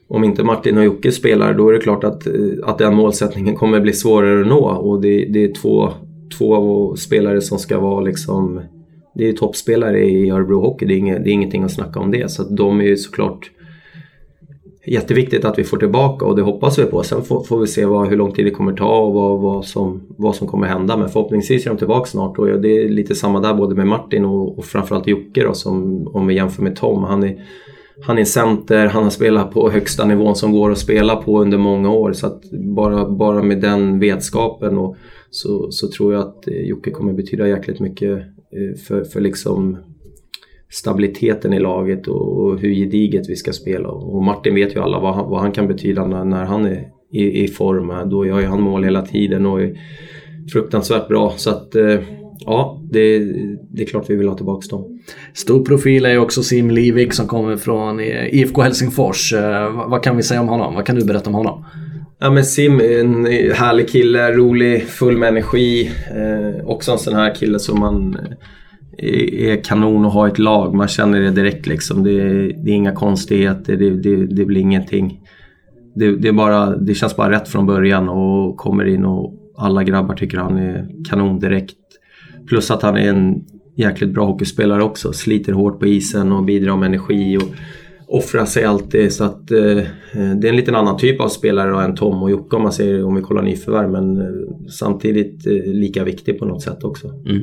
om 0.08 0.24
inte 0.24 0.44
Martin 0.44 0.78
och 0.78 0.84
Jocke 0.84 1.12
spelar 1.12 1.54
då 1.54 1.68
är 1.68 1.72
det 1.72 1.80
klart 1.80 2.04
att, 2.04 2.26
eh, 2.26 2.32
att 2.62 2.78
den 2.78 2.94
målsättningen 2.94 3.54
kommer 3.54 3.80
bli 3.80 3.92
svårare 3.92 4.40
att 4.40 4.46
nå 4.46 4.64
och 4.64 5.00
det, 5.00 5.24
det 5.24 5.44
är 5.44 5.54
två, 5.54 5.92
två 6.38 6.96
spelare 6.96 7.40
som 7.40 7.58
ska 7.58 7.80
vara 7.80 8.00
liksom 8.00 8.60
det 9.14 9.28
är 9.28 9.32
toppspelare 9.32 10.04
i 10.04 10.30
Örebro 10.30 10.60
Hockey, 10.60 10.86
det 10.86 10.94
är, 10.94 10.98
inget, 10.98 11.24
det 11.24 11.30
är 11.30 11.32
ingenting 11.32 11.62
att 11.62 11.72
snacka 11.72 12.00
om 12.00 12.10
det. 12.10 12.30
Så 12.30 12.42
att 12.42 12.56
de 12.56 12.80
är 12.80 12.84
ju 12.84 12.96
såklart 12.96 13.50
jätteviktigt 14.86 15.44
att 15.44 15.58
vi 15.58 15.64
får 15.64 15.76
tillbaka 15.76 16.26
och 16.26 16.36
det 16.36 16.42
hoppas 16.42 16.78
vi 16.78 16.84
på. 16.84 17.02
Sen 17.02 17.22
får, 17.22 17.44
får 17.44 17.60
vi 17.60 17.66
se 17.66 17.84
vad, 17.84 18.08
hur 18.08 18.16
lång 18.16 18.32
tid 18.32 18.46
det 18.46 18.50
kommer 18.50 18.72
ta 18.72 18.98
och 18.98 19.14
vad, 19.14 19.40
vad, 19.40 19.64
som, 19.64 20.02
vad 20.08 20.34
som 20.34 20.48
kommer 20.48 20.66
hända. 20.66 20.96
Men 20.96 21.08
förhoppningsvis 21.08 21.66
är 21.66 21.70
de 21.70 21.76
tillbaka 21.76 22.06
snart 22.06 22.38
och 22.38 22.60
det 22.60 22.68
är 22.68 22.88
lite 22.88 23.14
samma 23.14 23.40
där 23.40 23.54
både 23.54 23.74
med 23.74 23.86
Martin 23.86 24.24
och, 24.24 24.58
och 24.58 24.64
framförallt 24.64 25.06
Jocke 25.06 25.44
då, 25.44 25.54
som, 25.54 26.06
om 26.06 26.26
vi 26.26 26.34
jämför 26.34 26.62
med 26.62 26.76
Tom. 26.76 27.02
Han 27.02 27.22
är, 27.22 27.36
han 28.02 28.18
är 28.18 28.24
center, 28.24 28.86
han 28.86 29.02
har 29.02 29.10
spelat 29.10 29.50
på 29.50 29.70
högsta 29.70 30.04
nivån 30.04 30.36
som 30.36 30.52
går 30.52 30.70
att 30.70 30.78
spela 30.78 31.16
på 31.16 31.40
under 31.40 31.58
många 31.58 31.90
år. 31.90 32.12
Så 32.12 32.26
att 32.26 32.50
bara, 32.50 33.10
bara 33.10 33.42
med 33.42 33.60
den 33.60 33.98
vetskapen 33.98 34.78
och, 34.78 34.96
så, 35.30 35.70
så 35.70 35.88
tror 35.88 36.14
jag 36.14 36.22
att 36.22 36.44
Jocke 36.46 36.90
kommer 36.90 37.12
betyda 37.12 37.48
jäkligt 37.48 37.80
mycket 37.80 38.10
eh, 38.10 38.78
för, 38.86 39.04
för 39.04 39.20
liksom 39.20 39.76
stabiliteten 40.70 41.52
i 41.52 41.58
laget 41.58 42.08
och, 42.08 42.60
hur 42.60 42.74
gediget 42.74 43.28
vi 43.28 43.36
ska 43.36 43.52
spela. 43.52 43.88
Och 43.88 44.22
Martin 44.22 44.54
vet 44.54 44.76
ju 44.76 44.80
alla 44.80 45.00
vad 45.00 45.14
han, 45.14 45.30
vad 45.30 45.40
han 45.40 45.52
kan 45.52 45.68
betyda 45.68 46.06
när, 46.06 46.24
när 46.24 46.44
han 46.44 46.64
är 46.64 46.88
i, 47.12 47.44
i 47.44 47.48
form. 47.48 48.10
Då 48.10 48.26
gör 48.26 48.40
ju 48.40 48.46
han 48.46 48.62
mål 48.62 48.84
hela 48.84 49.02
tiden 49.02 49.46
och 49.46 49.62
är 49.62 49.78
fruktansvärt 50.52 51.08
bra. 51.08 51.34
Så 51.36 51.50
att 51.50 51.74
eh, 51.74 52.00
ja, 52.46 52.82
det, 52.90 53.18
det 53.70 53.82
är 53.82 53.86
klart 53.86 54.10
vi 54.10 54.16
vill 54.16 54.28
ha 54.28 54.36
tillbaka 54.36 54.66
dem. 54.70 55.00
Stor 55.34 55.64
profil 55.64 56.04
är 56.04 56.18
också 56.18 56.42
Sim 56.42 56.70
Livik 56.70 57.12
som 57.12 57.26
kommer 57.26 57.56
från 57.56 58.00
IFK 58.00 58.62
Helsingfors. 58.62 59.32
Eh, 59.32 59.88
vad 59.88 60.02
kan 60.02 60.16
vi 60.16 60.22
säga 60.22 60.40
om 60.40 60.48
honom? 60.48 60.74
Vad 60.74 60.86
kan 60.86 60.96
du 60.96 61.04
berätta 61.04 61.30
om 61.30 61.34
honom? 61.34 61.64
Ja 62.18 62.30
men 62.30 62.44
Sim 62.44 62.80
är 62.80 63.00
en 63.00 63.26
härlig 63.52 63.88
kille, 63.88 64.32
rolig, 64.32 64.82
full 64.82 65.18
med 65.18 65.28
energi. 65.28 65.90
Eh, 66.10 66.66
också 66.66 66.92
en 66.92 66.98
sån 66.98 67.14
här 67.14 67.34
kille 67.34 67.58
som 67.58 67.80
man 67.80 68.16
är 68.98 69.64
kanon 69.64 70.04
att 70.04 70.12
ha 70.12 70.28
ett 70.28 70.38
lag. 70.38 70.74
Man 70.74 70.88
känner 70.88 71.20
det 71.20 71.30
direkt 71.30 71.66
liksom. 71.66 72.04
Det, 72.04 72.20
är, 72.20 72.64
det 72.64 72.70
är 72.70 72.74
inga 72.74 72.92
konstigheter, 72.92 73.76
det, 73.76 73.90
det, 73.90 74.26
det 74.26 74.44
blir 74.44 74.60
ingenting. 74.60 75.20
Det, 75.94 76.16
det, 76.16 76.28
är 76.28 76.32
bara, 76.32 76.76
det 76.76 76.94
känns 76.94 77.16
bara 77.16 77.30
rätt 77.30 77.48
från 77.48 77.66
början 77.66 78.08
och 78.08 78.56
kommer 78.56 78.84
in 78.84 79.04
och 79.04 79.34
alla 79.56 79.84
grabbar 79.84 80.14
tycker 80.14 80.38
han 80.38 80.56
är 80.56 80.88
kanon 81.08 81.38
direkt. 81.38 81.76
Plus 82.48 82.70
att 82.70 82.82
han 82.82 82.96
är 82.96 83.08
en 83.08 83.44
jäkligt 83.76 84.10
bra 84.10 84.26
hockeyspelare 84.26 84.82
också. 84.82 85.12
Sliter 85.12 85.52
hårt 85.52 85.80
på 85.80 85.86
isen 85.86 86.32
och 86.32 86.44
bidrar 86.44 86.76
med 86.76 86.86
energi. 86.86 87.36
Och, 87.36 87.54
offrar 88.08 88.44
sig 88.44 88.64
alltid 88.64 89.12
så 89.12 89.24
att 89.24 89.50
eh, 89.50 89.58
det 90.12 90.46
är 90.46 90.48
en 90.48 90.56
liten 90.56 90.74
annan 90.74 90.96
typ 90.96 91.20
av 91.20 91.28
spelare 91.28 91.84
än 91.84 91.94
Tom 91.94 92.22
och 92.22 92.30
Jocke 92.30 92.56
om 92.56 92.62
man 92.62 92.72
säger 92.72 93.04
om 93.04 93.14
vi 93.14 93.22
kollar 93.22 93.42
nyförvärv 93.42 93.90
men 93.90 94.16
eh, 94.20 94.26
samtidigt 94.70 95.46
eh, 95.46 95.52
lika 95.52 96.04
viktig 96.04 96.38
på 96.38 96.44
något 96.44 96.62
sätt 96.62 96.84
också. 96.84 97.08
Mm. 97.08 97.42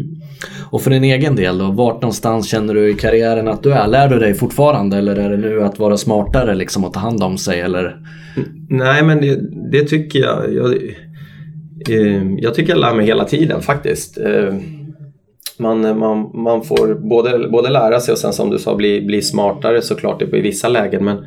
Och 0.69 0.82
för 0.82 0.91
din 0.91 1.04
egen 1.04 1.36
del 1.36 1.58
då, 1.58 1.71
vart 1.71 2.02
någonstans 2.02 2.49
känner 2.49 2.73
du 2.73 2.89
i 2.89 2.93
karriären 2.93 3.47
att 3.47 3.63
du 3.63 3.71
är? 3.71 3.88
Lär 3.88 4.10
du 4.10 4.19
dig 4.19 4.34
fortfarande 4.34 4.97
eller 4.97 5.15
är 5.15 5.30
det 5.30 5.38
nu 5.38 5.63
att 5.63 5.80
vara 5.80 5.97
smartare 5.97 6.56
liksom 6.56 6.86
att 6.86 6.93
ta 6.93 6.99
hand 6.99 7.23
om 7.23 7.38
sig 7.38 7.62
eller? 7.62 7.97
Nej 8.69 9.04
men 9.04 9.21
det, 9.21 9.39
det 9.71 9.84
tycker 9.84 10.19
jag. 10.19 10.54
Jag, 10.54 10.73
eh, 11.89 12.23
jag 12.38 12.54
tycker 12.54 12.73
jag 12.73 12.80
lär 12.80 12.95
mig 12.95 13.06
hela 13.06 13.26
tiden 13.26 13.62
faktiskt. 13.62 14.17
Man, 15.59 15.99
man, 15.99 16.31
man 16.33 16.63
får 16.63 16.95
både, 17.09 17.49
både 17.49 17.69
lära 17.69 17.99
sig 17.99 18.11
och 18.11 18.17
sen 18.17 18.33
som 18.33 18.49
du 18.49 18.59
sa 18.59 18.75
bli, 18.75 19.01
bli 19.01 19.21
smartare 19.21 19.81
såklart 19.81 20.21
i 20.21 20.41
vissa 20.41 20.69
lägen. 20.69 21.05
Men 21.05 21.17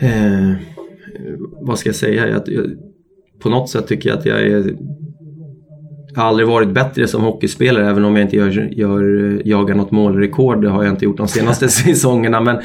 eh, 0.00 0.56
vad 1.60 1.78
ska 1.78 1.88
jag 1.88 1.96
säga? 1.96 2.28
Jag, 2.28 2.42
jag, 2.46 2.66
på 3.42 3.48
något 3.48 3.70
sätt 3.70 3.86
tycker 3.86 4.08
jag 4.08 4.18
att 4.18 4.26
jag 4.26 4.40
är 4.40 4.76
jag 6.16 6.22
har 6.22 6.28
aldrig 6.28 6.48
varit 6.48 6.68
bättre 6.68 7.08
som 7.08 7.22
hockeyspelare 7.22 7.90
även 7.90 8.04
om 8.04 8.16
jag 8.16 8.24
inte 8.24 8.36
gör, 8.36 8.68
gör, 8.72 9.42
jagar 9.44 9.74
något 9.74 9.90
målrekord. 9.90 10.62
Det 10.62 10.68
har 10.68 10.84
jag 10.84 10.92
inte 10.92 11.04
gjort 11.04 11.16
de 11.16 11.28
senaste 11.28 11.68
säsongerna. 11.68 12.40
Men 12.40 12.56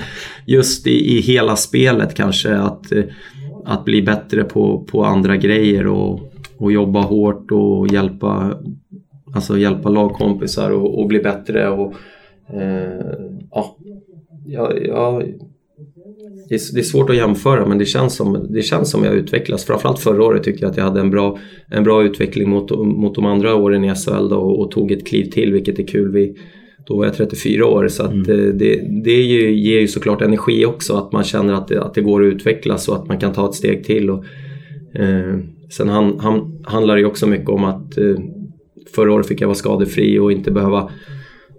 just 0.46 0.88
i, 0.88 1.18
i 1.18 1.22
hela 1.22 1.56
spelet 1.56 2.14
kanske 2.14 2.56
att, 2.56 2.92
eh, 2.92 3.04
att 3.66 3.86
bli 3.86 4.02
bättre 4.02 4.44
på, 4.44 4.88
på 4.92 5.06
andra 5.06 5.38
grejer 5.38 5.88
och, 5.88 6.34
och 6.58 6.72
jobba 6.72 7.02
hårt 7.02 7.52
och 7.52 7.88
hjälpa 7.88 8.54
Alltså 9.34 9.58
hjälpa 9.58 9.90
lagkompisar 9.90 10.72
och, 10.72 11.00
och 11.00 11.08
bli 11.08 11.20
bättre 11.20 11.70
och 11.70 11.94
eh, 12.54 13.06
ja, 13.52 13.78
ja, 14.46 15.22
det, 16.50 16.56
är, 16.56 16.74
det 16.74 16.80
är 16.80 16.84
svårt 16.84 17.10
att 17.10 17.16
jämföra 17.16 17.66
men 17.66 17.78
det 17.78 17.86
känns 17.86 18.16
som, 18.16 18.48
det 18.50 18.62
känns 18.62 18.92
som 18.92 19.04
jag 19.04 19.14
utvecklas. 19.14 19.66
Framförallt 19.66 20.00
förra 20.00 20.24
året 20.24 20.44
tyckte 20.44 20.64
jag 20.64 20.72
att 20.72 20.78
jag 20.78 20.84
hade 20.84 21.00
en 21.00 21.12
bra, 21.12 21.38
en 21.68 21.84
bra 21.84 22.04
utveckling 22.04 22.50
mot, 22.50 22.72
mot 22.72 23.16
de 23.16 23.26
andra 23.26 23.56
åren 23.56 23.84
i 23.84 23.96
SHL 23.96 24.30
då, 24.30 24.36
och, 24.36 24.60
och 24.60 24.72
tog 24.72 24.92
ett 24.92 25.08
kliv 25.08 25.26
till 25.26 25.54
vilket 25.54 25.80
är 25.80 25.88
kul. 25.88 26.12
Vi, 26.12 26.36
då 26.88 26.98
var 26.98 27.06
jag 27.06 27.14
34 27.14 27.66
år 27.66 27.88
så 27.88 28.04
att 28.04 28.12
mm. 28.12 28.30
Eh, 28.30 28.54
det, 28.54 29.02
det 29.04 29.22
ju, 29.22 29.56
ger 29.56 29.80
ju 29.80 29.88
såklart 29.88 30.22
energi 30.22 30.66
också 30.66 30.94
att 30.94 31.12
man 31.12 31.24
känner 31.24 31.54
att 31.54 31.68
det, 31.68 31.84
att 31.84 31.94
det 31.94 32.02
går 32.02 32.24
att 32.24 32.34
utvecklas 32.34 32.88
och 32.88 32.96
att 32.96 33.08
man 33.08 33.20
kan 33.20 33.34
ta 33.34 33.50
ett 33.50 33.56
steg 33.56 33.84
till. 33.84 34.10
Och, 34.10 34.26
eh, 34.94 35.38
sen 35.70 35.90
han, 35.90 36.20
han, 36.20 36.64
handlar 36.64 36.96
det 36.96 37.02
ju 37.02 37.08
också 37.08 37.28
mycket 37.28 37.50
om 37.50 37.64
att 37.64 37.98
eh, 37.98 38.16
Förra 38.96 39.14
året 39.14 39.28
fick 39.28 39.42
jag 39.42 39.48
vara 39.48 39.56
skadefri 39.56 40.20
och 40.20 40.32
inte 40.32 40.52
behöva, 40.52 40.90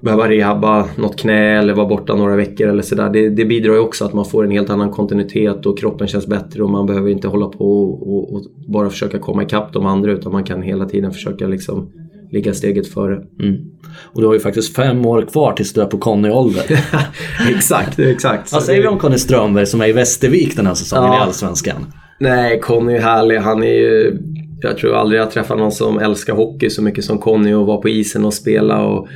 behöva 0.03 0.29
rehabba 0.29 0.89
något 0.97 1.17
knä 1.17 1.59
eller 1.59 1.75
vara 1.75 1.87
borta 1.87 2.15
några 2.15 2.37
veckor 2.37 2.69
eller 2.69 2.83
sådär. 2.83 3.11
Det, 3.11 3.29
det 3.29 3.45
bidrar 3.45 3.73
ju 3.73 3.79
också 3.79 4.05
att 4.05 4.13
man 4.13 4.25
får 4.25 4.45
en 4.45 4.51
helt 4.51 4.71
annan 4.71 4.91
kontinuitet 4.91 5.67
och 5.67 5.79
kroppen 5.79 6.09
känns 6.09 6.27
bättre 6.27 6.63
och 6.63 6.71
man 6.71 6.87
behöver 6.87 7.11
inte 7.11 7.29
hålla 7.29 7.47
på 7.47 7.83
och, 7.83 8.15
och, 8.15 8.35
och 8.35 8.43
bara 8.69 8.91
försöka 8.91 9.19
komma 9.19 9.43
ikapp 9.43 9.73
de 9.73 9.87
andra 9.87 10.13
utan 10.13 10.33
man 10.33 10.45
kan 10.45 10.63
hela 10.63 10.85
tiden 10.85 11.13
försöka 11.13 11.47
liksom 11.47 11.93
ligga 12.33 12.55
steget 12.55 12.87
före. 12.87 13.15
Mm. 13.15 13.57
Och 14.03 14.21
du 14.21 14.27
har 14.27 14.35
ju 14.35 14.41
faktiskt 14.41 14.77
fem 14.77 15.07
år 15.07 15.23
kvar 15.23 15.53
tills 15.53 15.73
du 15.73 15.81
är 15.81 15.87
på 15.87 15.99
Conny-ålder. 15.99 16.65
exakt, 17.57 17.99
exakt. 17.99 18.53
Vad 18.53 18.63
säger 18.63 18.83
vi 18.83 18.89
om 18.89 18.99
Conny 18.99 19.19
Strömberg 19.19 19.67
som 19.67 19.81
är 19.81 19.89
i 19.89 19.93
Västervik 19.93 20.57
den 20.57 20.67
här 20.67 20.75
säsongen 20.75 21.13
ja. 21.13 21.19
i 21.19 21.21
Allsvenskan? 21.21 21.87
Nej, 22.21 22.61
Conny 22.61 22.95
är 22.95 23.01
härlig. 23.01 23.39
Han 23.39 23.63
är 23.63 23.75
ju 23.75 24.19
jag 24.63 24.79
tror 24.79 24.95
aldrig 24.95 25.21
jag 25.21 25.31
träffat 25.31 25.59
någon 25.59 25.73
som 25.73 25.99
älskar 25.99 26.35
hockey 26.35 26.71
så 26.71 26.83
mycket 26.83 27.05
som 27.05 27.19
Conny 27.19 27.53
och 27.53 27.67
vara 27.67 27.77
på 27.77 27.89
isen 27.89 28.25
och 28.25 28.35
spela 28.35 28.85
och 28.85 29.09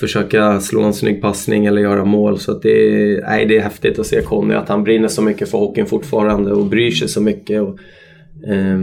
försöka 0.00 0.60
slå 0.60 0.82
en 0.82 0.94
snygg 0.94 1.22
passning 1.22 1.66
eller 1.66 1.82
göra 1.82 2.04
mål. 2.04 2.38
Så 2.38 2.58
det, 2.58 2.68
är, 2.68 3.22
nej, 3.22 3.46
det 3.46 3.56
är 3.56 3.62
häftigt 3.62 3.98
att 3.98 4.06
se 4.06 4.22
Conny, 4.22 4.54
att 4.54 4.68
han 4.68 4.84
brinner 4.84 5.08
så 5.08 5.22
mycket 5.22 5.50
för 5.50 5.58
hockeyn 5.58 5.86
fortfarande 5.86 6.52
och 6.52 6.66
bryr 6.66 6.90
sig 6.90 7.08
så 7.08 7.20
mycket. 7.20 7.62
Och, 7.62 7.78
eh. 8.48 8.80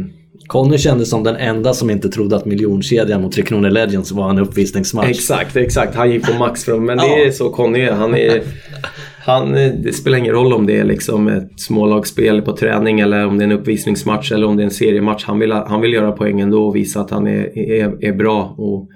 Conny 0.47 0.77
kändes 0.77 1.09
som 1.09 1.23
den 1.23 1.35
enda 1.35 1.73
som 1.73 1.89
inte 1.89 2.09
trodde 2.09 2.35
att 2.35 2.45
miljonkedjan 2.45 3.21
mot 3.21 3.31
Tre 3.31 3.43
Kronor 3.43 3.69
Legends 3.69 4.11
var 4.11 4.29
en 4.29 4.39
uppvisningsmatch. 4.39 5.09
Exakt, 5.09 5.55
exakt. 5.55 5.95
Han 5.95 6.11
gick 6.11 6.27
på 6.27 6.33
max 6.33 6.65
från, 6.65 6.85
men 6.85 6.97
det 6.97 7.25
är 7.25 7.31
så 7.31 7.49
Conny 7.49 7.79
är. 7.79 7.91
Han 7.91 8.15
är 8.15 8.43
han, 9.25 9.55
eh, 9.55 9.73
det 9.73 9.93
spelar 9.93 10.17
ingen 10.17 10.33
roll 10.33 10.53
om 10.53 10.65
det 10.65 10.77
är 10.77 10.83
liksom 10.83 11.27
ett 11.27 11.59
smålagsspel 11.59 12.41
på 12.41 12.57
träning 12.57 12.99
eller 12.99 13.27
om 13.27 13.37
det 13.37 13.43
är 13.43 13.45
en 13.45 13.59
uppvisningsmatch 13.59 14.31
eller 14.31 14.47
om 14.47 14.57
det 14.57 14.63
är 14.63 14.65
en 14.65 14.71
seriematch. 14.71 15.25
Han 15.25 15.39
vill, 15.39 15.51
han 15.51 15.81
vill 15.81 15.93
göra 15.93 16.11
poängen 16.11 16.49
då 16.49 16.67
och 16.67 16.75
visa 16.75 17.01
att 17.01 17.11
han 17.11 17.27
är, 17.27 17.57
är, 17.57 18.05
är 18.05 18.13
bra. 18.13 18.55
Och, 18.57 18.89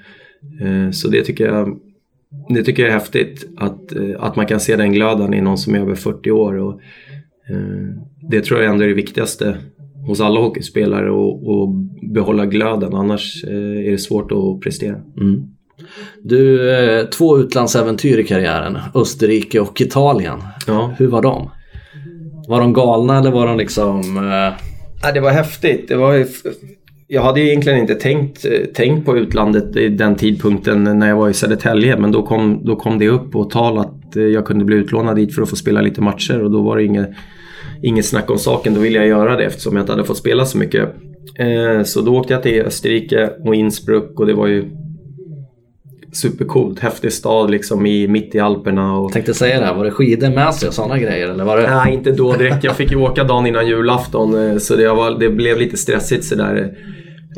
eh, 0.65 0.91
så 0.91 1.07
det 1.07 1.23
tycker, 1.23 1.47
jag, 1.47 1.79
det 2.49 2.63
tycker 2.63 2.83
jag 2.83 2.89
är 2.89 2.99
häftigt. 2.99 3.47
Att, 3.57 3.95
eh, 3.95 4.15
att 4.19 4.35
man 4.35 4.45
kan 4.45 4.59
se 4.59 4.75
den 4.75 4.93
glöden 4.93 5.33
i 5.33 5.41
någon 5.41 5.57
som 5.57 5.75
är 5.75 5.79
över 5.79 5.95
40 5.95 6.31
år. 6.31 6.57
Och, 6.57 6.73
eh, 7.49 7.87
det 8.29 8.41
tror 8.41 8.61
jag 8.61 8.71
ändå 8.71 8.83
är 8.83 8.87
det 8.87 8.93
viktigaste 8.93 9.57
hos 10.07 10.21
alla 10.21 10.39
hockeyspelare 10.39 11.09
att 11.09 12.11
behålla 12.13 12.45
glöden. 12.45 12.93
Annars 12.93 13.43
eh, 13.43 13.87
är 13.87 13.91
det 13.91 13.97
svårt 13.97 14.31
att 14.31 14.61
prestera. 14.61 15.01
Mm. 15.21 15.54
Du, 16.23 16.71
eh, 16.71 17.05
två 17.05 17.37
utlandsäventyr 17.37 18.17
i 18.17 18.23
karriären. 18.23 18.77
Österrike 18.95 19.59
och 19.59 19.81
Italien. 19.81 20.43
Ja. 20.67 20.93
Hur 20.97 21.07
var 21.07 21.21
de? 21.21 21.49
Var 22.47 22.59
de 22.59 22.73
galna 22.73 23.19
eller 23.19 23.31
var 23.31 23.47
de 23.47 23.57
liksom... 23.57 24.17
Eh... 24.17 24.65
Ja, 25.03 25.11
det 25.13 25.19
var 25.19 25.31
häftigt. 25.31 25.87
Det 25.87 25.95
var... 25.95 26.25
Jag 27.07 27.21
hade 27.21 27.41
egentligen 27.41 27.79
inte 27.79 27.95
tänkt, 27.95 28.45
tänkt 28.73 29.05
på 29.05 29.17
utlandet 29.17 29.75
i 29.75 29.89
den 29.89 30.15
tidpunkten 30.15 30.83
när 30.83 31.07
jag 31.07 31.15
var 31.15 31.29
i 31.29 31.33
Södertälje. 31.33 31.97
Men 31.97 32.11
då 32.11 32.23
kom, 32.23 32.65
då 32.65 32.75
kom 32.75 32.99
det 32.99 33.09
upp 33.09 33.31
på 33.31 33.43
tal 33.43 33.77
att 33.77 34.15
jag 34.15 34.45
kunde 34.45 34.65
bli 34.65 34.75
utlånad 34.75 35.15
dit 35.15 35.35
för 35.35 35.41
att 35.41 35.49
få 35.49 35.55
spela 35.55 35.81
lite 35.81 36.01
matcher. 36.01 36.43
Och 36.43 36.51
då 36.51 36.61
var 36.61 36.77
det 36.77 36.83
inget, 36.83 37.09
inget 37.83 38.05
snack 38.05 38.29
om 38.29 38.37
saken. 38.37 38.73
Då 38.73 38.79
ville 38.79 38.97
jag 38.97 39.07
göra 39.07 39.35
det 39.35 39.43
eftersom 39.43 39.75
jag 39.75 39.83
inte 39.83 39.91
hade 39.91 40.03
fått 40.03 40.17
spela 40.17 40.45
så 40.45 40.57
mycket. 40.57 40.89
Eh, 41.39 41.83
så 41.83 42.01
då 42.01 42.17
åkte 42.17 42.33
jag 42.33 42.43
till 42.43 42.61
Österrike 42.61 43.29
och 43.45 43.55
Innsbruck 43.55 44.19
och 44.19 44.25
det 44.25 44.33
var 44.33 44.47
ju 44.47 44.69
supercoolt, 46.15 46.79
häftig 46.79 47.13
stad 47.13 47.51
liksom 47.51 47.85
i, 47.85 48.07
mitt 48.07 48.35
i 48.35 48.39
Alperna. 48.39 48.97
Och... 48.97 49.11
Tänkte 49.11 49.33
säga 49.33 49.59
det, 49.59 49.65
här, 49.65 49.75
var 49.75 49.85
det 49.85 49.91
skidor 49.91 50.29
med 50.29 50.53
sig 50.53 50.67
och 50.67 50.73
sådana 50.73 50.99
grejer? 50.99 51.29
Eller 51.29 51.43
var 51.43 51.57
det... 51.57 51.75
Nej, 51.75 51.93
inte 51.93 52.11
då 52.11 52.33
direkt. 52.33 52.63
Jag 52.63 52.75
fick 52.75 52.91
ju 52.91 52.97
åka 52.97 53.23
dagen 53.23 53.47
innan 53.47 53.67
julafton 53.67 54.49
eh, 54.49 54.57
så 54.57 54.75
det, 54.75 54.93
var, 54.93 55.19
det 55.19 55.29
blev 55.29 55.57
lite 55.57 55.77
stressigt 55.77 56.25
sådär. 56.25 56.77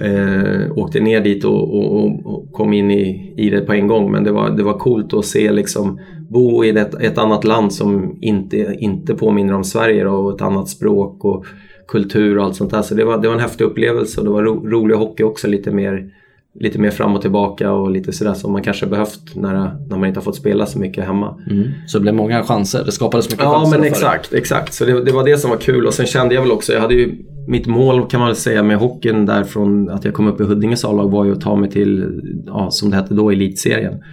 Eh, 0.02 0.78
åkte 0.78 1.00
ner 1.00 1.22
dit 1.22 1.46
och, 1.46 1.76
och, 1.76 2.26
och, 2.26 2.52
kom 2.52 2.74
in 2.74 2.92
i, 2.92 3.34
i 3.38 3.50
det 3.50 3.62
på 3.62 3.74
en 3.74 3.88
gång 3.88 4.12
men 4.12 4.24
det 4.24 4.32
var, 4.32 4.50
det 4.50 4.64
var 4.64 4.78
coolt 4.78 5.14
att 5.14 5.26
se 5.26 5.52
liksom 5.52 6.00
bo 6.30 6.64
i 6.64 6.70
ett, 6.70 6.94
ett 7.02 7.18
annat 7.18 7.44
land 7.44 7.74
som 7.74 8.18
inte, 8.22 8.76
inte 8.80 9.16
påminner 9.16 9.54
om 9.54 9.64
Sverige 9.64 10.04
då, 10.04 10.12
och 10.12 10.36
ett 10.36 10.42
annat 10.42 10.70
språk 10.70 11.26
och 11.26 11.46
kultur 11.88 12.38
och 12.38 12.44
allt 12.44 12.56
sånt 12.56 12.72
där. 12.72 12.82
Så 12.82 12.96
det 12.96 13.06
var, 13.06 13.18
det 13.18 13.28
var 13.28 13.36
en 13.36 13.42
häftig 13.42 13.66
upplevelse 13.66 14.22
och 14.22 14.26
det 14.26 14.32
var 14.32 14.44
ro, 14.44 14.70
rolig 14.70 14.96
hockey 14.96 15.24
också 15.24 15.48
lite 15.48 15.72
mer 15.72 16.12
lite 16.60 16.80
mer 16.80 16.92
fram 16.92 17.16
och 17.16 17.22
tillbaka 17.22 17.72
och 17.72 17.92
lite 17.92 18.14
sådär 18.14 18.34
som 18.34 18.52
man 18.52 18.64
kanske 18.64 18.86
behövt 18.86 19.36
när, 19.36 19.54
när 19.90 19.98
man 19.98 20.06
inte 20.06 20.20
har 20.20 20.24
fått 20.24 20.36
spela 20.36 20.66
så 20.66 20.80
mycket 20.80 21.06
hemma. 21.06 21.38
Mm. 21.52 21.68
Så 21.88 21.98
det 21.98 22.02
blev 22.02 22.16
många 22.16 22.44
chanser, 22.44 22.84
det 22.86 22.92
skapades 22.92 23.30
mycket 23.30 23.46
ja, 23.46 23.54
chanser? 23.54 23.78
Ja 23.78 23.82
men 23.82 23.92
exakt, 23.92 24.34
exakt. 24.34 24.74
Så 24.74 24.86
det, 24.86 25.04
det, 25.04 25.12
var 25.12 25.26
det 25.26 25.38
som 25.38 25.50
var 25.50 25.58
kul 25.58 25.86
och 25.86 25.94
sen 25.94 26.06
kände 26.06 26.36
jag 26.36 26.42
väl 26.42 26.52
också, 26.52 26.74
jag 26.74 26.82
hade 26.82 26.94
ju 26.94 27.16
mitt 27.48 27.68
mål 27.68 28.08
kan 28.10 28.20
man 28.20 28.30
väl 28.30 28.36
säga 28.36 28.64
med 28.64 28.78
hockeyn 28.78 29.26
därifrån 29.26 29.90
att 29.90 30.06
jag 30.06 30.14
kom 30.14 30.28
upp 30.28 30.42
i 30.42 30.44
Huddinges 30.44 30.86
A-lag 30.86 31.12
var 31.12 31.26
ju 31.26 31.32
att 31.32 31.42
ta 31.42 31.56
mig 31.56 31.70
till, 31.70 32.22
ja, 32.46 32.72
som 32.72 32.90
det 32.90 32.96
hette 32.96 33.14
då, 33.14 33.32
elitserien. 33.32 34.04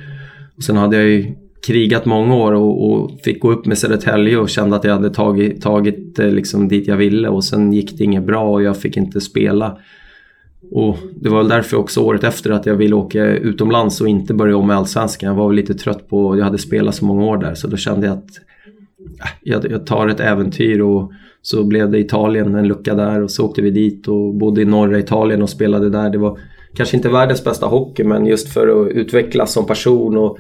Och 0.57 0.63
sen 0.63 0.77
hade 0.77 0.97
jag 0.97 1.07
ju 1.07 1.35
krigat 1.67 2.05
många 2.05 2.35
år 2.35 2.53
och, 2.53 2.91
och, 2.91 3.11
fick 3.25 3.41
gå 3.41 3.53
upp 3.53 3.67
med 3.67 3.79
Södertälje 3.79 4.39
och 4.39 4.49
kände 4.49 4.77
att 4.77 4.85
jag 4.85 4.93
hade 4.93 5.11
tagit, 5.11 5.63
tagit 5.63 6.19
eh, 6.19 6.31
liksom 6.31 6.69
dit 6.69 6.89
jag 6.89 6.97
ville 6.97 7.29
och 7.29 7.45
sen 7.45 7.73
gick 7.73 7.99
det 7.99 8.05
inget 8.05 8.27
bra 8.27 8.51
och 8.51 8.63
jag 8.63 8.77
fick 8.77 8.97
inte 8.97 9.21
spela. 9.21 9.79
Och 10.71 10.97
det 11.21 11.29
var 11.29 11.39
väl 11.39 11.49
därför 11.49 11.77
också 11.77 12.01
året 12.01 12.25
efter 12.25 12.51
att 12.51 12.67
jag 12.67 12.75
ville 12.75 12.95
åka 12.95 13.25
utomlands 13.25 14.01
och 14.01 14.09
inte 14.09 14.35
börja 14.35 14.57
om 14.57 14.67
med 14.67 14.77
Allsvenskan. 14.77 15.29
Jag 15.29 15.37
var 15.37 15.49
väl 15.49 15.57
lite 15.57 15.75
trött 15.75 16.09
på, 16.09 16.39
jag 16.39 16.45
hade 16.45 16.59
spelat 16.59 16.95
så 16.95 17.05
många 17.05 17.25
år 17.25 17.39
där 17.39 17.55
så 17.55 17.69
då 17.69 17.77
kände 17.77 18.07
jag 18.07 18.17
att 18.17 18.31
äh, 19.21 19.29
jag, 19.43 19.71
jag 19.71 19.87
tar 19.87 20.09
ett 20.09 20.21
äventyr 20.21 20.81
och 20.81 21.13
så 21.43 21.65
blev 21.65 21.91
det 21.91 21.99
Italien, 21.99 22.55
en 22.55 22.69
lucka 22.69 22.95
där 22.95 23.23
och 23.23 23.31
så 23.31 23.47
åkte 23.47 23.63
vi 23.63 23.71
dit 23.71 24.09
och 24.09 24.35
bodde 24.35 24.63
i 24.63 24.65
norra 24.65 24.99
Italien 24.99 25.43
och 25.43 25.51
spelade 25.51 25.91
där. 25.91 26.11
Det 26.11 26.19
var 26.19 26.39
kanske 26.77 26.97
inte 26.97 27.09
världens 27.09 27.45
bästa 27.45 27.67
hockey 27.67 28.05
men 28.05 28.27
just 28.27 28.49
för 28.49 28.69
att 28.69 28.93
utvecklas 28.93 29.53
som 29.53 29.67
person 29.67 30.17
och 30.17 30.39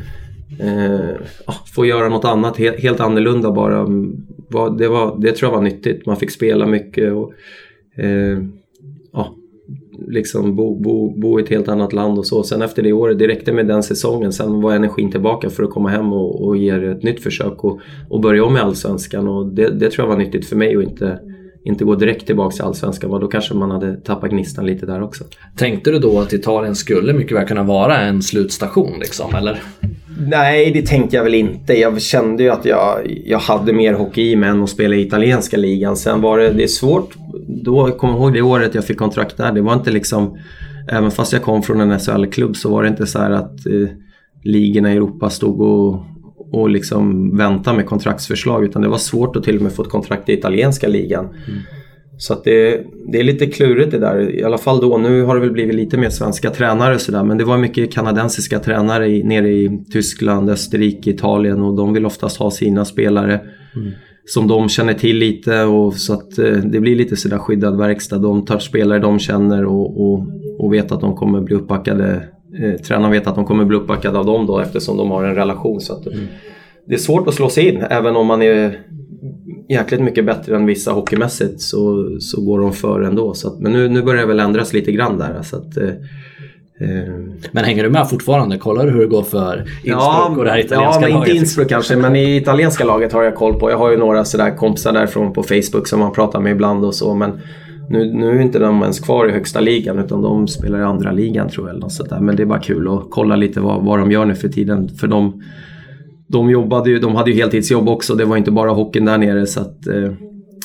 eh, 0.60 1.10
ah, 1.46 1.54
få 1.74 1.87
göra 1.87 2.08
något 2.08 2.24
annat 2.24 2.56
helt, 2.56 2.80
helt 2.80 3.00
annorlunda 3.00 3.52
bara. 3.52 3.80
Mm, 3.80 4.16
det, 4.78 4.88
var, 4.88 5.20
det 5.20 5.32
tror 5.32 5.50
jag 5.50 5.56
var 5.56 5.64
nyttigt. 5.64 6.06
Man 6.06 6.16
fick 6.16 6.30
spela 6.30 6.66
mycket 6.66 7.12
och 7.12 7.32
eh, 8.04 8.38
liksom 10.09 10.57
bo, 10.57 10.74
bo, 10.80 11.20
bo 11.20 11.40
i 11.40 11.42
ett 11.42 11.48
helt 11.48 11.68
annat 11.68 11.92
land 11.92 12.18
och 12.18 12.26
så. 12.26 12.42
Sen 12.42 12.62
efter 12.62 12.83
det 12.83 12.92
året, 12.92 13.18
det 13.18 13.28
räckte 13.28 13.52
med 13.52 13.66
den 13.66 13.83
säsongen. 13.83 14.33
Sen 14.33 14.61
var 14.61 14.74
energin 14.74 15.11
tillbaka 15.11 15.50
för 15.50 15.62
att 15.62 15.70
komma 15.70 15.88
hem 15.88 16.12
och, 16.12 16.46
och 16.46 16.57
ge 16.57 16.70
ett 16.70 17.02
nytt 17.02 17.22
försök 17.22 17.64
och, 17.64 17.80
och 18.09 18.20
börja 18.20 18.44
om 18.44 18.52
med 18.52 18.62
Allsvenskan. 18.62 19.28
Och 19.28 19.46
det, 19.46 19.70
det 19.70 19.90
tror 19.90 20.09
jag 20.09 20.16
var 20.16 20.24
nyttigt 20.24 20.46
för 20.46 20.57
mig 20.57 20.76
att 20.76 20.83
inte 20.83 21.18
inte 21.64 21.85
gå 21.85 21.94
direkt 21.94 22.26
tillbaka 22.26 22.54
till 22.54 22.64
Allsvenskan. 22.64 23.11
Då 23.11 23.28
kanske 23.28 23.54
man 23.54 23.70
hade 23.70 23.96
tappat 23.96 24.30
gnistan 24.30 24.66
lite 24.66 24.87
där 24.87 25.02
också. 25.02 25.24
Tänkte 25.57 25.90
du 25.90 25.98
då 25.98 26.20
att 26.20 26.33
Italien 26.33 26.74
skulle 26.74 27.12
mycket 27.12 27.37
väl 27.37 27.46
kunna 27.46 27.62
vara 27.62 28.00
en 28.00 28.22
slutstation 28.22 28.92
liksom, 28.98 29.35
eller? 29.35 29.62
Nej, 30.28 30.70
det 30.70 30.87
tänkte 30.87 31.16
jag 31.16 31.24
väl 31.24 31.35
inte. 31.35 31.74
Jag 31.74 32.02
kände 32.02 32.42
ju 32.42 32.50
att 32.50 32.64
jag, 32.64 32.98
jag 33.24 33.38
hade 33.38 33.72
mer 33.72 33.92
hockey 33.92 34.30
i 34.33 34.37
mig 34.37 34.48
än 34.48 34.62
att 34.62 34.70
spela 34.70 34.94
i 34.94 35.00
italienska 35.00 35.57
ligan. 35.57 35.96
Sen 35.96 36.20
var 36.20 36.38
det, 36.38 36.50
det 36.50 36.62
är 36.62 36.66
svårt. 36.68 37.14
Då, 37.62 37.88
jag 37.88 37.98
kommer 37.98 38.14
ihåg 38.14 38.32
det 38.32 38.42
året 38.42 38.74
jag 38.74 38.84
fick 38.84 38.98
kontrakt 38.98 39.36
där. 39.36 39.52
Det 39.52 39.60
var 39.60 39.74
inte 39.74 39.90
liksom... 39.90 40.38
Även 40.88 41.10
fast 41.10 41.32
jag 41.32 41.42
kom 41.42 41.62
från 41.62 41.80
en 41.80 41.98
SHL-klubb 41.98 42.56
så 42.56 42.70
var 42.70 42.82
det 42.82 42.88
inte 42.88 43.06
så 43.06 43.18
här 43.18 43.30
att 43.30 43.66
eh, 43.66 43.88
ligorna 44.42 44.92
i 44.92 44.96
Europa 44.96 45.30
stod 45.30 45.60
och, 45.60 46.04
och 46.52 46.70
liksom 46.70 47.36
väntade 47.36 47.76
med 47.76 47.86
kontraktsförslag. 47.86 48.64
Utan 48.64 48.82
det 48.82 48.88
var 48.88 48.98
svårt 48.98 49.36
att 49.36 49.44
till 49.44 49.56
och 49.56 49.62
med 49.62 49.72
få 49.72 49.82
ett 49.82 49.88
kontrakt 49.88 50.28
i 50.28 50.32
italienska 50.32 50.88
ligan. 50.88 51.24
Mm. 51.24 51.60
Så 52.18 52.40
det, 52.44 52.84
det 53.12 53.18
är 53.20 53.24
lite 53.24 53.46
klurigt 53.46 53.90
det 53.90 53.98
där. 53.98 54.30
I 54.30 54.44
alla 54.44 54.58
fall 54.58 54.80
då. 54.80 54.98
Nu 54.98 55.22
har 55.22 55.34
det 55.34 55.40
väl 55.40 55.50
blivit 55.50 55.74
lite 55.74 55.96
mer 55.96 56.10
svenska 56.10 56.50
tränare 56.50 56.98
sådär. 56.98 57.24
Men 57.24 57.38
det 57.38 57.44
var 57.44 57.58
mycket 57.58 57.92
kanadensiska 57.92 58.58
tränare 58.58 59.08
i, 59.08 59.22
nere 59.22 59.48
i 59.48 59.84
Tyskland, 59.92 60.50
Österrike, 60.50 61.10
Italien 61.10 61.62
och 61.62 61.76
de 61.76 61.92
vill 61.92 62.06
oftast 62.06 62.36
ha 62.36 62.50
sina 62.50 62.84
spelare. 62.84 63.40
Mm. 63.76 63.92
Som 64.26 64.48
de 64.48 64.68
känner 64.68 64.94
till 64.94 65.16
lite 65.16 65.62
och 65.62 65.94
så 65.94 66.12
att 66.12 66.38
eh, 66.38 66.52
det 66.52 66.80
blir 66.80 66.96
lite 66.96 67.16
sådär 67.16 67.38
skyddad 67.38 67.78
verkstad. 67.78 68.18
De 68.18 68.44
tar 68.44 68.58
spelare 68.58 68.98
de 68.98 69.18
känner 69.18 69.64
och, 69.64 70.00
och, 70.00 70.26
och 70.58 70.72
vet 70.72 70.92
att 70.92 71.00
de 71.00 71.16
kommer 71.16 71.40
bli 71.40 71.54
uppbackade. 71.54 72.28
Eh, 72.62 72.80
tränaren 72.80 73.12
vet 73.12 73.26
att 73.26 73.34
de 73.34 73.44
kommer 73.44 73.64
bli 73.64 73.76
uppbackade 73.76 74.18
av 74.18 74.26
dem 74.26 74.46
då 74.46 74.58
eftersom 74.58 74.96
de 74.96 75.10
har 75.10 75.24
en 75.24 75.34
relation. 75.34 75.80
Så 75.80 75.92
att, 75.92 76.06
mm. 76.06 76.26
Det 76.87 76.94
är 76.94 76.98
svårt 76.98 77.28
att 77.28 77.34
slå 77.34 77.48
sig 77.48 77.68
in 77.68 77.82
även 77.90 78.16
om 78.16 78.26
man 78.26 78.42
är 78.42 78.80
jäkligt 79.68 80.00
mycket 80.00 80.26
bättre 80.26 80.56
än 80.56 80.66
vissa 80.66 80.92
hockeymässigt 80.92 81.60
så, 81.60 82.10
så 82.20 82.40
går 82.40 82.60
de 82.60 82.72
före 82.72 83.06
ändå. 83.06 83.34
Så 83.34 83.48
att, 83.48 83.60
men 83.60 83.72
nu, 83.72 83.88
nu 83.88 84.02
börjar 84.02 84.20
det 84.20 84.28
väl 84.28 84.40
ändras 84.40 84.72
lite 84.72 84.92
grann 84.92 85.18
där. 85.18 85.42
Så 85.42 85.56
att, 85.56 85.76
eh, 85.76 85.84
eh 85.84 85.94
men 87.52 87.64
hänger 87.64 87.82
du 87.82 87.90
med 87.90 88.10
fortfarande? 88.10 88.58
Kollar 88.58 88.87
du 88.87 88.90
hur 88.90 89.00
det 89.00 89.06
går 89.06 89.22
för 89.22 89.58
Innsbruck 89.58 89.84
ja, 89.84 90.34
och 90.38 90.44
det 90.44 90.50
här 90.50 90.58
italienska 90.58 91.00
laget? 91.00 91.10
Ja, 91.10 91.18
men 91.18 91.28
inte 91.28 91.37
Innsbruck 91.37 91.68
kanske. 91.68 91.96
Men 91.96 92.16
i 92.16 92.37
italienska 92.37 92.84
laget 92.84 93.12
har 93.12 93.22
jag 93.22 93.34
koll 93.34 93.54
på. 93.54 93.70
Jag 93.70 93.78
har 93.78 93.90
ju 93.90 93.96
några 93.96 94.24
sådär 94.24 94.56
kompisar 94.56 94.92
därifrån 94.92 95.32
på 95.32 95.42
Facebook 95.42 95.88
som 95.88 96.00
man 96.00 96.12
pratar 96.12 96.40
med 96.40 96.52
ibland 96.52 96.84
och 96.84 96.94
så. 96.94 97.14
Men 97.14 97.40
nu, 97.90 98.12
nu 98.12 98.28
är 98.28 98.40
inte 98.40 98.58
de 98.58 98.82
ens 98.82 99.00
kvar 99.00 99.28
i 99.28 99.32
högsta 99.32 99.60
ligan 99.60 99.98
utan 99.98 100.22
de 100.22 100.48
spelar 100.48 100.78
i 100.78 100.82
andra 100.82 101.12
ligan 101.12 101.48
tror 101.48 101.66
jag. 101.66 101.70
Eller 101.70 101.80
något 101.80 102.10
där. 102.10 102.20
Men 102.20 102.37
det 102.37 102.42
är 102.42 102.46
bara 102.46 102.60
kul 102.60 102.88
att 102.88 103.06
kolla 103.10 103.37
lite 103.37 103.60
vad, 103.60 103.84
vad 103.84 103.98
de 103.98 104.12
gör 104.12 104.24
nu 104.24 104.34
för 104.34 104.48
tiden. 104.48 104.88
För 104.88 105.06
de 105.06 105.42
de 106.26 106.50
jobbade 106.50 106.90
ju, 106.90 106.98
de 106.98 107.14
hade 107.14 107.30
ju 107.30 107.37
heltidsjobb 107.37 107.88
också. 107.88 108.14
Det 108.14 108.24
var 108.24 108.37
inte 108.37 108.50
bara 108.50 108.70
hockeyn 108.70 109.04
där 109.04 109.18
nere. 109.18 109.46
Så 109.46 109.60
att, 109.60 109.87
eh, 109.87 110.12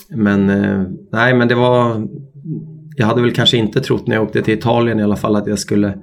men 0.09 0.49
eh, 0.49 0.83
nej, 1.11 1.33
men 1.33 1.47
det 1.47 1.55
var... 1.55 2.07
Jag 2.99 3.07
hade 3.07 3.21
väl 3.21 3.31
kanske 3.31 3.57
inte 3.57 3.81
trott 3.81 4.07
när 4.07 4.15
jag 4.15 4.23
åkte 4.23 4.41
till 4.41 4.53
Italien 4.53 4.99
i 4.99 5.03
alla 5.03 5.15
fall 5.15 5.35
att 5.35 5.47
jag 5.47 5.59
skulle 5.59 5.97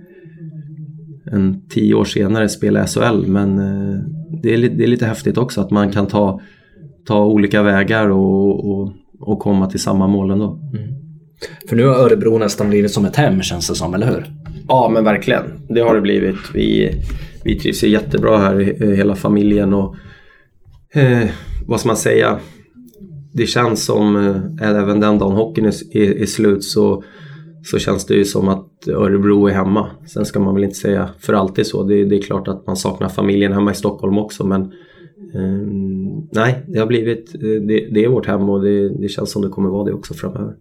en 1.33 1.69
tio 1.69 1.95
år 1.95 2.05
senare 2.05 2.49
spela 2.49 2.87
SHL. 2.87 3.27
Men 3.27 3.59
eh, 3.59 4.01
det 4.43 4.55
är, 4.55 4.59
det 4.69 4.85
är 4.85 4.89
lite 4.89 5.07
häftigt 5.07 5.39
också 5.39 5.61
att 5.61 5.71
man 5.71 5.93
kan 5.93 6.07
ta, 6.07 6.41
ta 7.07 7.25
olika 7.25 7.63
vägar 7.63 8.09
och, 8.09 8.71
och, 8.71 8.93
och 9.21 9.39
komma 9.39 9.71
till 9.71 9.81
samma 9.81 10.07
mål 10.07 10.31
ändå. 10.31 10.61
Mm. 10.75 10.95
För 11.69 11.77
nu 11.77 11.87
har 11.87 11.95
Örebro 11.95 12.39
nästan 12.39 12.69
blivit 12.69 12.91
som 12.91 13.05
ett 13.05 13.17
hem 13.17 13.43
känns 13.43 13.69
det 13.69 13.75
som, 13.75 13.95
eller 13.95 14.07
hur? 14.07 14.25
Ja, 14.69 14.91
men 14.95 15.05
verkligen. 15.05 15.45
Det 15.69 15.81
har 15.81 15.95
det 15.95 16.01
blivit. 16.01 16.55
Vi, 16.55 16.91
vi 17.45 17.59
trivs 17.59 17.83
jättebra 17.83 18.39
här, 18.39 18.57
hela 18.97 19.15
familjen 19.15 19.75
och 19.75 19.97
eh, 20.95 21.29
vad 21.67 21.81
ska 21.81 21.87
man 21.87 21.97
säga? 21.97 22.39
Det 23.37 23.47
känns 23.47 23.85
som, 23.85 24.17
eh, 24.17 24.69
även 24.69 25.01
den 25.01 25.19
dagen 25.19 25.33
hockeyn 25.33 25.67
är, 25.67 25.97
är, 25.97 26.23
är, 26.23 26.27
slut 26.27 26.65
så, 26.65 27.05
så 27.65 27.79
känns 27.79 28.07
det 28.07 28.15
ju 28.15 28.25
som 28.25 28.49
att 28.49 28.89
Örebro 28.89 29.47
är 29.47 29.53
hemma. 29.53 29.91
Sen 30.07 30.25
ska 30.25 30.41
man 30.41 30.55
väl 30.55 30.65
inte 30.65 30.77
säga 30.77 31.11
för 31.19 31.33
alltid 31.33 31.67
så. 31.67 31.83
Det, 31.83 32.05
det 32.05 32.17
är 32.17 32.23
klart 32.23 32.49
att 32.49 32.67
man 32.67 32.77
saknar 32.77 33.09
familjen 33.09 33.53
hemma 33.53 33.71
i 33.71 33.75
Stockholm 33.75 34.19
också 34.19 34.47
men 34.47 34.63
eh, 35.35 35.67
nej, 36.33 36.65
det 36.69 36.79
har 36.79 36.87
blivit, 36.87 37.35
eh, 37.35 37.41
det, 37.41 37.89
det, 37.93 38.05
är 38.05 38.09
vårt 38.09 38.27
hem 38.27 38.49
och 38.49 38.63
det, 38.63 38.89
det 38.89 39.09
känns 39.09 39.31
som 39.31 39.43
det 39.43 39.49
kommer 39.49 39.69
vara 39.69 39.85
det 39.85 39.93
också 39.93 40.15
framöver. 40.15 40.55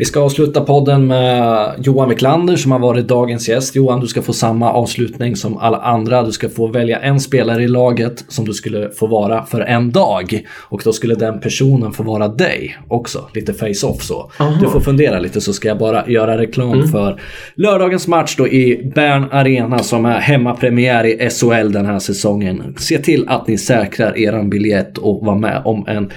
Vi 0.00 0.06
ska 0.06 0.20
avsluta 0.20 0.60
podden 0.60 1.06
med 1.06 1.74
Johan 1.78 2.08
Wiklander 2.08 2.56
som 2.56 2.72
har 2.72 2.78
varit 2.78 3.08
dagens 3.08 3.48
gäst. 3.48 3.76
Johan, 3.76 4.00
du 4.00 4.06
ska 4.06 4.22
få 4.22 4.32
samma 4.32 4.72
avslutning 4.72 5.36
som 5.36 5.56
alla 5.56 5.78
andra. 5.78 6.22
Du 6.22 6.32
ska 6.32 6.48
få 6.48 6.66
välja 6.66 6.98
en 6.98 7.20
spelare 7.20 7.62
i 7.62 7.68
laget 7.68 8.24
som 8.28 8.44
du 8.44 8.52
skulle 8.52 8.90
få 8.90 9.06
vara 9.06 9.46
för 9.46 9.60
en 9.60 9.90
dag. 9.90 10.46
Och 10.68 10.82
då 10.84 10.92
skulle 10.92 11.14
den 11.14 11.40
personen 11.40 11.92
få 11.92 12.02
vara 12.02 12.28
dig 12.28 12.78
också. 12.88 13.28
Lite 13.34 13.54
face-off 13.54 14.02
så. 14.02 14.30
Aha. 14.38 14.58
Du 14.60 14.70
får 14.70 14.80
fundera 14.80 15.18
lite 15.18 15.40
så 15.40 15.52
ska 15.52 15.68
jag 15.68 15.78
bara 15.78 16.08
göra 16.08 16.38
reklam 16.38 16.72
mm. 16.72 16.88
för 16.88 17.20
lördagens 17.54 18.08
match 18.08 18.36
då 18.36 18.48
i 18.48 18.92
Bern 18.94 19.28
Arena 19.30 19.78
som 19.78 20.04
är 20.04 20.18
hemmapremiär 20.18 21.04
i 21.04 21.30
SHL 21.30 21.72
den 21.72 21.86
här 21.86 21.98
säsongen. 21.98 22.74
Se 22.78 22.98
till 22.98 23.28
att 23.28 23.46
ni 23.46 23.58
säkrar 23.58 24.18
eran 24.18 24.50
biljett 24.50 24.98
och 24.98 25.26
var 25.26 25.34
med 25.34 25.62
om 25.64 25.84
en 25.88 26.10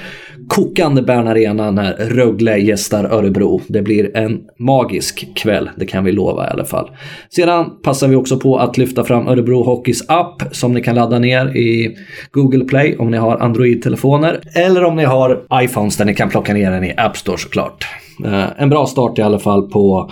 kokande 0.55 1.01
Bern 1.01 1.27
Arena 1.27 1.71
när 1.71 1.93
Rögle 1.93 2.57
gästar 2.57 3.03
Örebro. 3.03 3.61
Det 3.67 3.81
blir 3.81 4.17
en 4.17 4.41
magisk 4.59 5.35
kväll, 5.35 5.69
det 5.77 5.85
kan 5.85 6.03
vi 6.03 6.11
lova 6.11 6.47
i 6.47 6.49
alla 6.49 6.65
fall. 6.65 6.91
Sedan 7.29 7.69
passar 7.83 8.07
vi 8.07 8.15
också 8.15 8.39
på 8.39 8.57
att 8.57 8.77
lyfta 8.77 9.03
fram 9.03 9.27
Örebro 9.27 9.63
Hockeys 9.63 10.09
app 10.09 10.43
som 10.51 10.73
ni 10.73 10.81
kan 10.81 10.95
ladda 10.95 11.19
ner 11.19 11.57
i 11.57 11.97
Google 12.31 12.65
Play 12.65 12.95
om 12.97 13.11
ni 13.11 13.17
har 13.17 13.37
Android-telefoner. 13.37 14.39
Eller 14.55 14.83
om 14.83 14.95
ni 14.95 15.03
har 15.03 15.43
iPhones 15.53 15.97
där 15.97 16.05
ni 16.05 16.15
kan 16.15 16.29
plocka 16.29 16.53
ner 16.53 16.71
den 16.71 16.83
i 16.83 16.93
App 16.97 17.17
Store 17.17 17.37
såklart. 17.37 17.87
Eh, 18.25 18.45
en 18.57 18.69
bra 18.69 18.85
start 18.85 19.19
i 19.19 19.21
alla 19.21 19.39
fall 19.39 19.69
på 19.69 20.11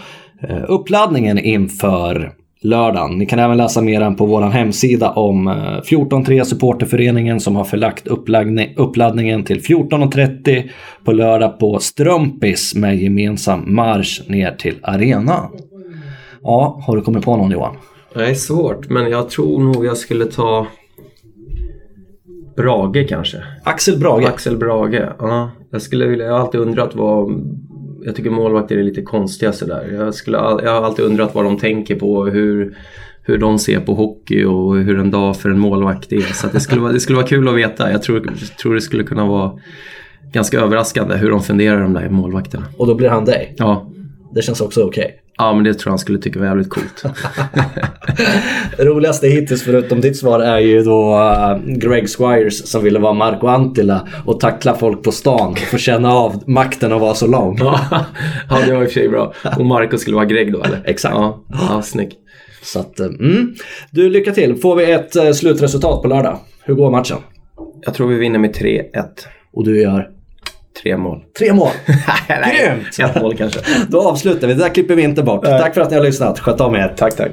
eh, 0.50 0.64
uppladdningen 0.68 1.40
inför 1.40 2.32
lördagen. 2.64 3.18
Ni 3.18 3.26
kan 3.26 3.40
även 3.40 3.58
läsa 3.58 3.82
mer 3.82 4.12
på 4.12 4.26
vår 4.26 4.42
hemsida 4.42 5.10
om 5.10 5.50
14.3 5.50 6.38
eh, 6.38 6.44
supporterföreningen 6.44 7.40
som 7.40 7.56
har 7.56 7.64
förlagt 7.64 8.08
uppladdningen 8.78 9.44
till 9.44 9.60
14.30 9.60 10.70
på 11.06 11.12
lördag 11.12 11.60
på 11.60 11.80
Strumpis 11.80 12.76
med 12.76 12.98
gemensam 12.98 13.76
marsch 13.76 14.22
ner 14.28 14.52
till 14.52 14.76
arenan. 14.82 15.52
Ja, 16.42 16.82
har 16.88 16.96
du 16.96 17.02
kommit 17.02 17.26
på 17.26 17.38
någon 17.38 17.52
Johan? 17.52 17.76
Är 18.16 18.34
svårt, 18.34 18.90
men 18.90 19.10
jag 19.10 19.30
tror 19.30 19.64
nog 19.64 19.86
jag 19.86 19.98
skulle 19.98 20.26
ta 20.26 20.68
Brage 22.56 23.10
kanske. 23.10 23.38
Axel 23.64 24.00
Brage? 24.00 24.26
Axel 24.26 24.58
Brage, 24.58 25.02
ja. 25.20 25.52
Jag 25.72 25.82
skulle 25.82 26.08
vilja, 26.08 26.26
jag 26.26 26.34
har 26.34 26.40
alltid 26.40 26.62
undrat 26.62 26.96
vad 26.96 27.32
jag 28.06 28.16
tycker 28.16 28.30
målvakter 28.30 28.78
är 28.78 28.84
lite 28.84 29.02
konstiga 29.02 29.54
sådär. 29.54 29.92
Jag, 29.94 30.16
skulle, 30.16 30.38
jag 30.38 30.72
har 30.72 30.82
alltid 30.82 31.06
undrat 31.06 31.36
vad 31.36 31.46
de 31.46 31.58
tänker 31.58 31.96
på, 31.96 32.26
hur, 32.26 32.78
hur 33.24 33.38
de 33.38 33.60
ser 33.60 33.80
på 33.80 33.94
hockey 33.94 34.44
och 34.44 34.78
hur 34.78 35.00
en 35.00 35.12
dag 35.12 35.38
för 35.38 35.50
en 35.50 35.60
målvakt 35.60 36.12
är. 36.12 36.22
Så 36.22 36.48
det, 36.48 36.60
skulle 36.60 36.82
vara, 36.82 36.92
det 36.92 37.00
skulle 37.00 37.16
vara 37.16 37.28
kul 37.28 37.48
att 37.48 37.56
veta. 37.56 37.92
Jag 37.92 38.04
tror, 38.04 38.32
tror 38.62 38.76
det 38.76 38.82
skulle 38.82 39.04
kunna 39.04 39.26
vara 39.26 39.60
ganska 40.34 40.60
överraskande 40.60 41.16
hur 41.16 41.30
de 41.30 41.42
funderar 41.42 41.82
de 41.82 41.94
där 41.94 42.10
målvakterna. 42.10 42.66
Och 42.78 42.88
då 42.88 42.96
blir 42.96 43.10
han 43.10 43.26
dig? 43.26 43.56
Ja. 43.58 43.92
Det 44.34 44.42
känns 44.42 44.62
också 44.62 44.84
okej. 44.84 45.04
Okay. 45.04 45.18
Ja, 45.38 45.54
men 45.54 45.64
det 45.64 45.74
tror 45.74 45.90
jag 45.90 45.92
han 45.92 46.00
skulle 46.00 46.20
tycka 46.20 46.40
var 46.40 46.46
jävligt 46.46 46.70
coolt. 46.70 47.04
Roligaste 48.78 49.28
hittills 49.28 49.64
förutom 49.64 50.02
ditt 50.02 50.18
svar 50.18 50.40
är 50.40 50.60
ju 50.60 50.84
då 50.84 51.16
uh, 51.16 51.78
Greg 51.78 52.10
Squires 52.10 52.72
som 52.72 52.84
ville 52.84 53.00
vara 53.00 53.14
Marco 53.14 53.48
Antila 53.48 54.08
och 54.26 54.40
tackla 54.40 54.76
folk 54.76 55.04
på 55.04 55.12
stan 55.12 55.56
för 55.56 55.76
att 55.76 55.82
känna 55.82 56.14
av 56.14 56.44
makten 56.48 56.94
att 56.94 57.02
vara 57.02 57.14
så 57.14 57.28
lång. 57.28 57.58
ja, 57.62 58.66
det 58.66 58.74
var 58.74 58.84
i 58.84 58.86
och 58.86 58.92
för 58.92 59.00
sig 59.00 59.10
bra. 59.10 59.34
Och 59.58 59.66
Marco 59.66 59.98
skulle 59.98 60.16
vara 60.16 60.26
Greg 60.26 60.54
då 60.54 60.64
eller? 60.64 60.82
Exakt. 60.86 61.16
Ja, 61.16 61.44
ja 61.50 61.82
snyggt. 61.82 62.18
Så 62.64 62.80
att, 62.80 63.00
uh, 63.00 63.06
mm. 63.06 63.56
Du, 63.92 64.10
lycka 64.10 64.32
till. 64.32 64.56
Får 64.56 64.76
vi 64.76 64.92
ett 64.92 65.16
uh, 65.16 65.32
slutresultat 65.32 66.02
på 66.02 66.08
lördag? 66.08 66.40
Hur 66.64 66.74
går 66.74 66.92
matchen? 66.92 67.18
Jag 67.86 67.94
tror 67.94 68.08
vi 68.08 68.16
vinner 68.16 68.40
med 68.40 68.56
3-1. 68.56 68.84
Och 69.54 69.66
du 69.66 69.82
gör? 69.82 70.10
Tre 70.82 70.98
mål. 70.98 71.20
Tre 71.40 71.54
mål! 71.54 71.70
Grymt! 72.28 73.00
Ett 73.00 73.22
mål 73.22 73.38
kanske. 73.38 73.60
Då 73.88 74.02
avslutar 74.10 74.48
vi. 74.48 74.54
Det 74.54 74.60
där 74.64 74.70
klipper 74.70 74.96
vi 74.96 75.02
inte 75.04 75.24
bort. 75.24 75.44
Tack 75.46 75.74
för 75.74 75.82
att 75.82 75.90
ni 75.90 75.96
har 75.98 76.04
lyssnat. 76.04 76.40
Sköt 76.40 76.62
om 76.62 76.76
er. 76.76 76.94
Tack, 76.98 77.16
tack. 77.16 77.32